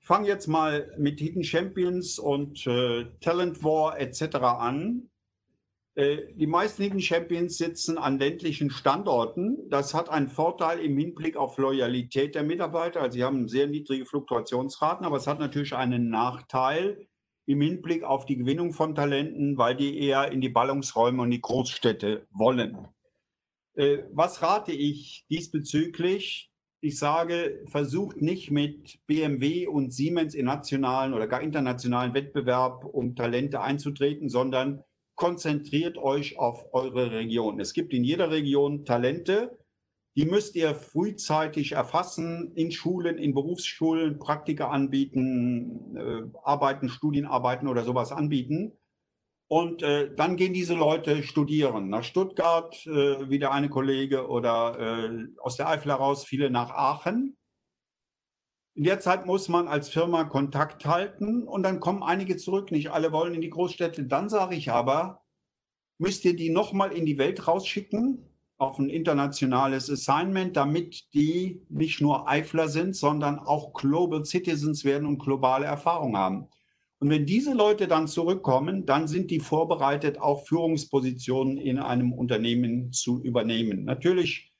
Ich 0.00 0.06
fange 0.06 0.26
jetzt 0.26 0.46
mal 0.46 0.92
mit 0.98 1.20
Hidden 1.20 1.44
Champions 1.44 2.18
und 2.18 2.66
äh, 2.66 3.04
Talent 3.20 3.62
War 3.62 4.00
etc. 4.00 4.36
an. 4.36 5.10
Äh, 5.94 6.32
die 6.34 6.46
meisten 6.46 6.82
Hidden 6.82 7.02
Champions 7.02 7.58
sitzen 7.58 7.98
an 7.98 8.18
ländlichen 8.18 8.70
Standorten. 8.70 9.68
Das 9.68 9.92
hat 9.92 10.08
einen 10.08 10.28
Vorteil 10.28 10.80
im 10.80 10.96
Hinblick 10.96 11.36
auf 11.36 11.58
Loyalität 11.58 12.34
der 12.34 12.42
Mitarbeiter. 12.42 13.02
Also 13.02 13.16
sie 13.16 13.24
haben 13.24 13.48
sehr 13.48 13.66
niedrige 13.66 14.06
Fluktuationsraten, 14.06 15.04
aber 15.04 15.18
es 15.18 15.26
hat 15.26 15.38
natürlich 15.38 15.74
einen 15.74 16.08
Nachteil 16.08 17.06
im 17.44 17.60
Hinblick 17.60 18.04
auf 18.04 18.24
die 18.24 18.36
Gewinnung 18.36 18.72
von 18.72 18.94
Talenten, 18.94 19.58
weil 19.58 19.76
die 19.76 19.98
eher 19.98 20.32
in 20.32 20.40
die 20.40 20.50
Ballungsräume 20.50 21.22
und 21.22 21.30
die 21.30 21.40
Großstädte 21.40 22.26
wollen. 22.30 22.88
Äh, 23.74 23.98
was 24.12 24.40
rate 24.40 24.72
ich 24.72 25.26
diesbezüglich? 25.28 26.50
Ich 26.80 26.98
sage, 26.98 27.64
versucht 27.66 28.22
nicht 28.22 28.52
mit 28.52 29.00
BMW 29.06 29.66
und 29.66 29.92
Siemens 29.92 30.34
in 30.34 30.46
nationalen 30.46 31.12
oder 31.12 31.26
gar 31.26 31.42
internationalen 31.42 32.14
Wettbewerb 32.14 32.84
um 32.84 33.16
Talente 33.16 33.60
einzutreten, 33.60 34.28
sondern 34.28 34.84
konzentriert 35.16 35.98
euch 35.98 36.38
auf 36.38 36.72
eure 36.72 37.10
Region. 37.10 37.58
Es 37.58 37.72
gibt 37.72 37.92
in 37.92 38.04
jeder 38.04 38.30
Region 38.30 38.84
Talente. 38.84 39.58
Die 40.16 40.24
müsst 40.24 40.54
ihr 40.54 40.76
frühzeitig 40.76 41.72
erfassen, 41.72 42.52
in 42.54 42.70
Schulen, 42.70 43.18
in 43.18 43.34
Berufsschulen, 43.34 44.20
Praktika 44.20 44.68
anbieten, 44.68 45.96
äh, 45.96 46.22
Arbeiten, 46.44 46.88
Studienarbeiten 46.88 47.66
oder 47.66 47.82
sowas 47.82 48.12
anbieten. 48.12 48.72
Und 49.48 49.82
äh, 49.82 50.14
dann 50.14 50.36
gehen 50.36 50.52
diese 50.52 50.74
Leute 50.74 51.22
studieren. 51.22 51.88
Nach 51.88 52.04
Stuttgart, 52.04 52.86
äh, 52.86 53.30
wie 53.30 53.38
der 53.38 53.50
eine 53.50 53.70
Kollege, 53.70 54.28
oder 54.28 54.78
äh, 54.78 55.26
aus 55.38 55.56
der 55.56 55.68
Eifel 55.70 55.90
heraus, 55.90 56.24
viele 56.24 56.50
nach 56.50 56.70
Aachen. 56.70 57.38
In 58.74 58.84
der 58.84 59.00
Zeit 59.00 59.24
muss 59.24 59.48
man 59.48 59.66
als 59.66 59.88
Firma 59.88 60.24
Kontakt 60.24 60.84
halten 60.84 61.48
und 61.48 61.62
dann 61.62 61.80
kommen 61.80 62.02
einige 62.02 62.36
zurück. 62.36 62.70
Nicht 62.70 62.90
alle 62.90 63.10
wollen 63.10 63.34
in 63.34 63.40
die 63.40 63.50
Großstädte. 63.50 64.04
Dann 64.04 64.28
sage 64.28 64.54
ich 64.54 64.70
aber, 64.70 65.24
müsst 65.98 66.26
ihr 66.26 66.36
die 66.36 66.50
nochmal 66.50 66.92
in 66.92 67.06
die 67.06 67.18
Welt 67.18 67.48
rausschicken 67.48 68.24
auf 68.58 68.78
ein 68.78 68.90
internationales 68.90 69.88
Assignment, 69.90 70.56
damit 70.56 71.12
die 71.14 71.64
nicht 71.68 72.00
nur 72.00 72.28
Eifler 72.28 72.68
sind, 72.68 72.94
sondern 72.94 73.38
auch 73.38 73.72
Global 73.72 74.24
Citizens 74.24 74.84
werden 74.84 75.08
und 75.08 75.18
globale 75.18 75.64
Erfahrung 75.64 76.16
haben. 76.16 76.48
Und 77.00 77.10
wenn 77.10 77.26
diese 77.26 77.54
Leute 77.54 77.86
dann 77.86 78.08
zurückkommen, 78.08 78.84
dann 78.84 79.06
sind 79.06 79.30
die 79.30 79.38
vorbereitet, 79.38 80.20
auch 80.20 80.46
Führungspositionen 80.46 81.56
in 81.56 81.78
einem 81.78 82.12
Unternehmen 82.12 82.92
zu 82.92 83.22
übernehmen. 83.22 83.84
Natürlich 83.84 84.52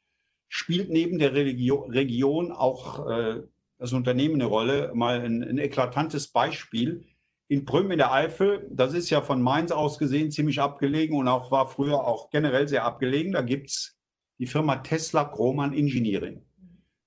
spielt 0.48 0.88
neben 0.90 1.18
der 1.18 1.34
Region 1.34 2.52
auch 2.52 3.08
äh, 3.08 3.42
das 3.78 3.92
Unternehmen 3.92 4.36
eine 4.36 4.44
Rolle. 4.44 4.92
Mal 4.94 5.20
ein, 5.20 5.42
ein 5.42 5.58
eklatantes 5.58 6.28
Beispiel. 6.28 7.04
In 7.48 7.64
Prüm 7.64 7.90
in 7.90 7.98
der 7.98 8.12
Eifel, 8.12 8.68
das 8.70 8.92
ist 8.92 9.10
ja 9.10 9.22
von 9.22 9.42
Mainz 9.42 9.72
aus 9.72 9.98
gesehen 9.98 10.30
ziemlich 10.30 10.60
abgelegen 10.60 11.16
und 11.16 11.28
auch 11.28 11.50
war 11.50 11.66
früher 11.66 12.06
auch 12.06 12.30
generell 12.30 12.68
sehr 12.68 12.84
abgelegen. 12.84 13.32
Da 13.32 13.42
gibt 13.42 13.70
es 13.70 13.98
die 14.38 14.46
Firma 14.46 14.76
Tesla 14.76 15.24
Grohmann 15.24 15.72
Engineering. 15.72 16.42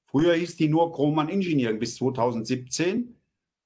Früher 0.07 0.33
hieß 0.33 0.57
die 0.57 0.67
nur 0.67 0.91
Grohmann 0.91 1.29
Engineering 1.29 1.79
bis 1.79 1.95
2017. 1.95 3.15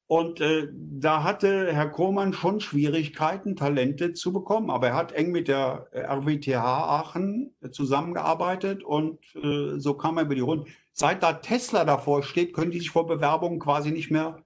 Und 0.08 0.40
äh, 0.40 0.68
da 0.72 1.24
hatte 1.24 1.74
Herr 1.74 1.90
Krohmann 1.90 2.34
schon 2.34 2.60
Schwierigkeiten, 2.60 3.56
Talente 3.56 4.14
zu 4.14 4.32
bekommen. 4.32 4.70
Aber 4.70 4.90
er 4.90 4.96
hat 4.96 5.14
eng 5.14 5.32
mit 5.32 5.48
der 5.48 5.88
RWTH 5.94 6.56
Aachen 6.56 7.56
zusammengearbeitet 7.72 8.84
und 8.84 9.20
äh, 9.36 9.80
so 9.80 9.96
kam 9.96 10.18
er 10.18 10.26
über 10.26 10.36
die 10.36 10.42
Runde. 10.42 10.70
Seit 10.94 11.24
da 11.24 11.34
Tesla 11.34 11.86
davor 11.86 12.22
steht, 12.22 12.54
können 12.54 12.72
die 12.72 12.80
sich 12.80 12.92
vor 12.92 13.08
Bewerbungen 13.08 13.60
quasi 13.60 13.92
nicht 13.92 14.12
mehr, 14.12 14.44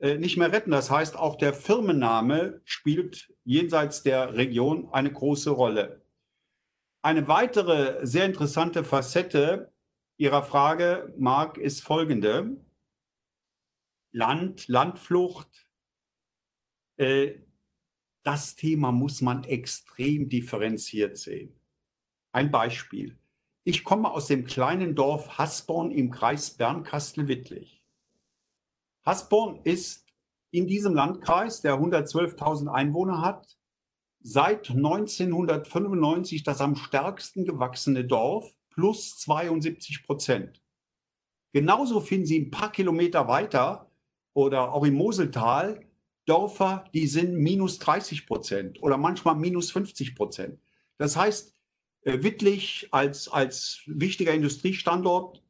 äh, 0.00 0.18
nicht 0.18 0.36
mehr 0.36 0.52
retten. 0.52 0.70
Das 0.70 0.90
heißt, 0.90 1.18
auch 1.18 1.36
der 1.36 1.54
Firmenname 1.54 2.60
spielt 2.64 3.32
jenseits 3.44 4.02
der 4.02 4.34
Region 4.34 4.90
eine 4.92 5.10
große 5.10 5.50
Rolle. 5.50 6.02
Eine 7.02 7.26
weitere 7.26 8.06
sehr 8.06 8.26
interessante 8.26 8.84
Facette 8.84 9.72
Ihrer 10.18 10.42
Frage, 10.42 11.14
Marc, 11.16 11.56
ist 11.56 11.82
folgende. 11.82 12.58
Land, 14.12 14.68
Landflucht, 14.68 15.68
äh, 16.96 17.38
das 18.22 18.56
Thema 18.56 18.92
muss 18.92 19.20
man 19.20 19.44
extrem 19.44 20.28
differenziert 20.28 21.16
sehen. 21.16 21.58
Ein 22.32 22.50
Beispiel. 22.50 23.18
Ich 23.64 23.84
komme 23.84 24.10
aus 24.10 24.26
dem 24.26 24.44
kleinen 24.44 24.94
Dorf 24.94 25.38
Hasborn 25.38 25.90
im 25.90 26.10
Kreis 26.10 26.50
Bernkastel-Wittlich. 26.50 27.82
Hasborn 29.04 29.60
ist 29.64 30.06
in 30.50 30.66
diesem 30.66 30.94
Landkreis, 30.94 31.60
der 31.60 31.74
112.000 31.74 32.68
Einwohner 32.68 33.22
hat, 33.22 33.56
seit 34.20 34.70
1995 34.70 36.42
das 36.42 36.60
am 36.60 36.76
stärksten 36.76 37.44
gewachsene 37.44 38.04
Dorf 38.04 38.52
plus 38.70 39.18
72 39.18 40.02
Prozent. 40.04 40.62
Genauso 41.52 42.00
finden 42.00 42.26
Sie 42.26 42.40
ein 42.40 42.50
paar 42.50 42.70
Kilometer 42.70 43.26
weiter 43.28 43.89
oder 44.34 44.72
auch 44.72 44.84
im 44.84 44.94
Moseltal 44.94 45.84
Dörfer, 46.26 46.84
die 46.94 47.06
sind 47.06 47.34
minus 47.34 47.78
30 47.78 48.26
Prozent 48.26 48.82
oder 48.82 48.96
manchmal 48.96 49.34
minus 49.34 49.70
50 49.70 50.14
Prozent. 50.14 50.58
Das 50.98 51.16
heißt, 51.16 51.54
äh, 52.02 52.22
Wittlich 52.22 52.88
als, 52.92 53.28
als 53.28 53.82
wichtiger 53.86 54.32
Industriestandort 54.32 55.42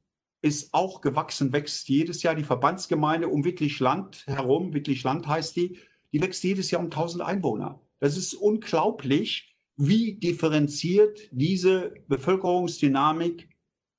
ist 0.43 0.73
auch 0.73 1.01
gewachsen, 1.01 1.53
wächst 1.53 1.89
jedes 1.89 2.23
Jahr 2.23 2.35
die 2.35 2.45
Verbandsgemeinde 2.45 3.29
um 3.29 3.45
Wittlich-Land 3.45 4.27
herum, 4.27 4.73
Wittlich-Land 4.73 5.27
heißt 5.27 5.57
die, 5.57 5.79
die 6.13 6.21
wächst 6.23 6.43
jedes 6.43 6.71
Jahr 6.71 6.81
um 6.81 6.87
1000 6.87 7.23
Einwohner. 7.23 7.81
Das 8.01 8.17
ist 8.17 8.35
unglaublich, 8.35 9.55
wie 9.77 10.15
differenziert 10.15 11.29
diese 11.31 11.95
Bevölkerungsdynamik 12.09 13.49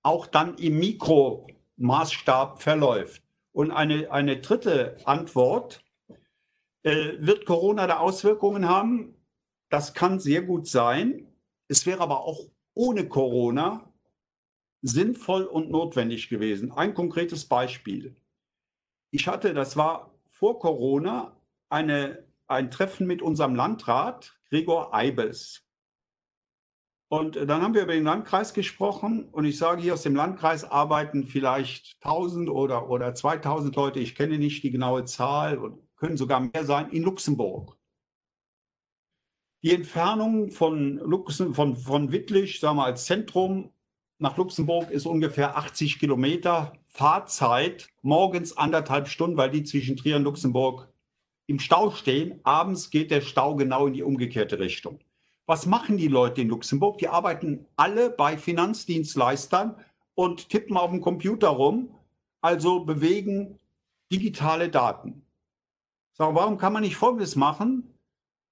auch 0.04 0.28
dann 0.28 0.56
im 0.56 0.80
Mikromaßstab 0.80 2.62
verläuft. 2.62 3.22
Und 3.54 3.72
eine, 3.72 4.12
eine 4.12 4.39
dritte 4.39 4.97
Antwort, 5.06 5.84
äh, 6.84 7.18
wird 7.20 7.45
Corona 7.45 7.88
da 7.88 7.97
Auswirkungen 7.99 8.68
haben? 8.68 9.16
Das 9.70 9.93
kann 9.93 10.20
sehr 10.20 10.41
gut 10.41 10.68
sein. 10.68 11.28
Es 11.68 11.86
wäre 11.86 12.02
aber 12.02 12.22
auch 12.22 12.49
ohne 12.74 13.08
Corona 13.08 13.91
sinnvoll 14.82 15.43
und 15.43 15.70
notwendig 15.70 16.30
gewesen. 16.30 16.72
Ein 16.72 16.93
konkretes 16.93 17.45
Beispiel. 17.45 18.16
Ich 19.12 19.28
hatte, 19.28 19.54
das 19.54 19.78
war 19.78 20.12
vor 20.30 20.60
Corona, 20.60 21.36
eine, 21.70 22.26
ein 22.47 22.72
Treffen 22.72 23.06
mit 23.06 23.22
unserem 23.22 23.56
Landrat 23.56 24.38
Gregor 24.49 24.93
Eibes. 24.93 25.64
Und 27.12 27.36
dann 27.36 27.62
haben 27.62 27.74
wir 27.74 27.84
über 27.84 27.91
den 27.91 28.05
Landkreis 28.05 28.53
gesprochen 28.53 29.28
und 29.34 29.43
ich 29.43 29.57
sage, 29.57 29.82
hier 29.82 29.95
aus 29.95 30.03
dem 30.03 30.16
Landkreis 30.16 30.64
arbeiten 30.64 31.28
vielleicht 31.28 31.97
1000 32.05 32.49
oder, 32.49 32.89
oder 32.89 33.14
2000 33.14 33.76
Leute, 33.76 33.99
ich 33.99 34.16
kenne 34.16 34.38
nicht 34.38 34.64
die 34.64 34.72
genaue 34.72 35.03
Zahl 35.03 35.57
und 35.57 35.82
können 35.97 36.16
sogar 36.16 36.39
mehr 36.39 36.64
sein, 36.64 36.89
in 36.91 37.03
Luxemburg. 37.03 37.78
Die 39.62 39.76
Entfernung 39.76 40.51
von, 40.51 40.99
Luxem, 40.99 41.53
von, 41.53 41.76
von 41.76 42.14
Wittlich, 42.14 42.62
sagen 42.62 42.78
wir 42.78 42.86
als 42.86 43.03
Zentrum, 43.03 43.74
nach 44.18 44.38
Luxemburg 44.38 44.89
ist 44.89 45.05
ungefähr 45.05 45.57
80 45.57 45.99
Kilometer. 45.99 46.72
Fahrzeit 46.88 47.89
morgens 48.01 48.55
anderthalb 48.55 49.09
Stunden, 49.09 49.36
weil 49.36 49.51
die 49.51 49.64
zwischen 49.64 49.97
Trier 49.97 50.16
und 50.16 50.24
Luxemburg 50.24 50.88
im 51.47 51.59
Stau 51.59 51.91
stehen. 51.91 52.39
Abends 52.43 52.89
geht 52.89 53.12
der 53.12 53.20
Stau 53.20 53.57
genau 53.57 53.88
in 53.88 53.95
die 53.95 54.03
umgekehrte 54.03 54.59
Richtung. 54.59 55.01
Was 55.52 55.66
machen 55.66 55.97
die 55.97 56.08
Leute 56.08 56.39
in 56.39 56.47
Luxemburg? 56.47 56.99
Die 56.99 57.10
arbeiten 57.10 57.66
alle 57.76 58.10
bei 58.10 58.38
Finanzdienstleistern 58.38 59.76
und 60.16 60.47
tippen 60.47 60.78
auf 60.78 60.91
dem 60.91 61.02
Computer 61.02 61.49
rum, 61.49 61.93
also 62.39 62.86
bewegen 62.86 63.60
digitale 64.10 64.70
Daten. 64.70 65.26
Sagen, 66.14 66.36
warum 66.36 66.58
kann 66.58 66.72
man 66.72 66.84
nicht 66.84 66.95
Folgendes 66.95 67.36
machen? 67.36 67.93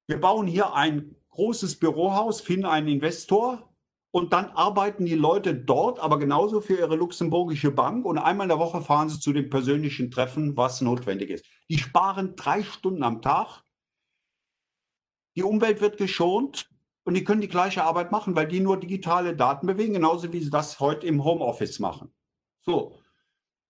Wir 0.08 0.20
bauen 0.20 0.46
hier 0.46 0.74
ein 0.74 1.16
großes 1.30 1.80
Bürohaus, 1.80 2.42
finden 2.42 2.66
einen 2.66 2.90
Investor 2.90 3.74
und 4.12 4.34
dann 4.34 4.48
arbeiten 4.50 5.06
die 5.06 5.16
Leute 5.16 5.56
dort, 5.56 6.02
aber 6.02 6.20
genauso 6.20 6.60
für 6.60 6.80
ihre 6.80 6.98
luxemburgische 6.98 7.72
Bank 7.72 8.06
und 8.06 8.18
einmal 8.18 8.44
in 8.44 8.50
der 8.50 8.60
Woche 8.60 8.82
fahren 8.82 9.08
sie 9.08 9.22
zu 9.22 9.32
dem 9.32 9.50
persönlichen 9.50 10.12
Treffen, 10.12 10.58
was 10.58 10.82
notwendig 10.82 11.30
ist. 11.30 11.46
Die 11.70 11.78
sparen 11.78 12.36
drei 12.36 12.62
Stunden 12.62 13.04
am 13.04 13.22
Tag. 13.22 13.64
Die 15.38 15.44
Umwelt 15.44 15.80
wird 15.80 15.96
geschont, 15.96 16.68
und 17.10 17.16
die 17.16 17.24
können 17.24 17.42
die 17.42 17.48
gleiche 17.48 17.84
Arbeit 17.84 18.12
machen, 18.12 18.36
weil 18.36 18.48
die 18.48 18.60
nur 18.60 18.80
digitale 18.80 19.36
Daten 19.36 19.66
bewegen, 19.66 19.96
genauso 19.96 20.32
wie 20.32 20.42
sie 20.42 20.52
das 20.52 20.80
heute 20.80 21.08
im 21.08 21.24
Homeoffice 21.24 21.80
machen. 21.80 22.12
So, 22.62 23.00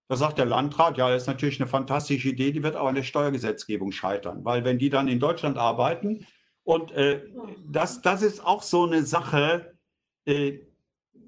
da 0.10 0.18
sagt 0.18 0.40
der 0.40 0.46
Landrat, 0.46 0.98
ja, 0.98 1.10
das 1.10 1.22
ist 1.22 1.28
natürlich 1.28 1.58
eine 1.62 1.70
fantastische 1.70 2.28
Idee, 2.28 2.52
die 2.52 2.64
wird 2.64 2.76
aber 2.76 2.90
an 2.90 2.96
der 2.96 3.04
Steuergesetzgebung 3.04 3.94
scheitern, 3.94 4.44
weil 4.44 4.66
wenn 4.66 4.78
die 4.78 4.90
dann 4.90 5.08
in 5.08 5.22
Deutschland 5.22 5.58
arbeiten 5.58 6.28
und 6.64 6.92
äh, 6.92 7.30
das, 7.66 8.02
das 8.02 8.24
ist 8.24 8.46
auch 8.46 8.62
so 8.62 8.84
eine 8.86 9.04
Sache, 9.04 9.74
äh, 10.26 10.60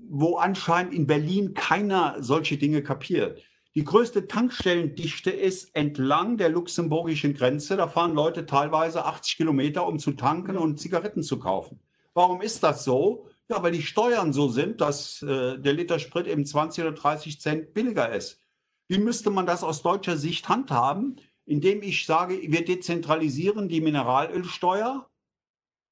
wo 0.09 0.36
anscheinend 0.36 0.93
in 0.93 1.07
Berlin 1.07 1.53
keiner 1.53 2.18
solche 2.20 2.57
Dinge 2.57 2.84
kapiert. 2.84 3.41
Die 3.74 3.86
größte 3.86 4.28
Tankstellendichte 4.28 5.32
ist 5.32 5.74
entlang 5.78 6.36
der 6.36 6.49
luxemburgischen 6.49 7.36
Grenze. 7.36 7.78
Da 7.78 7.88
fahren 7.88 8.16
Leute 8.16 8.45
teilweise 8.45 9.05
80 9.05 9.38
Kilometer, 9.38 9.88
um 9.88 9.97
zu 9.97 10.12
tanken 10.12 10.57
und 10.57 10.78
Zigaretten 10.78 11.24
zu 11.24 11.39
kaufen. 11.39 11.80
Warum 12.14 12.41
ist 12.41 12.64
das 12.64 12.84
so? 12.84 13.28
Ja, 13.49 13.62
weil 13.64 13.72
die 13.72 13.82
Steuern 13.82 14.34
so 14.34 14.49
sind, 14.49 14.82
dass 14.82 15.22
äh, 15.22 15.57
der 15.57 15.74
Liter 15.74 15.99
Sprit 15.99 16.28
eben 16.28 16.45
20 16.45 16.84
oder 16.84 16.93
30 16.93 17.39
Cent 17.39 17.74
billiger 17.74 18.14
ist. 18.14 18.39
Wie 18.88 18.97
müsste 18.97 19.30
man 19.30 19.45
das 19.45 19.64
aus 19.64 19.82
deutscher 19.82 20.18
Sicht 20.18 20.49
handhaben? 20.49 21.20
Indem 21.45 21.82
ich 21.82 22.05
sage, 22.05 22.39
wir 22.41 22.64
dezentralisieren 22.66 23.68
die 23.68 23.82
Mineralölsteuer. 23.82 25.09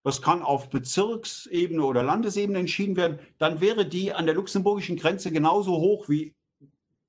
Das 0.04 0.22
kann 0.22 0.42
auf 0.42 0.70
Bezirksebene 0.70 1.84
oder 1.84 2.04
Landesebene 2.04 2.60
entschieden 2.60 2.96
werden. 2.96 3.20
Dann 3.38 3.60
wäre 3.60 3.86
die 3.86 4.14
an 4.14 4.26
der 4.26 4.36
luxemburgischen 4.36 4.96
Grenze 4.96 5.32
genauso 5.32 5.72
hoch 5.74 6.08
wie 6.08 6.34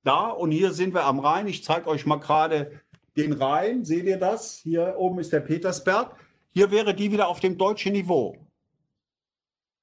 da. 0.02 0.28
Und 0.28 0.50
hier 0.50 0.72
sind 0.72 0.94
wir 0.94 1.04
am 1.04 1.20
Rhein. 1.20 1.46
Ich 1.46 1.62
zeige 1.62 1.88
euch 1.88 2.06
mal 2.06 2.16
gerade 2.16 2.80
den 3.16 3.32
Rhein. 3.32 3.84
Seht 3.84 4.06
ihr 4.06 4.18
das? 4.18 4.58
Hier 4.58 4.96
oben 4.98 5.20
ist 5.20 5.32
der 5.32 5.40
Petersberg. 5.40 6.16
Hier 6.52 6.70
wäre 6.70 6.94
die 6.94 7.12
wieder 7.12 7.28
auf 7.28 7.38
dem 7.38 7.56
deutschen 7.58 7.92
Niveau. 7.92 8.36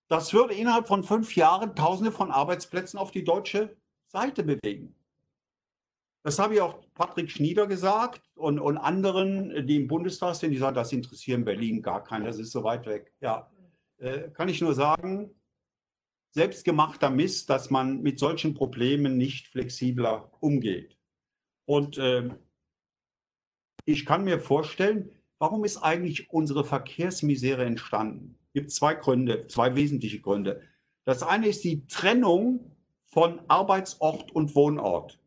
Das 0.10 0.34
würde 0.34 0.54
innerhalb 0.54 0.88
von 0.88 1.04
fünf 1.04 1.36
Jahren 1.36 1.76
Tausende 1.76 2.12
von 2.12 2.32
Arbeitsplätzen 2.32 2.98
auf 2.98 3.12
die 3.12 3.24
deutsche 3.24 3.76
Seite 4.08 4.44
bewegen. 4.44 4.96
Das 6.24 6.40
habe 6.40 6.56
ich 6.56 6.62
auch 6.62 6.82
Patrick 6.94 7.32
Schnieder 7.32 7.68
gesagt 7.68 8.22
und, 8.36 8.60
und 8.60 8.78
anderen, 8.78 9.66
die 9.66 9.78
im 9.78 9.88
Bundestag 9.88 10.36
sind, 10.36 10.52
die 10.52 10.58
sagen, 10.58 10.76
das 10.76 10.92
interessiert 10.92 11.38
in 11.38 11.46
Berlin 11.46 11.82
gar 11.82 12.04
keinen, 12.04 12.26
das 12.26 12.38
ist 12.38 12.52
so 12.52 12.64
weit 12.64 12.86
weg. 12.86 13.14
Ja, 13.22 13.50
äh, 13.98 14.30
kann 14.32 14.50
ich 14.50 14.62
nur 14.62 14.74
sagen, 14.74 15.34
selbstgemachter 16.32 17.10
Mist, 17.10 17.50
dass 17.50 17.70
man 17.70 18.02
mit 18.02 18.20
solchen 18.20 18.54
Problemen 18.54 19.18
nicht 19.18 19.48
flexibler 19.48 20.32
umgeht. 20.40 20.98
Und 21.66 21.98
äh, 21.98 22.30
ich 23.86 24.06
kann 24.06 24.24
mir 24.24 24.40
vorstellen, 24.40 25.10
warum 25.40 25.64
ist 25.64 25.78
eigentlich 25.78 26.30
unsere 26.30 26.66
Verkehrsmisere 26.66 27.64
entstanden? 27.64 28.37
Gibt 28.58 28.72
zwei 28.72 28.96
Gründe, 28.96 29.46
zwei 29.46 29.76
wesentliche 29.76 30.20
Gründe. 30.20 30.62
Das 31.06 31.22
eine 31.22 31.48
ist 31.48 31.64
die 31.64 31.86
Trennung 31.86 32.72
von 33.06 33.40
Arbeitsort 33.48 34.32
und 34.32 34.56
Wohnort. 34.56 35.20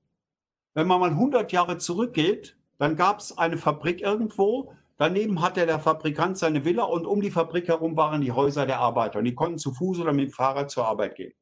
Wenn 0.74 0.88
man 0.88 0.98
mal 0.98 1.10
100 1.10 1.52
Jahre 1.52 1.78
zurückgeht, 1.78 2.56
dann 2.78 2.96
gab 2.96 3.20
es 3.20 3.38
eine 3.38 3.56
Fabrik 3.56 4.00
irgendwo, 4.00 4.74
daneben 4.96 5.40
hatte 5.40 5.64
der 5.64 5.78
Fabrikant 5.78 6.38
seine 6.38 6.64
Villa 6.64 6.82
und 6.82 7.06
um 7.06 7.20
die 7.20 7.30
Fabrik 7.30 7.68
herum 7.68 7.96
waren 7.96 8.20
die 8.20 8.32
Häuser 8.32 8.66
der 8.66 8.80
Arbeiter 8.80 9.20
und 9.20 9.26
die 9.26 9.36
konnten 9.36 9.58
zu 9.58 9.72
Fuß 9.72 10.00
oder 10.00 10.12
mit 10.12 10.30
dem 10.30 10.32
Fahrrad 10.32 10.68
zur 10.72 10.86
Arbeit 10.86 11.14
gehen. 11.14 11.32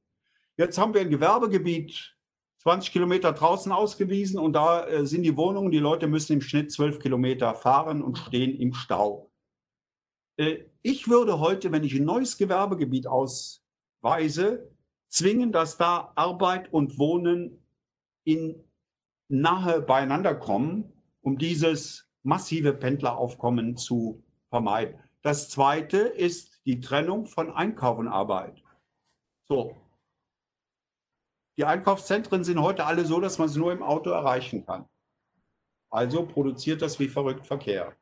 Jetzt 0.59 0.77
haben 0.77 0.93
wir 0.93 1.01
ein 1.01 1.11
Gewerbegebiet 1.11 2.15
20 2.59 2.93
Kilometer 2.93 3.33
draußen 3.33 3.73
ausgewiesen 3.73 4.39
und 4.39 4.53
da 4.53 4.87
äh, 4.87 5.07
sind 5.07 5.23
die 5.23 5.39
Wohnungen. 5.39 5.71
Die 5.71 5.79
Leute 5.79 6.07
müssen 6.07 6.35
im 6.35 6.43
Schnitt 6.43 6.71
12 6.71 6.99
Kilometer 6.99 7.55
fahren 7.55 8.03
und 8.03 8.19
stehen 8.19 8.55
im 8.61 8.75
Stau. 8.75 9.31
Äh, 10.39 10.65
ich 10.83 11.09
würde 11.09 11.39
heute, 11.39 11.71
wenn 11.73 11.85
ich 11.85 11.95
ein 11.95 12.05
neues 12.05 12.39
Gewerbegebiet 12.39 13.07
ausweise, 13.07 14.71
zwingen, 15.09 15.53
dass 15.53 15.77
da 15.77 16.13
Arbeit 16.15 16.73
und 16.73 16.99
Wohnen 16.99 17.63
in 18.25 18.65
nahe 19.29 19.83
beieinander 19.83 20.35
kommen, 20.35 20.93
um 21.21 21.37
dieses 21.37 22.09
massive 22.23 22.73
Pendleraufkommen 22.73 23.77
zu 23.77 24.23
vermeiden. 24.49 24.99
Das 25.23 25.51
zweite 25.51 25.99
ist 25.99 26.65
die 26.65 26.81
Trennung 26.81 27.27
von 27.27 27.51
Einkauf 27.51 27.99
und 27.99 28.09
Arbeit. 28.09 28.63
So, 29.47 29.77
die 31.59 31.65
Einkaufszentren 31.65 32.45
sind 32.45 32.63
heute 32.63 32.85
alle 32.85 33.05
so, 33.05 33.21
dass 33.21 33.39
man 33.39 33.49
sie 33.49 33.59
nur 33.59 33.73
im 33.73 33.83
Auto 33.83 34.11
erreichen 34.11 34.65
kann. 34.65 34.89
Also 35.91 36.25
produziert 36.25 36.83
das 36.83 37.01
wie 37.01 37.09
verrückt 37.09 37.47
Verkehr. 37.47 37.97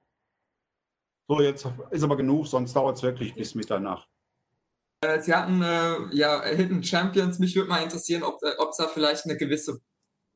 So, 1.29 1.41
jetzt 1.41 1.67
ist 1.91 2.05
aber 2.05 2.17
genug, 2.17 2.47
sonst 2.47 2.75
dauert 2.75 2.97
es 2.97 3.03
wirklich 3.03 3.35
bis 3.35 3.55
Mitternacht. 3.55 4.09
Äh, 5.01 5.21
Sie 5.21 5.35
hatten 5.35 5.63
äh, 5.63 6.15
ja 6.15 6.43
Hidden 6.45 6.83
Champions. 6.83 7.39
Mich 7.39 7.57
würde 7.57 7.69
mal 7.69 7.83
interessieren, 7.83 8.23
ob 8.23 8.43
es 8.43 8.79
äh, 8.79 8.83
da 8.83 8.89
vielleicht 8.89 9.25
eine 9.25 9.37
gewisse 9.37 9.81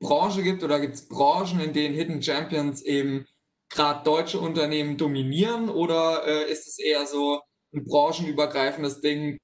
Branche 0.01 0.43
gibt 0.43 0.64
oder 0.64 0.80
gibt 0.80 0.95
es 0.95 1.09
Branchen, 1.09 1.61
in 1.61 1.72
denen 1.72 1.95
Hidden 1.95 2.22
Champions 2.22 2.82
eben 2.82 3.26
gerade 3.70 4.03
deutsche 4.03 4.41
Unternehmen 4.41 4.97
dominieren 4.97 5.68
oder 5.68 6.26
äh, 6.26 6.51
ist 6.51 6.66
es 6.66 6.78
eher 6.78 7.07
so 7.07 7.41
ein 7.72 7.84
branchenübergreifendes 7.84 9.01
Ding, 9.01 9.38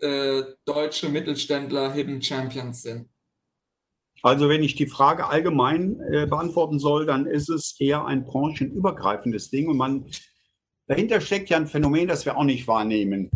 äh, 0.00 0.42
deutsche 0.64 1.08
Mittelständler 1.08 1.92
Hidden 1.92 2.22
Champions 2.22 2.82
sind? 2.82 3.08
Also 4.22 4.48
wenn 4.48 4.62
ich 4.62 4.76
die 4.76 4.86
Frage 4.86 5.26
allgemein 5.26 6.00
äh, 6.12 6.26
beantworten 6.26 6.78
soll, 6.78 7.06
dann 7.06 7.26
ist 7.26 7.48
es 7.48 7.74
eher 7.80 8.04
ein 8.04 8.24
branchenübergreifendes 8.24 9.50
Ding. 9.50 9.68
Und 9.68 9.76
man, 9.76 10.06
dahinter 10.86 11.20
steckt 11.20 11.50
ja 11.50 11.56
ein 11.56 11.66
Phänomen, 11.66 12.08
das 12.08 12.24
wir 12.24 12.36
auch 12.36 12.44
nicht 12.44 12.66
wahrnehmen. 12.66 13.30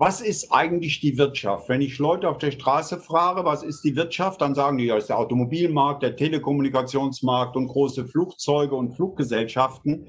Was 0.00 0.20
ist 0.20 0.52
eigentlich 0.52 1.00
die 1.00 1.18
Wirtschaft? 1.18 1.68
Wenn 1.68 1.80
ich 1.80 1.98
Leute 1.98 2.28
auf 2.28 2.38
der 2.38 2.52
Straße 2.52 3.00
frage, 3.00 3.44
was 3.44 3.64
ist 3.64 3.82
die 3.82 3.96
Wirtschaft, 3.96 4.40
dann 4.40 4.54
sagen 4.54 4.78
die, 4.78 4.84
ja, 4.84 4.96
ist 4.96 5.08
der 5.08 5.18
Automobilmarkt, 5.18 6.04
der 6.04 6.14
Telekommunikationsmarkt 6.14 7.56
und 7.56 7.66
große 7.66 8.06
Flugzeuge 8.06 8.76
und 8.76 8.92
Fluggesellschaften. 8.92 10.06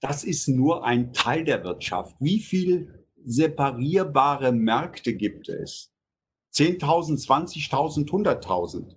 Das 0.00 0.22
ist 0.22 0.46
nur 0.46 0.84
ein 0.84 1.12
Teil 1.12 1.44
der 1.44 1.64
Wirtschaft. 1.64 2.14
Wie 2.20 2.38
viel 2.38 3.04
separierbare 3.24 4.52
Märkte 4.52 5.14
gibt 5.14 5.48
es? 5.48 5.92
10.000, 6.54 7.26
20.000, 7.26 8.08
100.000. 8.08 8.96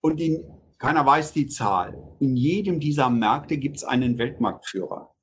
Und 0.00 0.20
in, 0.20 0.44
keiner 0.78 1.04
weiß 1.04 1.32
die 1.32 1.48
Zahl. 1.48 2.16
In 2.20 2.36
jedem 2.36 2.78
dieser 2.78 3.10
Märkte 3.10 3.58
gibt 3.58 3.78
es 3.78 3.84
einen 3.84 4.16
Weltmarktführer. 4.18 5.13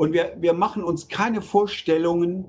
Und 0.00 0.14
wir, 0.14 0.34
wir 0.40 0.54
machen 0.54 0.82
uns 0.82 1.08
keine 1.08 1.42
Vorstellungen, 1.42 2.46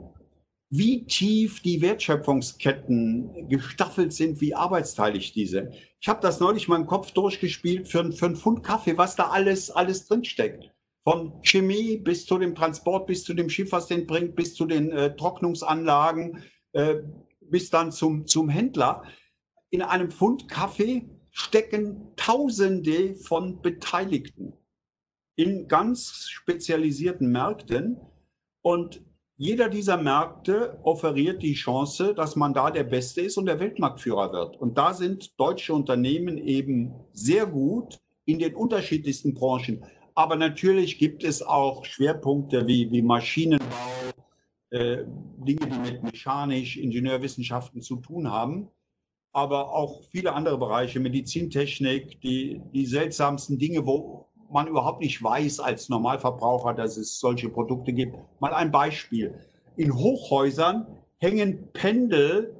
wie 0.69 1.03
tief 1.03 1.61
die 1.61 1.81
Wertschöpfungsketten 1.81 3.49
gestaffelt 3.49 4.13
sind, 4.13 4.39
wie 4.39 4.55
arbeitsteilig 4.55 5.33
diese. 5.33 5.69
Ich 5.99 6.07
habe 6.07 6.21
das 6.21 6.39
neulich 6.39 6.69
im 6.69 6.85
Kopf 6.85 7.11
durchgespielt 7.11 7.89
für, 7.89 8.09
für 8.13 8.27
einen 8.27 8.37
Pfund 8.37 8.63
Kaffee, 8.63 8.97
was 8.97 9.17
da 9.17 9.31
alles, 9.31 9.69
alles 9.69 10.07
drinsteckt. 10.07 10.71
Von 11.03 11.41
Chemie 11.43 11.97
bis 11.97 12.25
zu 12.25 12.37
dem 12.37 12.55
Transport, 12.55 13.05
bis 13.05 13.25
zu 13.25 13.33
dem 13.33 13.49
Schiff, 13.49 13.73
was 13.73 13.87
den 13.87 14.07
bringt, 14.07 14.37
bis 14.37 14.55
zu 14.55 14.65
den 14.65 14.89
äh, 14.93 15.13
Trocknungsanlagen, 15.17 16.41
äh, 16.71 16.99
bis 17.41 17.69
dann 17.69 17.91
zum, 17.91 18.27
zum 18.27 18.47
Händler. 18.47 19.03
In 19.71 19.81
einem 19.81 20.09
Pfund 20.09 20.47
Kaffee 20.47 21.09
stecken 21.31 22.13
Tausende 22.15 23.13
von 23.15 23.61
Beteiligten 23.61 24.53
in 25.35 25.67
ganz 25.67 26.27
spezialisierten 26.29 27.31
Märkten 27.31 27.97
und 28.61 29.01
jeder 29.37 29.69
dieser 29.69 29.97
Märkte 29.97 30.79
offeriert 30.83 31.41
die 31.41 31.55
Chance, 31.55 32.13
dass 32.13 32.35
man 32.35 32.53
da 32.53 32.69
der 32.69 32.83
Beste 32.83 33.21
ist 33.21 33.37
und 33.37 33.47
der 33.47 33.59
Weltmarktführer 33.59 34.31
wird. 34.31 34.57
Und 34.57 34.77
da 34.77 34.93
sind 34.93 35.39
deutsche 35.39 35.73
Unternehmen 35.73 36.37
eben 36.37 36.93
sehr 37.11 37.47
gut 37.47 37.99
in 38.25 38.37
den 38.37 38.53
unterschiedlichsten 38.53 39.33
Branchen. 39.33 39.83
Aber 40.13 40.35
natürlich 40.35 40.99
gibt 40.99 41.23
es 41.23 41.41
auch 41.41 41.85
Schwerpunkte 41.85 42.67
wie, 42.67 42.91
wie 42.91 43.01
Maschinenbau, 43.01 43.65
äh, 44.69 45.05
Dinge, 45.37 45.65
die 45.65 45.91
mit 45.91 46.03
mechanisch, 46.03 46.77
Ingenieurwissenschaften 46.77 47.81
zu 47.81 47.95
tun 47.95 48.29
haben 48.29 48.69
aber 49.33 49.73
auch 49.73 50.03
viele 50.11 50.33
andere 50.33 50.57
Bereiche, 50.57 50.99
Medizintechnik, 50.99 52.19
die, 52.21 52.61
die 52.73 52.85
seltsamsten 52.85 53.57
Dinge, 53.57 53.85
wo 53.85 54.27
man 54.53 54.67
überhaupt 54.67 55.01
nicht 55.01 55.21
weiß 55.21 55.59
als 55.59 55.89
Normalverbraucher, 55.89 56.73
dass 56.73 56.97
es 56.97 57.19
solche 57.19 57.49
Produkte 57.49 57.93
gibt. 57.93 58.15
Mal 58.39 58.53
ein 58.53 58.71
Beispiel. 58.71 59.39
In 59.75 59.95
Hochhäusern 59.95 60.87
hängen 61.17 61.71
Pendel, 61.73 62.55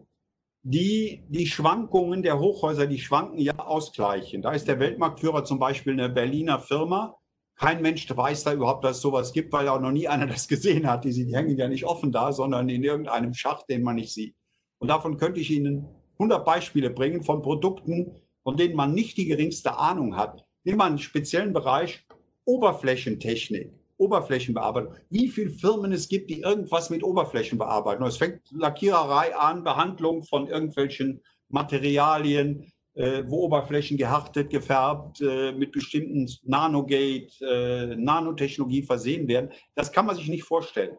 die 0.64 1.24
die 1.30 1.48
Schwankungen 1.48 2.22
der 2.22 2.40
Hochhäuser, 2.40 2.88
die 2.88 3.00
schwanken 3.00 3.40
ja 3.40 3.58
ausgleichen. 3.58 4.42
Da 4.42 4.52
ist 4.52 4.68
der 4.68 4.80
Weltmarktführer 4.80 5.44
zum 5.44 5.60
Beispiel 5.60 5.94
eine 5.94 6.10
Berliner 6.10 6.60
Firma. 6.60 7.18
Kein 7.56 7.82
Mensch 7.82 8.08
weiß 8.10 8.44
da 8.44 8.54
überhaupt, 8.54 8.84
dass 8.84 8.98
es 8.98 9.02
sowas 9.02 9.34
gibt, 9.34 9.52
weil 9.54 9.68
auch 9.68 9.80
noch 9.80 9.92
nie 9.92 10.08
einer 10.08 10.28
das 10.28 10.48
gesehen 10.48 10.88
hat. 10.88 11.06
Die, 11.06 11.36
hängen 11.36 11.58
ja 11.58 11.68
nicht 11.68 11.86
offen 11.86 12.12
da, 12.12 12.32
sondern 12.32 12.70
in 12.70 12.84
irgendeinem 12.84 13.34
Schacht, 13.34 13.70
den 13.70 13.84
man 13.84 13.96
nicht 13.96 14.14
sieht. 14.14 14.36
Und 14.80 14.88
davon 14.88 15.18
könnte 15.18 15.40
ich 15.40 15.52
Ihnen 15.52 15.88
100 16.14 16.46
Beispiele 16.46 16.90
bringen 16.90 17.24
von 17.24 17.42
Produkten, 17.42 18.16
von 18.44 18.58
denen 18.58 18.76
man 18.76 18.94
nicht 18.94 19.18
die 19.18 19.26
geringste 19.26 19.78
Ahnung 19.78 20.16
hat. 20.16 20.46
Nehmen 20.64 20.78
wir 20.78 20.86
einen 20.86 21.00
speziellen 21.00 21.54
Bereich 21.54 22.06
Oberflächentechnik, 22.46 23.74
Oberflächenbearbeitung. 23.98 24.96
Wie 25.10 25.28
viele 25.28 25.50
Firmen 25.50 25.92
es 25.92 26.08
gibt, 26.08 26.30
die 26.30 26.42
irgendwas 26.42 26.90
mit 26.90 27.04
Oberflächen 27.04 27.58
bearbeiten. 27.58 28.04
Es 28.04 28.18
fängt 28.18 28.42
Lackiererei 28.52 29.36
an, 29.36 29.64
Behandlung 29.64 30.24
von 30.24 30.48
irgendwelchen 30.48 31.22
Materialien, 31.50 32.72
äh, 32.94 33.24
wo 33.26 33.44
Oberflächen 33.44 33.98
gehärtet, 33.98 34.50
gefärbt, 34.50 35.22
äh, 35.22 35.52
mit 35.52 35.72
bestimmten 35.72 36.30
Nanogate, 36.44 37.32
äh, 37.42 37.96
Nanotechnologie 37.96 38.84
versehen 38.84 39.28
werden. 39.28 39.52
Das 39.76 39.92
kann 39.92 40.06
man 40.06 40.16
sich 40.16 40.28
nicht 40.28 40.44
vorstellen. 40.44 40.98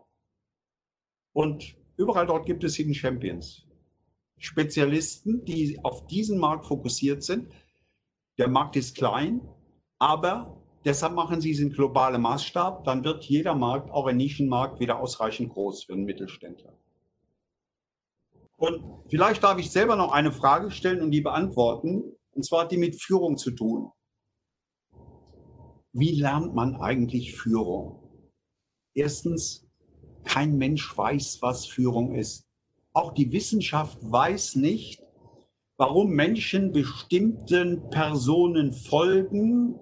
Und 1.32 1.76
überall 1.96 2.26
dort 2.26 2.46
gibt 2.46 2.64
es 2.64 2.76
Hidden 2.76 2.94
Champions. 2.94 3.66
Spezialisten, 4.38 5.44
die 5.44 5.78
auf 5.84 6.06
diesen 6.06 6.38
Markt 6.38 6.66
fokussiert 6.66 7.22
sind. 7.22 7.52
Der 8.38 8.48
Markt 8.48 8.76
ist 8.76 8.96
klein, 8.96 9.40
aber 9.98 10.62
deshalb 10.84 11.14
machen 11.14 11.40
sie 11.40 11.52
es 11.52 11.60
in 11.60 11.70
globalem 11.70 12.22
Maßstab. 12.22 12.84
Dann 12.84 13.04
wird 13.04 13.24
jeder 13.24 13.54
Markt, 13.54 13.90
auch 13.90 14.06
ein 14.06 14.16
Nischenmarkt, 14.16 14.80
wieder 14.80 15.00
ausreichend 15.00 15.52
groß 15.52 15.84
für 15.84 15.92
einen 15.92 16.04
Mittelständler. 16.04 16.72
Und 18.56 18.82
vielleicht 19.10 19.42
darf 19.42 19.58
ich 19.58 19.70
selber 19.70 19.96
noch 19.96 20.12
eine 20.12 20.32
Frage 20.32 20.70
stellen 20.70 21.02
und 21.02 21.10
die 21.10 21.20
beantworten. 21.20 22.16
Und 22.32 22.44
zwar 22.44 22.62
hat 22.62 22.72
die 22.72 22.78
mit 22.78 23.00
Führung 23.00 23.36
zu 23.36 23.50
tun. 23.50 23.90
Wie 25.92 26.12
lernt 26.12 26.54
man 26.54 26.76
eigentlich 26.76 27.34
Führung? 27.34 28.08
Erstens, 28.94 29.66
kein 30.24 30.56
Mensch 30.56 30.96
weiß, 30.96 31.38
was 31.42 31.66
Führung 31.66 32.14
ist. 32.14 32.46
Auch 32.94 33.12
die 33.12 33.32
Wissenschaft 33.32 33.98
weiß 34.00 34.56
nicht, 34.56 35.02
warum 35.82 36.10
Menschen 36.10 36.70
bestimmten 36.70 37.90
Personen 37.90 38.72
folgen, 38.72 39.80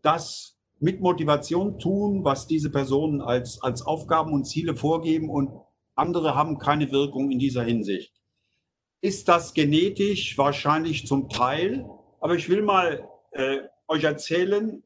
das 0.00 0.56
mit 0.78 1.02
Motivation 1.02 1.78
tun, 1.78 2.24
was 2.24 2.46
diese 2.46 2.70
Personen 2.70 3.20
als, 3.20 3.62
als 3.62 3.82
Aufgaben 3.82 4.32
und 4.32 4.46
Ziele 4.46 4.74
vorgeben 4.74 5.28
und 5.28 5.50
andere 5.94 6.34
haben 6.34 6.56
keine 6.58 6.90
Wirkung 6.90 7.30
in 7.30 7.38
dieser 7.38 7.64
Hinsicht. 7.64 8.14
Ist 9.02 9.28
das 9.28 9.52
genetisch? 9.52 10.38
Wahrscheinlich 10.38 11.06
zum 11.06 11.28
Teil. 11.28 11.86
Aber 12.20 12.34
ich 12.34 12.48
will 12.48 12.62
mal 12.62 13.06
äh, 13.32 13.58
euch 13.88 14.04
erzählen, 14.04 14.82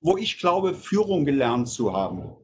wo 0.00 0.16
ich 0.16 0.40
glaube, 0.40 0.74
Führung 0.74 1.24
gelernt 1.24 1.68
zu 1.68 1.92
haben. 1.92 2.34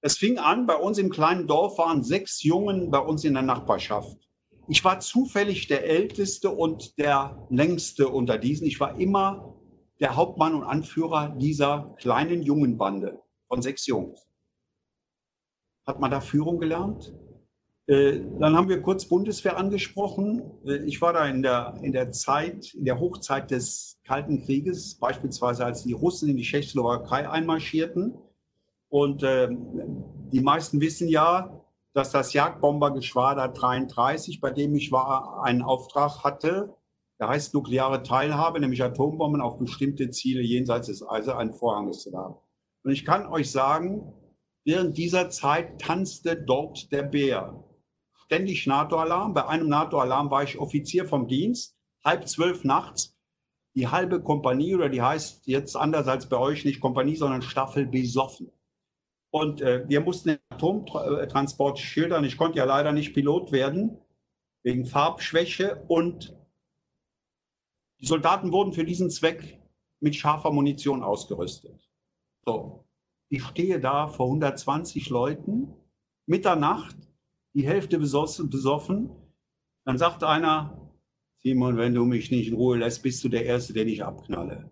Es 0.00 0.16
fing 0.16 0.38
an, 0.38 0.64
bei 0.64 0.76
uns 0.76 0.98
im 0.98 1.10
kleinen 1.10 1.48
Dorf 1.48 1.76
waren 1.78 2.04
sechs 2.04 2.44
Jungen 2.44 2.92
bei 2.92 3.00
uns 3.00 3.24
in 3.24 3.34
der 3.34 3.42
Nachbarschaft. 3.42 4.25
Ich 4.68 4.84
war 4.84 4.98
zufällig 4.98 5.68
der 5.68 5.84
Älteste 5.84 6.50
und 6.50 6.98
der 6.98 7.46
Längste 7.50 8.08
unter 8.08 8.36
diesen. 8.36 8.66
Ich 8.66 8.80
war 8.80 8.98
immer 8.98 9.54
der 10.00 10.16
Hauptmann 10.16 10.54
und 10.54 10.64
Anführer 10.64 11.28
dieser 11.38 11.94
kleinen 11.98 12.42
Jungenbande 12.42 13.22
von 13.48 13.62
sechs 13.62 13.86
Jungs. 13.86 14.26
hat 15.86 16.00
man 16.00 16.10
da 16.10 16.20
Führung 16.20 16.58
gelernt. 16.58 17.14
Äh, 17.86 18.20
dann 18.40 18.56
haben 18.56 18.68
wir 18.68 18.82
kurz 18.82 19.04
Bundeswehr 19.04 19.56
angesprochen. 19.56 20.42
Äh, 20.66 20.78
ich 20.78 21.00
war 21.00 21.12
da 21.12 21.26
in 21.26 21.42
der, 21.42 21.78
in 21.82 21.92
der 21.92 22.10
Zeit, 22.10 22.74
in 22.74 22.84
der 22.84 22.98
Hochzeit 22.98 23.52
des 23.52 24.00
Kalten 24.02 24.42
Krieges, 24.44 24.96
beispielsweise 24.96 25.64
als 25.64 25.84
die 25.84 25.92
Russen 25.92 26.28
in 26.28 26.36
die 26.36 26.42
Tschechoslowakei 26.42 27.30
einmarschierten. 27.30 28.18
Und 28.88 29.22
äh, 29.22 29.48
die 30.32 30.40
meisten 30.40 30.80
wissen 30.80 31.08
ja, 31.08 31.64
dass 31.96 32.10
das 32.10 32.34
Jagdbombergeschwader 32.34 33.48
33, 33.48 34.42
bei 34.42 34.50
dem 34.50 34.74
ich 34.74 34.92
war, 34.92 35.42
einen 35.42 35.62
Auftrag 35.62 36.24
hatte, 36.24 36.76
der 37.18 37.28
heißt 37.28 37.54
nukleare 37.54 38.02
Teilhabe, 38.02 38.60
nämlich 38.60 38.82
Atombomben 38.82 39.40
auf 39.40 39.56
bestimmte 39.56 40.10
Ziele 40.10 40.42
jenseits 40.42 40.88
des 40.88 41.08
Eisernen 41.08 41.54
Vorhanges 41.54 42.02
zu 42.02 42.14
haben. 42.14 42.34
Und 42.84 42.90
ich 42.90 43.06
kann 43.06 43.26
euch 43.26 43.50
sagen, 43.50 44.12
während 44.62 44.98
dieser 44.98 45.30
Zeit 45.30 45.80
tanzte 45.80 46.36
dort 46.36 46.92
der 46.92 47.02
Bär 47.02 47.64
ständig 48.26 48.66
NATO-Alarm. 48.66 49.32
Bei 49.32 49.46
einem 49.46 49.70
NATO-Alarm 49.70 50.30
war 50.30 50.42
ich 50.42 50.58
Offizier 50.58 51.06
vom 51.06 51.28
Dienst, 51.28 51.78
halb 52.04 52.28
zwölf 52.28 52.62
nachts. 52.62 53.16
Die 53.74 53.88
halbe 53.88 54.22
Kompanie, 54.22 54.74
oder 54.74 54.90
die 54.90 55.00
heißt 55.00 55.46
jetzt 55.46 55.76
anders 55.76 56.08
als 56.08 56.28
bei 56.28 56.36
euch 56.36 56.66
nicht 56.66 56.82
Kompanie, 56.82 57.16
sondern 57.16 57.40
Staffel 57.40 57.86
besoffen. 57.86 58.52
Und 59.30 59.60
äh, 59.60 59.88
wir 59.88 60.00
mussten 60.00 60.30
den 60.30 60.38
Atomtransport 60.50 61.78
schildern. 61.78 62.24
Ich 62.24 62.36
konnte 62.36 62.58
ja 62.58 62.64
leider 62.64 62.92
nicht 62.92 63.12
Pilot 63.12 63.52
werden, 63.52 63.98
wegen 64.62 64.86
Farbschwäche. 64.86 65.84
Und 65.88 66.36
die 68.00 68.06
Soldaten 68.06 68.52
wurden 68.52 68.72
für 68.72 68.84
diesen 68.84 69.10
Zweck 69.10 69.60
mit 70.00 70.14
scharfer 70.14 70.52
Munition 70.52 71.02
ausgerüstet. 71.02 71.90
So, 72.44 72.86
ich 73.28 73.44
stehe 73.44 73.80
da 73.80 74.08
vor 74.08 74.26
120 74.26 75.10
Leuten, 75.10 75.74
Mitternacht, 76.26 76.96
die 77.54 77.66
Hälfte 77.66 77.98
besoffen. 77.98 79.10
Dann 79.84 79.98
sagt 79.98 80.22
einer, 80.24 80.92
Simon, 81.42 81.76
wenn 81.76 81.94
du 81.94 82.04
mich 82.04 82.30
nicht 82.30 82.48
in 82.48 82.54
Ruhe 82.54 82.78
lässt, 82.78 83.02
bist 83.02 83.22
du 83.24 83.28
der 83.28 83.44
Erste, 83.44 83.72
den 83.72 83.88
ich 83.88 84.04
abknalle. 84.04 84.70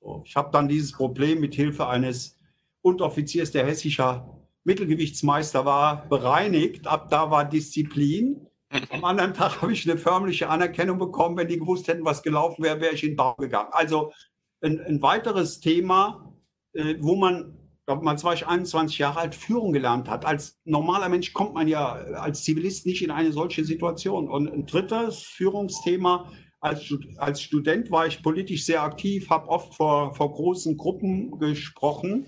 So, 0.00 0.22
ich 0.24 0.36
habe 0.36 0.50
dann 0.52 0.68
dieses 0.68 0.92
Problem 0.92 1.40
mit 1.40 1.54
Hilfe 1.54 1.86
eines 1.86 2.38
Unteroffiziers, 2.84 3.50
der 3.50 3.66
hessischer 3.66 4.38
Mittelgewichtsmeister 4.64 5.64
war, 5.64 6.06
bereinigt. 6.08 6.86
Ab 6.86 7.08
da 7.10 7.30
war 7.30 7.44
Disziplin. 7.44 8.46
Am 8.90 9.04
anderen 9.04 9.34
Tag 9.34 9.62
habe 9.62 9.72
ich 9.72 9.88
eine 9.88 9.98
förmliche 9.98 10.48
Anerkennung 10.48 10.98
bekommen. 10.98 11.36
Wenn 11.36 11.48
die 11.48 11.58
gewusst 11.58 11.88
hätten, 11.88 12.04
was 12.04 12.22
gelaufen 12.22 12.62
wäre, 12.62 12.80
wäre 12.80 12.94
ich 12.94 13.02
in 13.02 13.10
den 13.10 13.16
Bau 13.16 13.34
gegangen. 13.36 13.70
Also 13.72 14.12
ein, 14.60 14.80
ein 14.80 15.00
weiteres 15.00 15.60
Thema, 15.60 16.34
äh, 16.74 16.96
wo 17.00 17.16
man 17.16 17.58
war 17.86 18.34
ich 18.34 18.46
21 18.46 18.98
Jahre 18.98 19.20
alt, 19.20 19.34
Führung 19.34 19.72
gelernt 19.72 20.08
hat. 20.08 20.24
Als 20.24 20.58
normaler 20.64 21.08
Mensch 21.08 21.34
kommt 21.34 21.54
man 21.54 21.68
ja 21.68 21.92
als 21.92 22.42
Zivilist 22.42 22.86
nicht 22.86 23.02
in 23.02 23.10
eine 23.10 23.32
solche 23.32 23.64
Situation. 23.64 24.28
Und 24.28 24.48
ein 24.48 24.66
drittes 24.66 25.22
Führungsthema, 25.22 26.32
als, 26.60 26.94
als 27.18 27.42
Student 27.42 27.90
war 27.90 28.06
ich 28.06 28.22
politisch 28.22 28.64
sehr 28.64 28.82
aktiv, 28.82 29.28
habe 29.28 29.48
oft 29.48 29.74
vor, 29.74 30.14
vor 30.14 30.32
großen 30.32 30.78
Gruppen 30.78 31.38
gesprochen. 31.38 32.26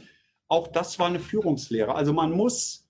Auch 0.49 0.69
das 0.69 0.99
war 0.99 1.07
eine 1.07 1.21
Führungslehre. 1.21 1.95
Also 1.95 2.13
man 2.13 2.33
muss 2.33 2.89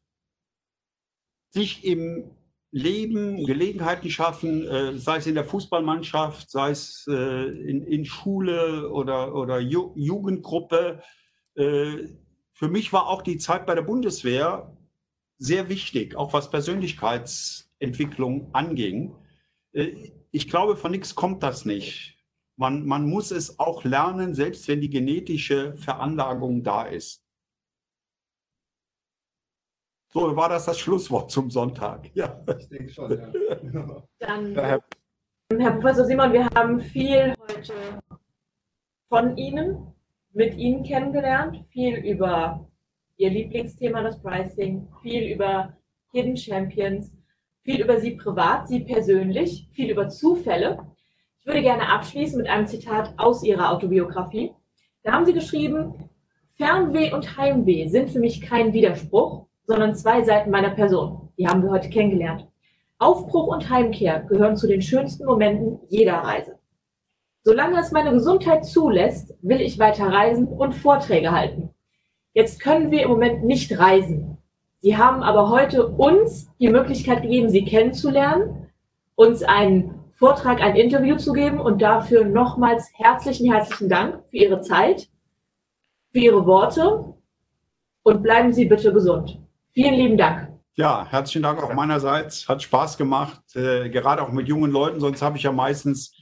sich 1.51 1.85
im 1.85 2.31
Leben 2.71 3.47
Gelegenheiten 3.47 4.11
schaffen, 4.11 4.67
äh, 4.67 4.99
sei 4.99 5.17
es 5.17 5.27
in 5.27 5.35
der 5.35 5.45
Fußballmannschaft, 5.45 6.51
sei 6.51 6.71
es 6.71 7.07
äh, 7.09 7.15
in, 7.15 7.87
in 7.87 8.05
Schule 8.05 8.91
oder, 8.91 9.35
oder 9.35 9.61
Ju 9.61 9.93
Jugendgruppe, 9.95 11.03
äh, 11.55 12.09
für 12.53 12.69
mich 12.69 12.93
war 12.93 13.09
auch 13.09 13.23
die 13.23 13.39
Zeit 13.39 13.67
bei 13.67 13.75
der 13.75 13.83
Bundeswehr 13.83 14.77
sehr 15.39 15.69
wichtig, 15.69 16.17
auch 16.17 16.33
was 16.33 16.51
Persönlichkeitsentwicklung 16.51 18.49
anging. 18.55 19.15
Ich 20.31 20.49
glaube, 20.49 20.77
von 20.77 20.91
nichts 20.91 21.15
kommt 21.15 21.43
das 21.43 21.67
nicht. 21.67 22.17
Man, 22.57 22.87
man 22.87 23.07
muss 23.11 23.31
es 23.31 23.59
auch 23.59 23.85
lernen, 23.85 24.33
selbst 24.33 24.67
wenn 24.69 24.81
die 24.81 24.89
genetische 24.89 25.77
Veranlagung 25.77 26.63
da 26.63 26.85
ist. 26.85 27.26
So 30.09 30.37
war 30.37 30.49
das 30.49 30.67
das 30.67 30.79
Schlusswort 30.79 31.31
zum 31.31 31.51
Sonntag. 31.51 32.11
Ja, 32.15 32.41
ich 32.59 32.69
denke 32.69 32.93
schon. 32.93 33.11
Ja. 33.11 34.03
Dann, 34.19 34.55
Herr 34.55 35.73
Professor 35.73 36.05
Simon, 36.05 36.33
wir 36.33 36.49
haben 36.55 36.81
viel 36.81 37.35
heute 37.49 37.75
von 39.09 39.37
Ihnen 39.37 39.95
mit 40.33 40.55
Ihnen 40.57 40.83
kennengelernt, 40.85 41.65
viel 41.69 41.97
über 41.97 42.69
Ihr 43.17 43.31
Lieblingsthema, 43.31 44.03
das 44.03 44.21
Pricing, 44.21 44.89
viel 45.03 45.33
über 45.33 45.77
Hidden 46.13 46.37
Champions, 46.37 47.13
viel 47.63 47.81
über 47.81 47.99
Sie 47.99 48.13
privat, 48.13 48.69
Sie 48.69 48.81
persönlich, 48.81 49.69
viel 49.73 49.91
über 49.91 50.09
Zufälle. 50.09 50.87
Ich 51.41 51.47
würde 51.47 51.63
gerne 51.63 51.89
abschließen 51.89 52.39
mit 52.39 52.49
einem 52.49 52.67
Zitat 52.67 53.15
aus 53.17 53.43
Ihrer 53.43 53.71
Autobiografie. 53.73 54.53
Da 55.03 55.13
haben 55.13 55.25
Sie 55.27 55.33
geschrieben, 55.33 56.11
Fernweh 56.57 57.13
und 57.13 57.37
Heimweh 57.37 57.89
sind 57.89 58.11
für 58.11 58.19
mich 58.19 58.41
kein 58.41 58.73
Widerspruch, 58.73 59.46
sondern 59.67 59.95
zwei 59.95 60.23
Seiten 60.23 60.51
meiner 60.51 60.71
Person. 60.71 61.29
Die 61.39 61.47
haben 61.47 61.63
wir 61.63 61.71
heute 61.71 61.91
kennengelernt. 61.91 62.47
Aufbruch 62.99 63.49
und 63.49 63.69
Heimkehr 63.69 64.21
gehören 64.21 64.57
zu 64.57 64.67
den 64.67 64.81
schönsten 64.81 65.27
Momenten 65.27 65.81
jeder 65.89 66.15
Reise. 66.15 66.59
Solange 67.43 67.79
es 67.79 67.93
meine 67.93 68.13
Gesundheit 68.13 68.65
zulässt, 68.65 69.35
will 69.43 69.61
ich 69.61 69.79
weiter 69.79 70.07
reisen 70.07 70.49
und 70.49 70.75
Vorträge 70.75 71.31
halten. 71.31 71.71
Jetzt 72.33 72.61
können 72.61 72.91
wir 72.91 73.03
im 73.03 73.11
Moment 73.11 73.45
nicht 73.45 73.79
reisen. 73.79 74.39
Sie 74.81 74.97
haben 74.97 75.23
aber 75.23 75.51
heute 75.51 75.87
uns 75.87 76.51
die 76.59 76.69
Möglichkeit 76.69 77.23
gegeben, 77.23 77.51
Sie 77.51 77.65
kennenzulernen, 77.65 78.69
uns 79.15 79.43
einen 79.43 79.95
Vortrag, 80.15 80.61
ein 80.63 80.77
Interview 80.77 81.17
zu 81.17 81.33
geben 81.33 81.61
und 81.61 81.83
dafür 81.83 82.25
nochmals 82.25 82.91
herzlichen, 82.95 83.53
herzlichen 83.53 83.89
Dank 83.89 84.23
für 84.31 84.37
Ihre 84.39 84.61
Zeit, 84.61 85.09
für 86.11 86.19
Ihre 86.19 86.47
Worte 86.47 87.15
und 88.03 88.23
bleiben 88.23 88.53
Sie 88.53 88.65
bitte 88.65 88.93
gesund. 88.93 89.46
Vielen 89.77 89.95
lieben 89.95 90.17
Dank. 90.17 90.59
Ja, 90.77 91.07
herzlichen 91.11 91.43
Dank 91.43 91.63
auch 91.63 91.75
meinerseits. 91.75 92.49
Hat 92.49 92.63
Spaß 92.63 92.97
gemacht, 92.97 93.43
äh, 93.55 93.91
gerade 93.91 94.23
auch 94.23 94.33
mit 94.33 94.49
jungen 94.49 94.71
Leuten. 94.71 95.01
Sonst 95.01 95.21
habe 95.21 95.37
ich 95.37 95.43
ja 95.43 95.53
meistens 95.53 96.17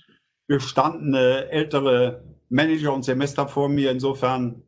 gestandene 0.48 1.48
ältere 1.50 2.24
Manager 2.48 2.92
und 2.92 3.04
Semester 3.04 3.46
vor 3.46 3.68
mir. 3.68 3.92
Insofern. 3.92 4.64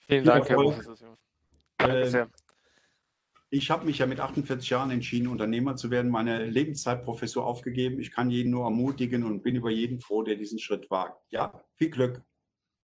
Vielen 0.00 0.26
Dank, 0.26 0.46
Herr 0.46 0.56
Professor. 0.56 1.16
Äh, 1.78 2.26
ich 3.48 3.70
habe 3.70 3.86
mich 3.86 3.96
ja 3.96 4.04
mit 4.04 4.20
48 4.20 4.68
Jahren 4.68 4.90
entschieden, 4.90 5.28
Unternehmer 5.28 5.74
zu 5.74 5.90
werden, 5.90 6.10
meine 6.10 6.44
Lebenszeitprofessur 6.44 7.46
aufgegeben. 7.46 7.98
Ich 7.98 8.12
kann 8.12 8.30
jeden 8.30 8.50
nur 8.50 8.64
ermutigen 8.64 9.24
und 9.24 9.42
bin 9.42 9.56
über 9.56 9.70
jeden 9.70 10.02
froh, 10.02 10.22
der 10.22 10.34
diesen 10.34 10.58
Schritt 10.58 10.90
wagt. 10.90 11.18
Ja, 11.30 11.58
viel 11.76 11.88
Glück. 11.88 12.20